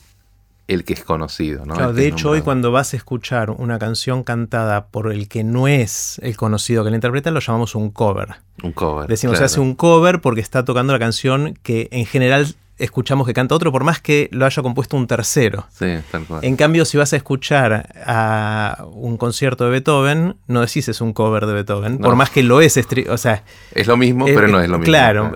el 0.68 0.85
que 0.85 0.93
es 0.93 1.05
conocido. 1.05 1.64
¿no? 1.64 1.75
Claro, 1.75 1.93
de 1.93 2.07
hecho, 2.07 2.31
hoy 2.31 2.43
cuando 2.43 2.70
vas 2.70 2.95
a 2.95 2.97
escuchar 2.97 3.51
una 3.51 3.79
canción 3.79 4.23
cantada 4.23 4.87
por 4.87 5.12
el 5.12 5.29
que 5.29 5.45
no 5.45 5.68
es 5.68 6.20
el 6.23 6.37
conocido 6.37 6.85
que 6.85 6.91
la 6.91 6.97
interpreta, 6.97 7.31
lo 7.31 7.41
llamamos 7.41 7.75
un 7.75 7.91
cover. 7.91 8.37
Un 8.62 8.73
cover. 8.73 9.09
Decimos, 9.09 9.39
se 9.39 9.45
hace 9.45 9.61
un 9.61 9.75
cover 9.75 10.20
porque 10.20 10.41
está 10.41 10.64
tocando 10.64 10.93
la 10.93 10.99
canción 10.99 11.59
que 11.62 11.89
en 11.91 12.07
general 12.07 12.55
escuchamos 12.83 13.26
que 13.26 13.33
canta 13.35 13.55
otro, 13.55 13.70
por 13.72 13.85
más 13.85 14.01
que 14.01 14.28
lo 14.33 14.45
haya 14.47 14.62
compuesto 14.62 14.97
un 14.97 15.07
tercero. 15.07 15.66
Sí, 15.70 15.87
tal 16.11 16.24
cual. 16.26 16.45
En 16.45 16.57
cambio, 16.57 16.85
si 16.85 16.99
vas 16.99 17.12
a 17.12 17.16
escuchar 17.16 17.89
a 18.07 18.85
un 18.93 19.16
concierto 19.16 19.64
de 19.64 19.70
Beethoven, 19.70 20.37
no 20.49 20.61
decís 20.61 20.89
es 20.89 21.01
un 21.01 21.12
cover 21.12 21.47
de 21.47 21.53
Beethoven, 21.55 21.99
No. 21.99 22.07
por 22.09 22.16
más 22.16 22.30
que 22.30 22.43
lo 22.43 22.61
es, 22.61 22.78
o 23.09 23.16
sea, 23.18 23.45
Es 23.72 23.87
lo 23.87 23.97
mismo, 23.97 24.24
pero 24.26 24.49
no 24.49 24.61
es 24.61 24.68
lo 24.68 24.78
mismo. 24.78 24.91
claro. 24.91 25.33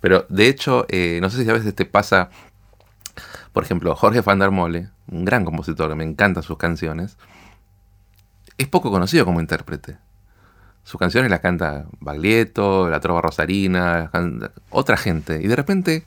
Pero 0.00 0.26
de 0.28 0.48
hecho, 0.48 0.84
eh, 0.88 1.18
no 1.22 1.30
sé 1.30 1.42
si 1.44 1.48
a 1.48 1.52
veces 1.52 1.74
te 1.74 1.84
pasa, 1.84 2.30
por 3.52 3.62
ejemplo, 3.64 3.94
Jorge 3.94 4.20
van 4.20 4.38
der 4.40 4.50
Mole, 4.50 4.88
un 5.10 5.24
gran 5.24 5.44
compositor 5.44 5.88
que 5.88 5.94
me 5.94 6.04
encantan 6.04 6.42
sus 6.42 6.56
canciones, 6.58 7.16
es 8.58 8.66
poco 8.68 8.90
conocido 8.90 9.24
como 9.24 9.40
intérprete. 9.40 9.96
Sus 10.84 10.98
canciones 10.98 11.30
las 11.30 11.38
canta 11.40 11.86
Baglietto, 12.00 12.90
La 12.90 12.98
Trova 12.98 13.20
Rosarina, 13.20 14.10
otra 14.70 14.96
gente. 14.96 15.40
Y 15.42 15.46
de 15.46 15.54
repente, 15.54 16.04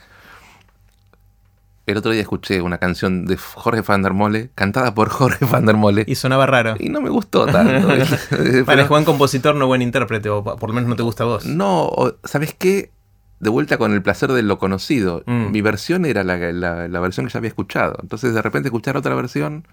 el 1.85 1.97
otro 1.97 2.11
día 2.11 2.21
escuché 2.21 2.61
una 2.61 2.77
canción 2.77 3.25
de 3.25 3.37
Jorge 3.37 3.81
van 3.81 4.01
der 4.01 4.13
Mole, 4.13 4.49
cantada 4.55 4.93
por 4.95 5.09
Jorge 5.17 5.45
van 5.45 5.65
der 5.65 5.75
Mole, 5.75 6.03
y 6.07 6.15
sonaba 6.15 6.45
raro. 6.45 6.75
y 6.79 6.89
no 6.89 7.01
me 7.01 7.09
gustó 7.09 7.45
tanto. 7.45 7.87
Pero- 8.65 8.81
es 8.81 8.89
buen 8.89 9.05
compositor, 9.05 9.55
no 9.55 9.67
buen 9.67 9.81
intérprete, 9.81 10.29
o 10.29 10.43
por 10.43 10.69
lo 10.69 10.73
menos 10.73 10.89
no 10.89 10.95
te 10.95 11.03
gusta 11.03 11.23
a 11.23 11.27
vos. 11.27 11.45
No, 11.45 11.91
¿sabes 12.23 12.53
qué? 12.57 12.91
De 13.39 13.49
vuelta 13.49 13.77
con 13.77 13.93
el 13.93 14.01
placer 14.01 14.31
de 14.31 14.41
lo 14.43 14.57
conocido. 14.57 15.21
Mm. 15.25 15.51
Mi 15.51 15.61
versión 15.61 16.05
era 16.05 16.23
la, 16.23 16.37
la- 16.37 16.87
la 16.87 16.99
versión 16.99 17.25
que 17.27 17.33
ya 17.33 17.37
había 17.39 17.49
escuchado. 17.49 17.97
Entonces, 18.01 18.33
de 18.33 18.41
repente, 18.41 18.69
escuchar 18.69 18.95
otra 18.97 19.13
versión 19.13 19.67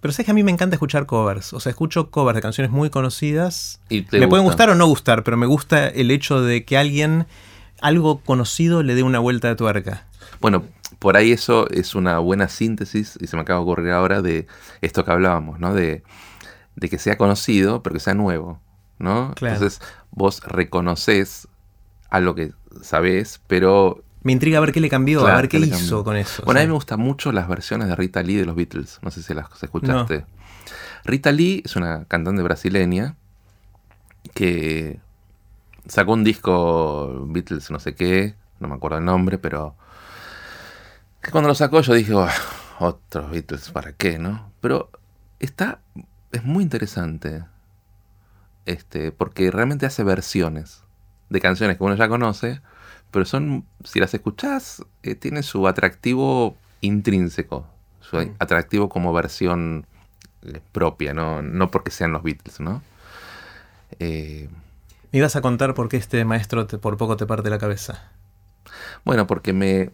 Pero 0.00 0.12
sabes 0.12 0.26
que 0.26 0.30
a 0.30 0.34
mí 0.34 0.42
me 0.44 0.52
encanta 0.52 0.76
escuchar 0.76 1.06
covers. 1.06 1.54
O 1.54 1.58
sea, 1.58 1.70
escucho 1.70 2.10
covers 2.10 2.36
de 2.36 2.42
canciones 2.42 2.70
muy 2.70 2.90
conocidas. 2.90 3.80
y 3.88 4.02
te 4.02 4.20
me 4.20 4.28
pueden 4.28 4.44
gusta. 4.44 4.64
gustar 4.64 4.70
o 4.70 4.74
no 4.76 4.86
gustar, 4.86 5.24
pero 5.24 5.38
me 5.38 5.46
gusta 5.46 5.88
el 5.88 6.10
hecho 6.10 6.42
de 6.42 6.64
que 6.66 6.76
alguien, 6.76 7.26
algo 7.80 8.20
conocido, 8.20 8.82
le 8.82 8.94
dé 8.94 9.02
una 9.02 9.18
vuelta 9.20 9.48
de 9.48 9.56
tuerca. 9.56 10.04
Bueno, 10.40 10.64
por 11.06 11.16
ahí 11.16 11.30
eso 11.30 11.70
es 11.70 11.94
una 11.94 12.18
buena 12.18 12.48
síntesis, 12.48 13.16
y 13.20 13.28
se 13.28 13.36
me 13.36 13.42
acaba 13.42 13.60
de 13.60 13.62
ocurrir 13.62 13.92
ahora, 13.92 14.22
de 14.22 14.48
esto 14.80 15.04
que 15.04 15.12
hablábamos, 15.12 15.60
¿no? 15.60 15.72
De, 15.72 16.02
de 16.74 16.88
que 16.88 16.98
sea 16.98 17.16
conocido, 17.16 17.80
pero 17.80 17.94
que 17.94 18.00
sea 18.00 18.14
nuevo, 18.14 18.58
¿no? 18.98 19.32
Claro. 19.36 19.54
Entonces, 19.54 19.80
vos 20.10 20.42
reconoces 20.42 21.46
algo 22.10 22.34
que 22.34 22.50
sabés, 22.82 23.40
pero 23.46 24.02
Me 24.24 24.32
intriga 24.32 24.58
ver 24.58 24.72
qué 24.72 24.80
le 24.80 24.90
cambió, 24.90 25.20
Claro, 25.20 25.34
a 25.34 25.40
ver 25.42 25.48
qué, 25.48 25.58
hizo 25.58 26.02
con 26.02 26.16
eso. 26.16 26.42
Bueno, 26.44 26.58
o 26.58 26.60
a 26.60 26.64
mí 26.64 26.66
me 26.70 26.74
gustan 26.74 26.98
mucho 26.98 27.30
las 27.30 27.46
versiones 27.46 27.86
de 27.86 27.94
Rita 27.94 28.24
Lee 28.24 28.38
de 28.38 28.46
los 28.46 28.56
Beatles. 28.56 28.98
No 29.02 29.12
sé 29.12 29.22
si 29.22 29.32
las 29.32 29.46
escuchaste. 29.62 30.26
Rita 31.04 31.30
Lee 31.30 31.62
es 31.64 31.76
una 31.76 32.04
cantante 32.06 32.42
brasileña 32.42 33.14
que 34.34 34.98
sacó 35.86 36.14
un 36.14 36.24
disco 36.24 37.28
Beatles 37.28 37.70
no 37.70 37.78
sé 37.78 37.94
qué, 37.94 38.34
no 38.58 38.66
me 38.66 38.74
acuerdo 38.74 38.98
el 38.98 39.04
nombre, 39.04 39.38
pero 39.38 39.76
que 41.26 41.32
cuando 41.32 41.48
lo 41.48 41.54
sacó 41.54 41.80
yo 41.80 41.92
dije, 41.94 42.14
"Oh, 42.14 42.28
otros 42.78 43.30
Beatles, 43.30 43.70
¿para 43.70 43.92
qué, 43.92 44.18
no? 44.18 44.52
Pero 44.60 44.90
está, 45.40 45.80
es 46.32 46.44
muy 46.44 46.62
interesante, 46.62 47.44
este, 48.64 49.12
porque 49.12 49.50
realmente 49.50 49.86
hace 49.86 50.02
versiones 50.04 50.82
de 51.28 51.40
canciones 51.40 51.76
que 51.78 51.84
uno 51.84 51.94
ya 51.96 52.08
conoce, 52.08 52.60
pero 53.10 53.24
son, 53.24 53.64
si 53.84 54.00
las 54.00 54.12
escuchás, 54.14 54.84
eh, 55.02 55.14
tiene 55.14 55.42
su 55.42 55.66
atractivo 55.68 56.56
intrínseco, 56.80 57.66
su 58.00 58.16
Mm. 58.18 58.34
atractivo 58.38 58.88
como 58.88 59.12
versión 59.12 59.86
eh, 60.42 60.60
propia, 60.72 61.12
¿no? 61.12 61.42
no 61.42 61.70
porque 61.72 61.90
sean 61.90 62.12
los 62.12 62.22
Beatles, 62.22 62.60
¿no? 62.60 62.82
Eh, 63.98 64.48
Me 65.12 65.18
ibas 65.20 65.34
a 65.34 65.40
contar 65.40 65.74
por 65.74 65.88
qué 65.88 65.96
este 65.96 66.24
maestro 66.24 66.66
te- 66.66 66.78
por 66.78 66.96
poco 66.96 67.16
te 67.16 67.26
parte 67.26 67.50
la 67.50 67.58
cabeza. 67.58 68.10
bueno, 69.04 69.26
porque 69.26 69.52
me, 69.52 69.90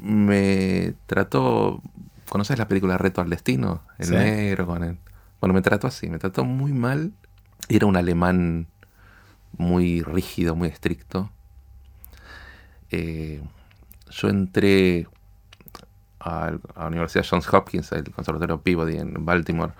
me 0.00 0.94
trató, 1.06 1.82
¿conoces 2.28 2.58
la 2.58 2.68
película 2.68 2.98
Reto 2.98 3.20
al 3.20 3.30
Destino? 3.30 3.82
El 3.98 4.06
Sí. 4.06 4.14
negro 4.14 4.66
con 4.66 4.84
él. 4.84 4.98
Bueno, 5.40 5.54
me 5.54 5.62
trató 5.62 5.86
así, 5.86 6.08
me 6.08 6.18
trató 6.18 6.44
muy 6.44 6.72
mal. 6.72 7.12
Era 7.68 7.86
un 7.86 7.96
alemán 7.96 8.66
muy 9.56 10.02
rígido, 10.02 10.54
muy 10.54 10.68
estricto. 10.68 11.30
Eh, 12.90 13.42
yo 14.10 14.28
entré 14.28 15.06
al- 16.20 16.60
a 16.74 16.82
la 16.82 16.86
Universidad 16.88 17.24
Johns 17.28 17.52
Hopkins, 17.52 17.92
el 17.92 18.10
Conservatorio 18.12 18.60
Peabody 18.60 18.98
en 18.98 19.24
Baltimore, 19.24 19.72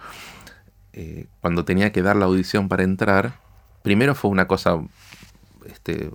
eh, 0.92 1.26
cuando 1.40 1.64
tenía 1.64 1.92
que 1.92 2.02
dar 2.02 2.16
la 2.16 2.24
audición 2.26 2.68
para 2.68 2.82
entrar, 2.82 3.34
primero 3.82 4.14
fue 4.14 4.30
una 4.30 4.46
cosa, 4.48 4.78
este, 5.66 6.10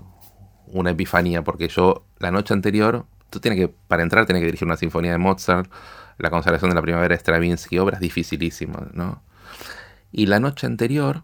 una 0.67 0.91
epifanía, 0.91 1.43
porque 1.43 1.67
yo 1.67 2.05
la 2.19 2.31
noche 2.31 2.53
anterior, 2.53 3.05
tú 3.31 3.39
que, 3.39 3.73
para 3.87 4.03
entrar, 4.03 4.25
tienes 4.25 4.41
que 4.41 4.45
dirigir 4.45 4.67
una 4.67 4.77
sinfonía 4.77 5.11
de 5.11 5.17
Mozart, 5.17 5.71
la 6.17 6.29
consagración 6.29 6.69
de 6.69 6.75
la 6.75 6.81
primavera 6.81 7.15
de 7.15 7.19
Stravinsky, 7.19 7.79
obras 7.79 7.99
dificilísimas, 7.99 8.93
¿no? 8.93 9.23
Y 10.11 10.27
la 10.27 10.39
noche 10.39 10.67
anterior, 10.67 11.23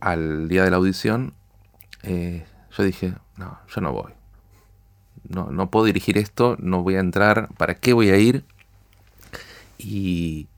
al 0.00 0.48
día 0.48 0.64
de 0.64 0.70
la 0.70 0.76
audición, 0.76 1.34
eh, 2.02 2.46
yo 2.76 2.84
dije, 2.84 3.14
no, 3.36 3.58
yo 3.68 3.80
no 3.80 3.92
voy. 3.92 4.12
No, 5.28 5.50
no 5.50 5.70
puedo 5.70 5.86
dirigir 5.86 6.16
esto, 6.16 6.56
no 6.60 6.82
voy 6.82 6.94
a 6.94 7.00
entrar, 7.00 7.48
¿para 7.56 7.74
qué 7.74 7.92
voy 7.92 8.10
a 8.10 8.16
ir? 8.16 8.44
Y, 9.78 10.48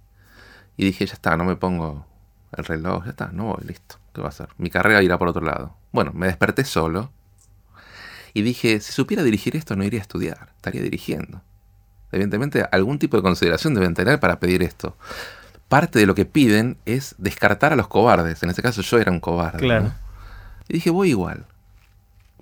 y 0.77 0.85
dije, 0.85 1.07
ya 1.07 1.15
está, 1.15 1.37
no 1.37 1.45
me 1.45 1.57
pongo 1.57 2.07
el 2.53 2.65
reloj, 2.65 3.05
ya 3.05 3.11
está, 3.11 3.31
no 3.33 3.45
voy, 3.47 3.65
listo, 3.67 3.97
¿qué 4.13 4.21
va 4.21 4.27
a 4.27 4.31
hacer? 4.31 4.49
Mi 4.59 4.69
carrera 4.69 5.03
irá 5.03 5.19
por 5.19 5.29
otro 5.29 5.43
lado. 5.43 5.75
Bueno, 5.93 6.13
me 6.15 6.27
desperté 6.27 6.65
solo 6.65 7.11
y 8.37 8.43
dije, 8.43 8.80
si 8.80 8.93
supiera 8.93 9.22
dirigir 9.22 9.57
esto 9.57 9.76
no 9.76 9.84
iría 9.84 9.99
a 9.99 10.03
estudiar, 10.03 10.51
estaría 10.57 10.82
dirigiendo. 10.82 11.41
Evidentemente, 12.12 12.66
algún 12.70 12.99
tipo 12.99 13.16
de 13.16 13.22
consideración 13.22 13.72
deben 13.72 13.95
tener 13.95 14.20
para 14.20 14.39
pedir 14.41 14.62
esto. 14.62 14.95
Parte 15.68 15.99
de 15.99 16.05
lo 16.05 16.14
que 16.14 16.26
piden 16.26 16.76
es 16.84 17.14
descartar 17.16 17.72
a 17.72 17.76
los 17.76 17.89
cobardes. 17.89 18.43
En 18.43 18.51
este 18.51 18.61
caso 18.61 18.82
yo 18.82 18.99
era 18.99 19.11
un 19.11 19.20
cobarde. 19.20 19.61
Claro. 19.61 19.84
¿no? 19.84 19.95
Y 20.68 20.74
dije, 20.74 20.91
voy 20.91 21.09
igual. 21.09 21.47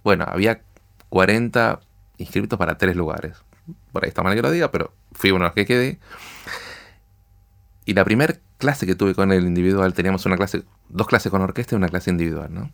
Bueno, 0.03 0.25
había 0.27 0.63
40 1.11 1.79
inscritos 2.19 2.59
para 2.59 2.77
tres 2.77 2.97
lugares. 2.97 3.37
Por 3.93 4.03
ahí 4.03 4.09
está 4.09 4.25
mal 4.25 4.35
que 4.35 4.43
lo 4.43 4.51
diga, 4.51 4.73
pero 4.73 4.93
fui 5.13 5.31
uno 5.31 5.45
de 5.45 5.49
los 5.51 5.55
que 5.55 5.65
quedé. 5.65 6.01
Y 7.85 7.95
la 7.95 8.05
primera 8.05 8.35
clase 8.59 8.85
que 8.85 8.97
tuve 8.97 9.15
con 9.15 9.31
el 9.31 9.47
individual, 9.47 9.95
teníamos 9.95 10.27
una 10.27 10.37
clase, 10.37 10.65
dos 10.89 11.07
clases 11.07 11.31
con 11.31 11.41
orquesta 11.41 11.77
y 11.77 11.79
una 11.79 11.89
clase 11.89 12.11
individual, 12.11 12.53
¿no? 12.53 12.73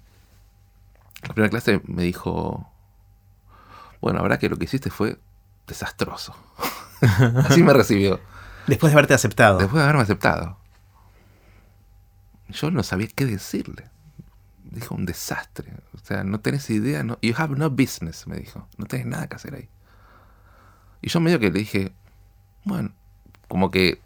La 1.28 1.34
primera 1.34 1.50
clase 1.50 1.82
me 1.84 2.02
dijo, 2.02 2.72
bueno, 4.01 4.18
la 4.18 4.22
verdad 4.22 4.38
que 4.38 4.48
lo 4.48 4.57
que 4.57 4.64
hiciste 4.64 4.90
fue 4.90 5.18
desastroso. 5.66 6.34
Así 7.48 7.62
me 7.62 7.72
recibió, 7.72 8.20
Después 8.66 8.92
de 8.92 8.94
haberte 8.98 9.14
aceptado. 9.14 9.59
después 9.59 9.78
de 9.78 9.84
haberme 9.84 10.03
aceptado. 10.03 10.59
Yo 12.48 12.70
no 12.70 12.82
sabía 12.82 13.09
qué 13.14 13.26
decirle. 13.26 13.88
Dijo 14.64 14.94
un 14.94 15.07
desastre. 15.07 15.72
O 15.94 15.98
sea, 16.05 16.24
no 16.24 16.40
tenés 16.40 16.68
idea. 16.70 17.03
No, 17.03 17.18
you 17.22 17.34
have 17.36 17.57
no 17.57 17.70
business, 17.70 18.26
me 18.26 18.36
dijo. 18.36 18.66
No 18.76 18.86
tenés 18.86 19.07
nada 19.07 19.26
que 19.28 19.36
hacer 19.36 19.55
ahí. 19.55 19.68
Y 21.01 21.09
yo 21.09 21.20
medio 21.20 21.38
que 21.38 21.51
le 21.51 21.59
dije, 21.61 21.92
bueno, 22.64 22.90
como 23.48 23.70
que 23.70 24.01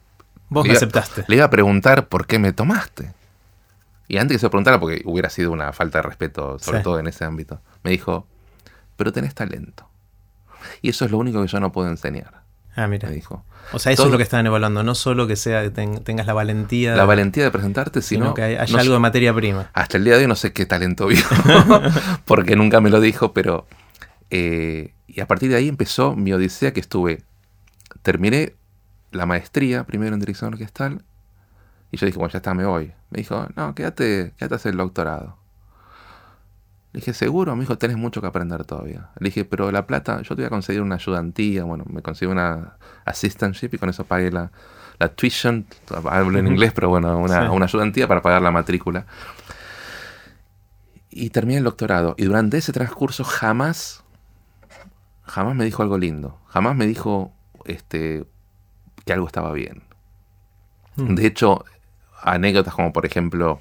Vos 0.48 0.64
me 0.64 0.70
iba- 0.70 0.76
aceptaste. 0.76 1.24
le 1.26 1.36
iba 1.36 1.44
a 1.46 1.50
preguntar 1.50 2.08
por 2.08 2.26
qué 2.26 2.38
me 2.38 2.52
tomaste. 2.52 3.12
Y 4.06 4.18
antes 4.18 4.36
que 4.36 4.38
se 4.40 4.48
preguntara, 4.50 4.78
porque 4.78 5.02
hubiera 5.06 5.30
sido 5.30 5.50
una 5.50 5.72
falta 5.72 5.98
de 5.98 6.02
respeto, 6.02 6.58
sobre 6.58 6.78
Sí. 6.78 6.84
todo 6.84 6.98
en 6.98 7.06
ese 7.06 7.24
ámbito, 7.24 7.60
me 7.82 7.90
dijo, 7.90 8.26
pero 8.96 9.12
tenés 9.12 9.34
talento. 9.34 9.88
Y 10.82 10.88
eso 10.90 11.04
es 11.04 11.10
lo 11.10 11.18
único 11.18 11.40
que 11.42 11.48
yo 11.48 11.60
no 11.60 11.72
puedo 11.72 11.88
enseñar, 11.88 12.42
Ah, 12.76 12.86
mira. 12.86 13.08
me 13.08 13.14
dijo. 13.14 13.44
O 13.72 13.78
sea, 13.78 13.92
eso 13.92 14.02
Todo- 14.02 14.08
es 14.08 14.12
lo 14.12 14.18
que 14.18 14.24
estaban 14.24 14.46
evaluando. 14.46 14.82
No 14.82 14.94
solo 14.94 15.26
que 15.26 15.36
sea 15.36 15.62
que 15.62 15.70
ten- 15.70 16.02
tengas 16.04 16.26
la 16.26 16.32
valentía, 16.34 16.94
La 16.96 17.04
valentía 17.04 17.44
de 17.44 17.50
presentarte, 17.50 18.02
sino, 18.02 18.24
sino 18.26 18.34
que 18.34 18.42
hay- 18.42 18.56
haya 18.56 18.72
no 18.74 18.78
algo 18.80 18.94
de 18.94 19.00
materia 19.00 19.32
prima. 19.34 19.70
Hasta 19.72 19.96
el 19.96 20.04
día 20.04 20.14
de 20.16 20.22
hoy 20.22 20.26
no 20.28 20.34
sé 20.36 20.52
qué 20.52 20.66
talento 20.66 21.06
vio, 21.06 21.22
porque 22.24 22.56
nunca 22.56 22.80
me 22.80 22.90
lo 22.90 23.00
dijo, 23.00 23.32
pero... 23.32 23.66
eh, 24.30 24.92
y 25.06 25.20
a 25.20 25.26
partir 25.28 25.50
de 25.50 25.56
ahí 25.56 25.68
empezó 25.68 26.14
mi 26.16 26.32
odisea 26.32 26.72
que 26.72 26.80
estuve... 26.80 27.22
Terminé 28.02 28.54
la 29.12 29.26
maestría 29.26 29.84
primero 29.84 30.14
en 30.14 30.20
dirección 30.20 30.52
orquestal. 30.52 31.02
Y 31.90 31.96
yo 31.96 32.06
dije, 32.06 32.18
bueno, 32.18 32.32
ya 32.32 32.38
está, 32.38 32.52
me 32.54 32.66
voy. 32.66 32.92
Me 33.10 33.18
dijo, 33.18 33.46
no, 33.54 33.74
quédate, 33.74 34.32
quédate 34.36 34.54
a 34.54 34.56
hacer 34.56 34.72
el 34.72 34.78
doctorado. 34.78 35.38
Le 36.94 37.00
dije, 37.00 37.12
seguro, 37.12 37.56
me 37.56 37.62
dijo, 37.62 37.76
tenés 37.76 37.96
mucho 37.96 38.20
que 38.20 38.28
aprender 38.28 38.64
todavía. 38.64 39.08
Le 39.18 39.26
dije, 39.26 39.44
pero 39.44 39.72
la 39.72 39.84
plata, 39.84 40.22
yo 40.22 40.36
te 40.36 40.42
voy 40.42 40.44
a 40.44 40.50
conseguir 40.50 40.80
una 40.80 40.94
ayudantía, 40.94 41.64
bueno, 41.64 41.84
me 41.88 42.02
conseguí 42.02 42.30
una 42.30 42.76
assistantship 43.04 43.70
y 43.72 43.78
con 43.78 43.88
eso 43.88 44.04
pagué 44.04 44.30
la, 44.30 44.52
la 45.00 45.08
tuition, 45.08 45.66
hablo 46.08 46.38
en 46.38 46.46
inglés, 46.46 46.70
pero 46.72 46.88
bueno, 46.90 47.18
una, 47.18 47.50
una 47.50 47.64
ayudantía 47.64 48.06
para 48.06 48.22
pagar 48.22 48.42
la 48.42 48.52
matrícula. 48.52 49.06
Y 51.10 51.30
terminé 51.30 51.58
el 51.58 51.64
doctorado. 51.64 52.14
Y 52.16 52.26
durante 52.26 52.58
ese 52.58 52.72
transcurso 52.72 53.24
jamás, 53.24 54.04
jamás 55.24 55.56
me 55.56 55.64
dijo 55.64 55.82
algo 55.82 55.98
lindo. 55.98 56.38
Jamás 56.46 56.76
me 56.76 56.86
dijo 56.86 57.32
este, 57.64 58.24
que 59.04 59.12
algo 59.12 59.26
estaba 59.26 59.52
bien. 59.52 59.82
Mm. 60.94 61.16
De 61.16 61.26
hecho, 61.26 61.64
anécdotas 62.22 62.72
como 62.72 62.92
por 62.92 63.04
ejemplo, 63.04 63.60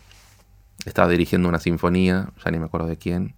estaba 0.86 1.08
dirigiendo 1.08 1.48
una 1.50 1.60
sinfonía, 1.60 2.30
ya 2.44 2.52
ni 2.52 2.60
me 2.60 2.66
acuerdo 2.66 2.88
de 2.88 2.98
quién, 2.98 3.36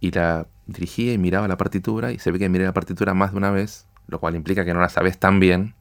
y 0.00 0.10
la 0.10 0.46
dirigía 0.66 1.12
y 1.12 1.18
miraba 1.18 1.48
la 1.48 1.56
partitura 1.56 2.12
y 2.12 2.18
se 2.18 2.30
ve 2.30 2.38
que 2.38 2.48
miré 2.48 2.64
la 2.64 2.74
partitura 2.74 3.14
más 3.14 3.32
de 3.32 3.38
una 3.38 3.50
vez, 3.50 3.86
lo 4.06 4.18
cual 4.20 4.34
implica 4.34 4.64
que 4.64 4.74
no 4.74 4.80
la 4.80 4.88
sabes 4.88 5.18
tan 5.18 5.40
bien. 5.40 5.74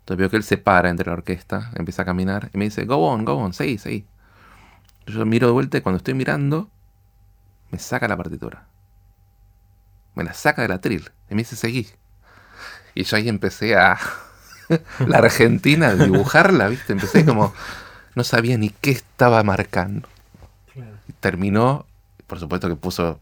Entonces 0.00 0.18
veo 0.18 0.30
que 0.30 0.36
él 0.36 0.42
se 0.42 0.58
para 0.58 0.88
entre 0.88 1.06
la 1.06 1.12
orquesta, 1.12 1.70
empieza 1.76 2.02
a 2.02 2.04
caminar 2.04 2.50
y 2.52 2.58
me 2.58 2.64
dice, 2.64 2.84
go 2.86 2.96
on, 2.96 3.24
go 3.24 3.34
on, 3.34 3.52
seguí, 3.52 3.78
seguí. 3.78 4.06
Yo 5.06 5.24
miro 5.26 5.46
de 5.46 5.52
vuelta 5.52 5.78
y 5.78 5.80
cuando 5.80 5.98
estoy 5.98 6.14
mirando, 6.14 6.70
me 7.70 7.78
saca 7.78 8.08
la 8.08 8.16
partitura. 8.16 8.66
Me 10.14 10.24
la 10.24 10.34
saca 10.34 10.62
del 10.62 10.72
atril 10.72 11.10
y 11.30 11.34
me 11.34 11.42
dice, 11.42 11.56
seguí. 11.56 11.88
Y 12.94 13.04
yo 13.04 13.16
ahí 13.16 13.28
empecé 13.28 13.76
a... 13.76 13.98
la 15.06 15.18
Argentina, 15.18 15.94
dibujarla, 15.94 16.68
¿viste? 16.68 16.92
Empecé 16.92 17.24
como 17.24 17.54
no 18.18 18.24
sabía 18.24 18.58
ni 18.58 18.68
qué 18.68 18.90
estaba 18.90 19.42
marcando. 19.42 20.08
terminó, 21.20 21.86
por 22.26 22.38
supuesto 22.38 22.68
que 22.68 22.76
puso... 22.76 23.20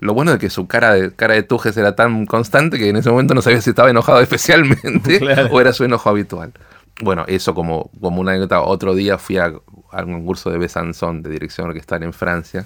Lo 0.00 0.14
bueno 0.14 0.30
de 0.30 0.38
que 0.38 0.48
su 0.48 0.68
cara 0.68 0.92
de, 0.92 1.12
cara 1.12 1.34
de 1.34 1.42
Tujes 1.42 1.76
era 1.76 1.96
tan 1.96 2.24
constante 2.24 2.78
que 2.78 2.88
en 2.88 2.96
ese 2.96 3.10
momento 3.10 3.34
no 3.34 3.42
sabía 3.42 3.60
si 3.60 3.70
estaba 3.70 3.90
enojado 3.90 4.20
especialmente 4.22 5.20
o 5.50 5.60
era 5.60 5.72
su 5.72 5.84
enojo 5.84 6.08
habitual. 6.08 6.52
Bueno, 7.00 7.24
eso 7.26 7.52
como, 7.52 7.90
como 8.00 8.20
una 8.20 8.30
anécdota. 8.30 8.60
Otro 8.60 8.94
día 8.94 9.18
fui 9.18 9.38
a, 9.38 9.52
a 9.90 10.04
un 10.04 10.24
curso 10.24 10.50
de 10.50 10.58
Besançon, 10.58 11.22
de 11.22 11.30
dirección 11.30 11.66
orquestal 11.66 12.04
en 12.04 12.12
Francia, 12.12 12.64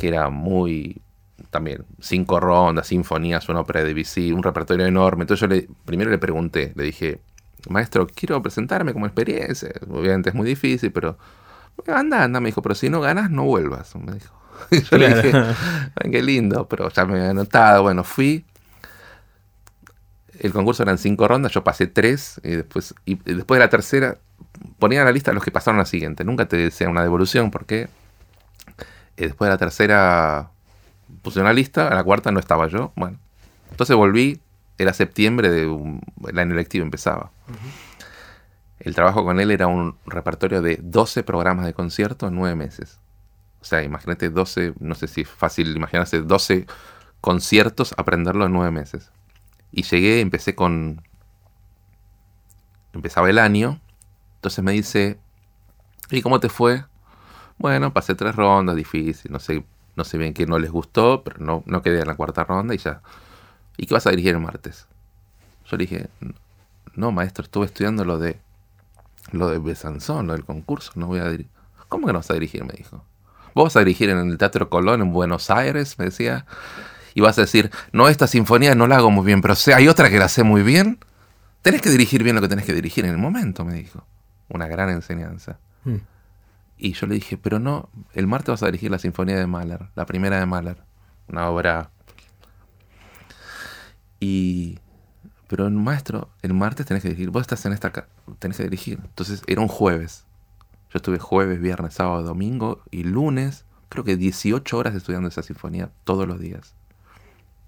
que 0.00 0.08
era 0.08 0.30
muy, 0.30 1.02
también 1.50 1.84
cinco 2.00 2.40
rondas, 2.40 2.86
sinfonías, 2.86 3.48
una 3.50 3.60
ópera 3.60 3.80
de 3.80 3.92
Debussy, 3.92 4.32
un 4.32 4.42
repertorio 4.42 4.86
enorme. 4.86 5.24
Entonces 5.24 5.42
yo 5.42 5.54
le, 5.54 5.68
primero 5.84 6.10
le 6.10 6.18
pregunté, 6.18 6.72
le 6.74 6.84
dije, 6.84 7.20
maestro, 7.70 8.06
quiero 8.06 8.42
presentarme 8.42 8.92
como 8.92 9.06
experiencia. 9.06 9.70
Obviamente 9.88 10.30
es 10.30 10.34
muy 10.34 10.46
difícil, 10.46 10.92
pero 10.92 11.18
anda, 11.86 12.22
anda, 12.22 12.40
me 12.40 12.48
dijo, 12.48 12.62
pero 12.62 12.74
si 12.74 12.88
no 12.88 13.00
ganas, 13.00 13.30
no 13.30 13.44
vuelvas, 13.44 13.94
me 13.96 14.14
dijo. 14.14 14.34
Y 14.70 14.82
yo 14.90 14.98
le 14.98 15.08
dije, 15.08 15.32
qué 16.10 16.22
lindo, 16.22 16.68
pero 16.68 16.88
ya 16.90 17.04
me 17.04 17.18
había 17.18 17.30
anotado. 17.30 17.82
Bueno, 17.82 18.04
fui. 18.04 18.44
El 20.38 20.52
concurso 20.52 20.82
eran 20.82 20.98
cinco 20.98 21.28
rondas, 21.28 21.52
yo 21.52 21.62
pasé 21.62 21.86
tres, 21.86 22.40
y 22.42 22.50
después, 22.50 22.94
y 23.04 23.14
después 23.14 23.58
de 23.58 23.64
la 23.64 23.70
tercera, 23.70 24.18
ponía 24.78 25.00
en 25.00 25.04
la 25.06 25.12
lista 25.12 25.32
los 25.32 25.44
que 25.44 25.52
pasaron 25.52 25.78
a 25.78 25.82
la 25.82 25.86
siguiente. 25.86 26.24
Nunca 26.24 26.46
te 26.46 26.56
decía 26.56 26.88
una 26.88 27.02
devolución, 27.02 27.50
porque 27.50 27.88
después 29.16 29.46
de 29.48 29.54
la 29.54 29.58
tercera 29.58 30.50
puse 31.22 31.40
una 31.40 31.52
lista, 31.52 31.88
a 31.88 31.94
la 31.94 32.02
cuarta 32.02 32.32
no 32.32 32.40
estaba 32.40 32.66
yo. 32.66 32.92
Bueno, 32.96 33.18
entonces 33.70 33.94
volví, 33.96 34.40
era 34.78 34.92
septiembre, 34.92 35.50
de 35.50 35.90
el 36.28 36.38
año 36.38 36.54
lectivo 36.54 36.84
empezaba. 36.84 37.30
El 38.80 38.94
trabajo 38.94 39.24
con 39.24 39.40
él 39.40 39.50
era 39.50 39.66
un 39.66 39.96
repertorio 40.06 40.60
de 40.60 40.78
12 40.82 41.22
programas 41.22 41.66
de 41.66 41.74
concierto 41.74 42.26
en 42.26 42.34
9 42.34 42.56
meses. 42.56 43.00
O 43.60 43.64
sea, 43.64 43.82
imagínate 43.82 44.30
12, 44.30 44.74
no 44.80 44.94
sé 44.94 45.08
si 45.08 45.22
es 45.22 45.28
fácil 45.28 45.74
imaginarse 45.76 46.20
12 46.20 46.66
conciertos, 47.20 47.94
aprenderlo 47.96 48.46
en 48.46 48.52
9 48.52 48.70
meses. 48.70 49.10
Y 49.72 49.82
llegué, 49.82 50.20
empecé 50.20 50.54
con... 50.54 51.02
Empezaba 52.92 53.30
el 53.30 53.38
año, 53.38 53.80
entonces 54.36 54.62
me 54.62 54.72
dice, 54.72 55.18
¿y 56.10 56.22
cómo 56.22 56.38
te 56.38 56.48
fue? 56.48 56.84
Bueno, 57.58 57.92
pasé 57.92 58.14
tres 58.14 58.36
rondas, 58.36 58.76
difícil, 58.76 59.32
no 59.32 59.40
sé, 59.40 59.64
no 59.96 60.04
sé 60.04 60.16
bien 60.16 60.32
qué 60.32 60.46
no 60.46 60.60
les 60.60 60.70
gustó, 60.70 61.24
pero 61.24 61.38
no, 61.38 61.64
no 61.66 61.82
quedé 61.82 62.02
en 62.02 62.06
la 62.06 62.14
cuarta 62.14 62.44
ronda 62.44 62.72
y 62.72 62.78
ya 62.78 63.02
¿y 63.76 63.86
qué 63.86 63.94
vas 63.94 64.06
a 64.06 64.10
dirigir 64.10 64.34
el 64.34 64.40
martes? 64.40 64.86
Yo 65.66 65.76
le 65.76 65.86
dije, 65.86 66.08
no, 66.94 67.12
maestro, 67.12 67.44
estuve 67.44 67.66
estudiando 67.66 68.04
lo 68.04 68.18
de 68.18 68.38
lo 69.32 69.48
de 69.48 69.58
Besanzón, 69.58 70.26
lo 70.26 70.34
del 70.34 70.44
concurso, 70.44 70.92
no 70.94 71.06
voy 71.06 71.20
a 71.20 71.28
dirigir. 71.28 71.50
¿Cómo 71.88 72.06
que 72.06 72.12
no 72.12 72.18
vas 72.18 72.30
a 72.30 72.34
dirigir? 72.34 72.64
Me 72.64 72.72
dijo. 72.72 73.04
¿Vos 73.54 73.64
vas 73.64 73.76
a 73.76 73.80
dirigir 73.80 74.10
en 74.10 74.18
el 74.18 74.38
Teatro 74.38 74.68
Colón 74.68 75.00
en 75.00 75.12
Buenos 75.12 75.50
Aires? 75.50 75.98
Me 75.98 76.06
decía. 76.06 76.46
Y 77.14 77.20
vas 77.20 77.38
a 77.38 77.42
decir, 77.42 77.70
no, 77.92 78.08
esta 78.08 78.26
sinfonía 78.26 78.74
no 78.74 78.88
la 78.88 78.96
hago 78.96 79.10
muy 79.10 79.24
bien, 79.24 79.40
pero 79.40 79.54
sé, 79.54 79.72
hay 79.72 79.86
otra 79.86 80.10
que 80.10 80.18
la 80.18 80.28
sé 80.28 80.42
muy 80.42 80.62
bien. 80.62 80.98
Tenés 81.62 81.80
que 81.80 81.90
dirigir 81.90 82.24
bien 82.24 82.34
lo 82.34 82.42
que 82.42 82.48
tenés 82.48 82.64
que 82.64 82.74
dirigir 82.74 83.04
en 83.04 83.12
el 83.12 83.18
momento, 83.18 83.64
me 83.64 83.74
dijo. 83.74 84.04
Una 84.48 84.66
gran 84.66 84.90
enseñanza. 84.90 85.58
Hmm. 85.84 85.98
Y 86.76 86.92
yo 86.92 87.06
le 87.06 87.14
dije, 87.14 87.38
pero 87.38 87.60
no, 87.60 87.88
el 88.14 88.26
martes 88.26 88.48
vas 88.48 88.62
a 88.64 88.66
dirigir 88.66 88.90
la 88.90 88.98
sinfonía 88.98 89.36
de 89.36 89.46
Mahler, 89.46 89.86
la 89.94 90.06
primera 90.06 90.38
de 90.40 90.46
Mahler. 90.46 90.78
Una 91.28 91.48
obra 91.48 91.90
y. 94.24 94.78
Pero 95.48 95.68
maestro, 95.70 96.30
el 96.40 96.54
martes 96.54 96.86
tenés 96.86 97.02
que 97.02 97.10
dirigir. 97.10 97.30
Vos 97.30 97.42
estás 97.42 97.64
en 97.66 97.74
esta. 97.74 97.92
Tenés 98.38 98.56
que 98.56 98.64
dirigir. 98.64 98.98
Entonces 99.02 99.42
era 99.46 99.60
un 99.60 99.68
jueves. 99.68 100.24
Yo 100.90 100.98
estuve 100.98 101.18
jueves, 101.18 101.60
viernes, 101.60 101.94
sábado, 101.94 102.22
domingo 102.22 102.80
y 102.90 103.04
lunes. 103.04 103.66
Creo 103.90 104.04
que 104.04 104.16
18 104.16 104.76
horas 104.76 104.94
estudiando 104.94 105.28
esa 105.28 105.42
sinfonía 105.42 105.90
todos 106.04 106.26
los 106.26 106.40
días. 106.40 106.74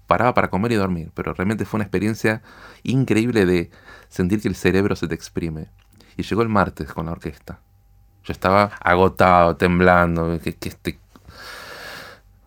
Paraba 0.07 0.33
para 0.33 0.49
comer 0.49 0.71
y 0.71 0.75
dormir, 0.75 1.11
pero 1.13 1.33
realmente 1.33 1.65
fue 1.65 1.77
una 1.77 1.83
experiencia 1.83 2.41
increíble 2.83 3.45
de 3.45 3.69
sentir 4.09 4.41
que 4.41 4.47
el 4.47 4.55
cerebro 4.55 4.95
se 4.95 5.07
te 5.07 5.15
exprime. 5.15 5.69
Y 6.15 6.23
llegó 6.23 6.41
el 6.41 6.49
martes 6.49 6.91
con 6.91 7.05
la 7.05 7.11
orquesta. 7.11 7.59
Yo 8.23 8.31
estaba 8.31 8.71
agotado, 8.81 9.55
temblando. 9.57 10.33
Este... 10.33 10.99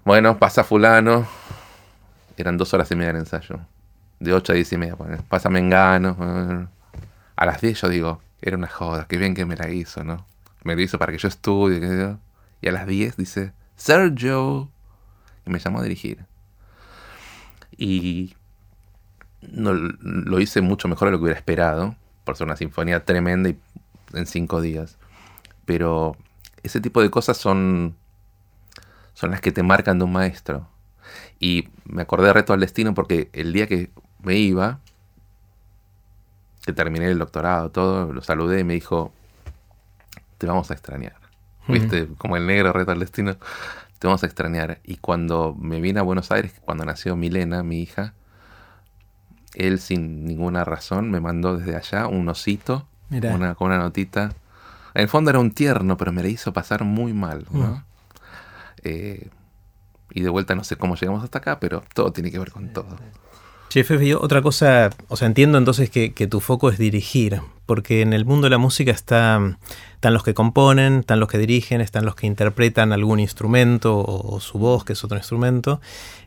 Bueno, 0.04 0.38
pasa 0.38 0.64
fulano. 0.64 1.28
Eran 2.36 2.56
dos 2.56 2.74
horas 2.74 2.90
y 2.90 2.96
media 2.96 3.12
de 3.12 3.20
ensayo 3.20 3.61
de 4.20 4.32
8 4.32 4.52
a 4.52 4.54
10 4.54 4.72
y 4.72 4.76
media, 4.76 4.96
pásame 5.28 5.58
en 5.58 5.70
gano. 5.70 6.68
A 7.36 7.46
las 7.46 7.60
10 7.60 7.80
yo 7.80 7.88
digo, 7.88 8.22
era 8.40 8.56
una 8.56 8.68
joda, 8.68 9.06
qué 9.08 9.16
bien 9.16 9.34
que 9.34 9.44
me 9.46 9.56
la 9.56 9.70
hizo, 9.70 10.04
¿no? 10.04 10.26
Me 10.62 10.76
lo 10.76 10.82
hizo 10.82 10.98
para 10.98 11.10
que 11.10 11.18
yo 11.18 11.26
estudie, 11.26 12.16
y 12.60 12.68
a 12.68 12.72
las 12.72 12.86
10 12.86 13.16
dice, 13.16 13.52
Sergio, 13.76 14.70
y 15.46 15.50
me 15.50 15.58
llamó 15.58 15.80
a 15.80 15.82
dirigir. 15.82 16.26
Y 17.76 18.34
lo 19.40 20.38
hice 20.38 20.60
mucho 20.60 20.86
mejor 20.86 21.08
de 21.08 21.12
lo 21.12 21.18
que 21.18 21.24
hubiera 21.24 21.38
esperado, 21.38 21.96
por 22.24 22.36
ser 22.36 22.46
una 22.46 22.56
sinfonía 22.56 23.04
tremenda 23.06 23.50
en 24.12 24.26
5 24.26 24.60
días. 24.60 24.98
Pero 25.64 26.16
ese 26.62 26.80
tipo 26.82 27.00
de 27.00 27.10
cosas 27.10 27.38
son, 27.38 27.96
son 29.14 29.30
las 29.30 29.40
que 29.40 29.52
te 29.52 29.62
marcan 29.62 29.98
de 29.98 30.04
un 30.04 30.12
maestro. 30.12 30.68
Y 31.38 31.70
me 31.84 32.02
acordé 32.02 32.26
de 32.26 32.34
Reto 32.34 32.52
al 32.52 32.60
Destino 32.60 32.92
porque 32.92 33.30
el 33.32 33.54
día 33.54 33.66
que 33.66 33.90
me 34.22 34.36
iba, 34.36 34.80
que 36.64 36.72
terminé 36.72 37.10
el 37.10 37.18
doctorado, 37.18 37.70
todo, 37.70 38.12
lo 38.12 38.22
saludé 38.22 38.60
y 38.60 38.64
me 38.64 38.74
dijo, 38.74 39.12
te 40.38 40.46
vamos 40.46 40.70
a 40.70 40.74
extrañar. 40.74 41.16
¿Viste? 41.68 42.08
Como 42.18 42.36
el 42.36 42.46
negro 42.46 42.72
reto 42.72 42.90
al 42.90 42.98
destino, 42.98 43.36
te 43.98 44.06
vamos 44.06 44.22
a 44.22 44.26
extrañar. 44.26 44.80
Y 44.82 44.96
cuando 44.96 45.54
me 45.58 45.80
vine 45.80 46.00
a 46.00 46.02
Buenos 46.02 46.32
Aires, 46.32 46.52
cuando 46.64 46.84
nació 46.84 47.16
Milena, 47.16 47.62
mi 47.62 47.80
hija, 47.80 48.14
él 49.54 49.78
sin 49.78 50.24
ninguna 50.24 50.64
razón 50.64 51.10
me 51.10 51.20
mandó 51.20 51.56
desde 51.56 51.76
allá 51.76 52.06
un 52.06 52.28
osito 52.28 52.86
una, 53.10 53.54
con 53.54 53.68
una 53.68 53.78
notita. 53.78 54.32
En 54.94 55.02
el 55.02 55.08
fondo 55.08 55.30
era 55.30 55.38
un 55.38 55.52
tierno, 55.52 55.96
pero 55.96 56.12
me 56.12 56.22
la 56.22 56.28
hizo 56.28 56.52
pasar 56.52 56.84
muy 56.84 57.12
mal. 57.12 57.46
¿no? 57.50 57.84
Eh, 58.82 59.28
y 60.12 60.22
de 60.22 60.28
vuelta 60.28 60.54
no 60.54 60.64
sé 60.64 60.76
cómo 60.76 60.96
llegamos 60.96 61.22
hasta 61.22 61.38
acá, 61.38 61.60
pero 61.60 61.82
todo 61.94 62.12
tiene 62.12 62.30
que 62.30 62.38
ver 62.38 62.50
con 62.50 62.72
todo. 62.72 62.96
Chef, 63.70 63.88
otra 64.18 64.42
cosa, 64.42 64.90
o 65.06 65.16
sea, 65.16 65.28
entiendo 65.28 65.56
entonces 65.56 65.90
que, 65.90 66.10
tu 66.28 66.40
foco 66.40 66.70
es 66.70 66.76
dirigir, 66.76 67.40
porque 67.66 68.02
en 68.02 68.12
el 68.12 68.24
mundo 68.24 68.46
de 68.46 68.50
la 68.50 68.58
música 68.58 68.90
está, 68.90 69.58
están 69.94 70.12
los 70.12 70.24
que 70.24 70.34
componen, 70.34 70.98
están 70.98 71.20
los 71.20 71.28
que 71.28 71.38
dirigen, 71.38 71.80
están 71.80 72.04
los 72.04 72.16
que 72.16 72.26
interpretan 72.26 72.92
algún 72.92 73.20
instrumento 73.20 73.96
o, 73.96 74.40
su 74.40 74.58
voz, 74.58 74.84
que 74.84 74.94
es 74.94 75.04
otro 75.04 75.16
instrumento. 75.16 75.80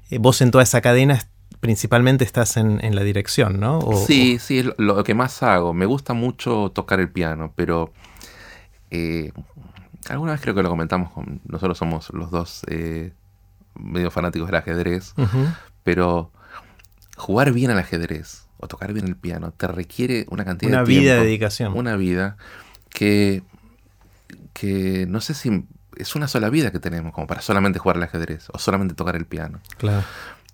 Eh, 0.10 0.20
vos 0.20 0.42
en 0.42 0.52
toda 0.52 0.64
esa 0.64 0.80
cadena 0.80 1.20
principalmente 1.60 2.24
estás 2.24 2.56
en, 2.56 2.96
la 2.96 3.04
dirección, 3.04 3.60
¿no? 3.60 3.82
sí, 4.08 4.40
sí, 4.40 4.60
es 4.60 4.70
lo, 4.78 5.04
que 5.04 5.14
más 5.14 5.44
hago. 5.44 5.74
Me 5.74 5.86
gusta 5.86 6.14
mucho 6.14 6.72
tocar 6.74 7.02
el 7.02 7.10
piano, 7.10 7.52
pero 7.58 7.92
eh, 8.90 9.34
alguna 10.08 10.32
vez 10.32 10.40
creo 10.40 10.56
que 10.56 10.64
lo 10.64 10.70
comentamos, 10.70 11.12
con, 11.12 11.42
nosotros 11.46 11.78
somos 11.78 12.10
los 12.14 12.32
dos 12.32 12.64
eh, 12.68 13.12
medio 13.76 14.12
fanáticos 14.12 14.48
del 14.48 14.56
ajedrez, 14.56 15.14
pero 15.84 16.32
jugar 17.18 17.52
bien 17.52 17.72
al 17.72 17.80
ajedrez 17.80 18.48
o 18.58 18.68
tocar 18.68 18.94
bien 18.94 19.08
el 19.08 19.16
piano 19.16 19.52
te 19.52 19.68
requiere 19.68 20.26
una 20.30 20.46
cantidad 20.46 20.72
Una 20.72 20.80
de 20.82 20.86
tiempo. 20.88 21.02
vida 21.04 21.16
de 21.16 21.22
dedicación. 21.26 21.74
Una 21.78 21.96
vida 21.96 22.38
que, 22.90 23.44
que 24.54 25.06
no 25.08 25.22
sé 25.22 25.34
si 25.34 25.66
es 25.98 26.16
una 26.16 26.28
sola 26.28 26.50
vida 26.50 26.72
que 26.72 26.80
tenemos 26.80 27.14
como 27.14 27.28
para 27.28 27.42
solamente 27.42 27.80
jugar 27.80 27.98
al 27.98 28.04
ajedrez 28.04 28.48
o 28.52 28.58
solamente 28.58 28.96
tocar 28.96 29.16
el 29.16 29.26
piano. 29.26 29.60
Claro. 29.78 30.04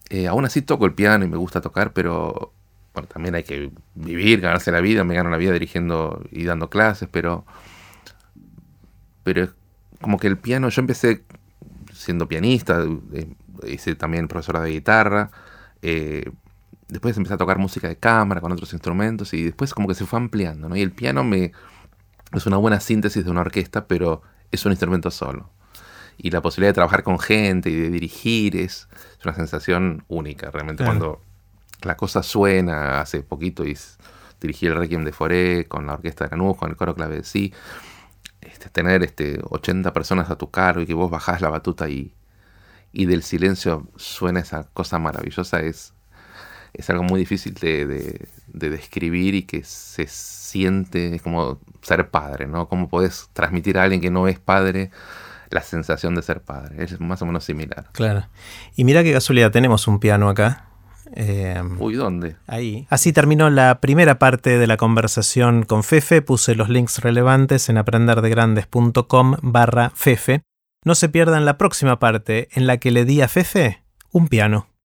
Eh, 0.09 0.27
aún 0.27 0.43
así 0.45 0.61
toco 0.61 0.85
el 0.85 0.93
piano 0.93 1.23
y 1.23 1.27
me 1.27 1.37
gusta 1.37 1.61
tocar, 1.61 1.93
pero 1.93 2.51
bueno, 2.93 3.07
también 3.07 3.35
hay 3.35 3.43
que 3.43 3.71
vivir, 3.95 4.41
ganarse 4.41 4.71
la 4.71 4.81
vida. 4.81 5.03
Me 5.03 5.15
gano 5.15 5.29
la 5.29 5.37
vida 5.37 5.53
dirigiendo 5.53 6.23
y 6.31 6.43
dando 6.45 6.69
clases, 6.69 7.07
pero, 7.11 7.45
pero 9.23 9.43
es 9.43 9.49
como 10.01 10.17
que 10.17 10.27
el 10.27 10.37
piano, 10.37 10.69
yo 10.69 10.81
empecé 10.81 11.23
siendo 11.93 12.27
pianista, 12.27 12.83
eh, 13.13 13.27
hice 13.67 13.95
también 13.95 14.27
profesora 14.27 14.61
de 14.61 14.71
guitarra, 14.71 15.29
eh, 15.81 16.31
después 16.89 17.15
empecé 17.15 17.35
a 17.35 17.37
tocar 17.37 17.57
música 17.57 17.87
de 17.87 17.95
cámara 17.95 18.41
con 18.41 18.51
otros 18.51 18.73
instrumentos 18.73 19.33
y 19.33 19.43
después 19.43 19.73
como 19.73 19.87
que 19.87 19.95
se 19.95 20.05
fue 20.05 20.19
ampliando, 20.19 20.67
¿no? 20.67 20.75
Y 20.75 20.81
el 20.81 20.91
piano 20.91 21.23
me 21.23 21.51
es 22.33 22.45
una 22.45 22.57
buena 22.57 22.79
síntesis 22.79 23.23
de 23.23 23.31
una 23.31 23.41
orquesta, 23.41 23.87
pero 23.87 24.21
es 24.51 24.65
un 24.65 24.71
instrumento 24.71 25.09
solo. 25.11 25.49
Y 26.17 26.31
la 26.31 26.41
posibilidad 26.41 26.69
de 26.69 26.75
trabajar 26.75 27.03
con 27.03 27.17
gente 27.17 27.69
y 27.69 27.75
de 27.75 27.89
dirigir 27.89 28.55
es, 28.57 28.87
es 29.17 29.25
una 29.25 29.33
sensación 29.33 30.03
única, 30.07 30.51
realmente. 30.51 30.83
Claro. 30.83 30.99
Cuando 30.99 31.21
la 31.81 31.95
cosa 31.95 32.23
suena, 32.23 32.99
hace 32.99 33.23
poquito 33.23 33.65
y 33.65 33.77
dirigí 34.41 34.67
el 34.67 34.75
Requiem 34.75 35.05
de 35.05 35.13
Foré 35.13 35.65
con 35.67 35.87
la 35.87 35.93
orquesta 35.93 36.25
de 36.25 36.31
Lanús, 36.31 36.57
con 36.57 36.69
el 36.69 36.75
coro 36.75 36.93
clave 36.93 37.17
de 37.17 37.23
sí. 37.23 37.53
Este, 38.41 38.69
tener 38.69 39.03
este, 39.03 39.39
80 39.49 39.91
personas 39.93 40.29
a 40.29 40.37
tu 40.37 40.49
cargo 40.49 40.81
y 40.81 40.85
que 40.85 40.93
vos 40.93 41.09
bajás 41.09 41.41
la 41.41 41.49
batuta 41.49 41.89
y, 41.89 42.13
y 42.91 43.05
del 43.05 43.23
silencio 43.23 43.87
suena 43.95 44.39
esa 44.39 44.63
cosa 44.73 44.99
maravillosa 44.99 45.59
es, 45.61 45.93
es 46.73 46.89
algo 46.89 47.03
muy 47.03 47.19
difícil 47.19 47.53
de, 47.55 47.85
de- 47.85 48.27
de 48.47 48.69
describir 48.69 49.35
y 49.35 49.43
que 49.43 49.63
se 49.63 50.07
siente 50.07 51.15
es 51.15 51.21
como 51.21 51.59
ser 51.81 52.09
padre, 52.09 52.47
¿no? 52.47 52.67
¿Cómo 52.67 52.89
podés 52.89 53.29
transmitir 53.33 53.77
a 53.77 53.83
alguien 53.83 54.01
que 54.01 54.09
no 54.11 54.27
es 54.27 54.39
padre 54.39 54.89
la 55.51 55.61
sensación 55.61 56.15
de 56.15 56.21
ser 56.23 56.41
padre? 56.41 56.83
Es 56.83 56.99
más 56.99 57.21
o 57.21 57.25
menos 57.25 57.43
similar. 57.43 57.89
Claro. 57.93 58.27
Y 58.75 58.83
mira 58.85 59.03
qué 59.03 59.13
casualidad, 59.13 59.51
tenemos 59.51 59.87
un 59.87 59.99
piano 59.99 60.29
acá. 60.29 60.65
Eh, 61.15 61.59
Uy, 61.79 61.95
¿dónde? 61.95 62.35
Ahí. 62.45 62.85
Así 62.91 63.11
terminó 63.13 63.49
la 63.49 63.79
primera 63.81 64.19
parte 64.19 64.57
de 64.59 64.67
la 64.67 64.77
conversación 64.77 65.63
con 65.63 65.83
Fefe. 65.83 66.21
Puse 66.21 66.53
los 66.55 66.69
links 66.69 66.99
relevantes 66.99 67.67
en 67.69 67.77
aprenderdegrandes.com 67.79 69.35
barra 69.41 69.91
Fefe. 69.95 70.41
No 70.85 70.95
se 70.95 71.09
pierdan 71.09 71.45
la 71.45 71.57
próxima 71.57 71.99
parte 71.99 72.47
en 72.53 72.67
la 72.67 72.77
que 72.77 72.91
le 72.91 73.05
di 73.05 73.21
a 73.21 73.27
Fefe 73.27 73.83
un 74.11 74.27
piano. 74.27 74.67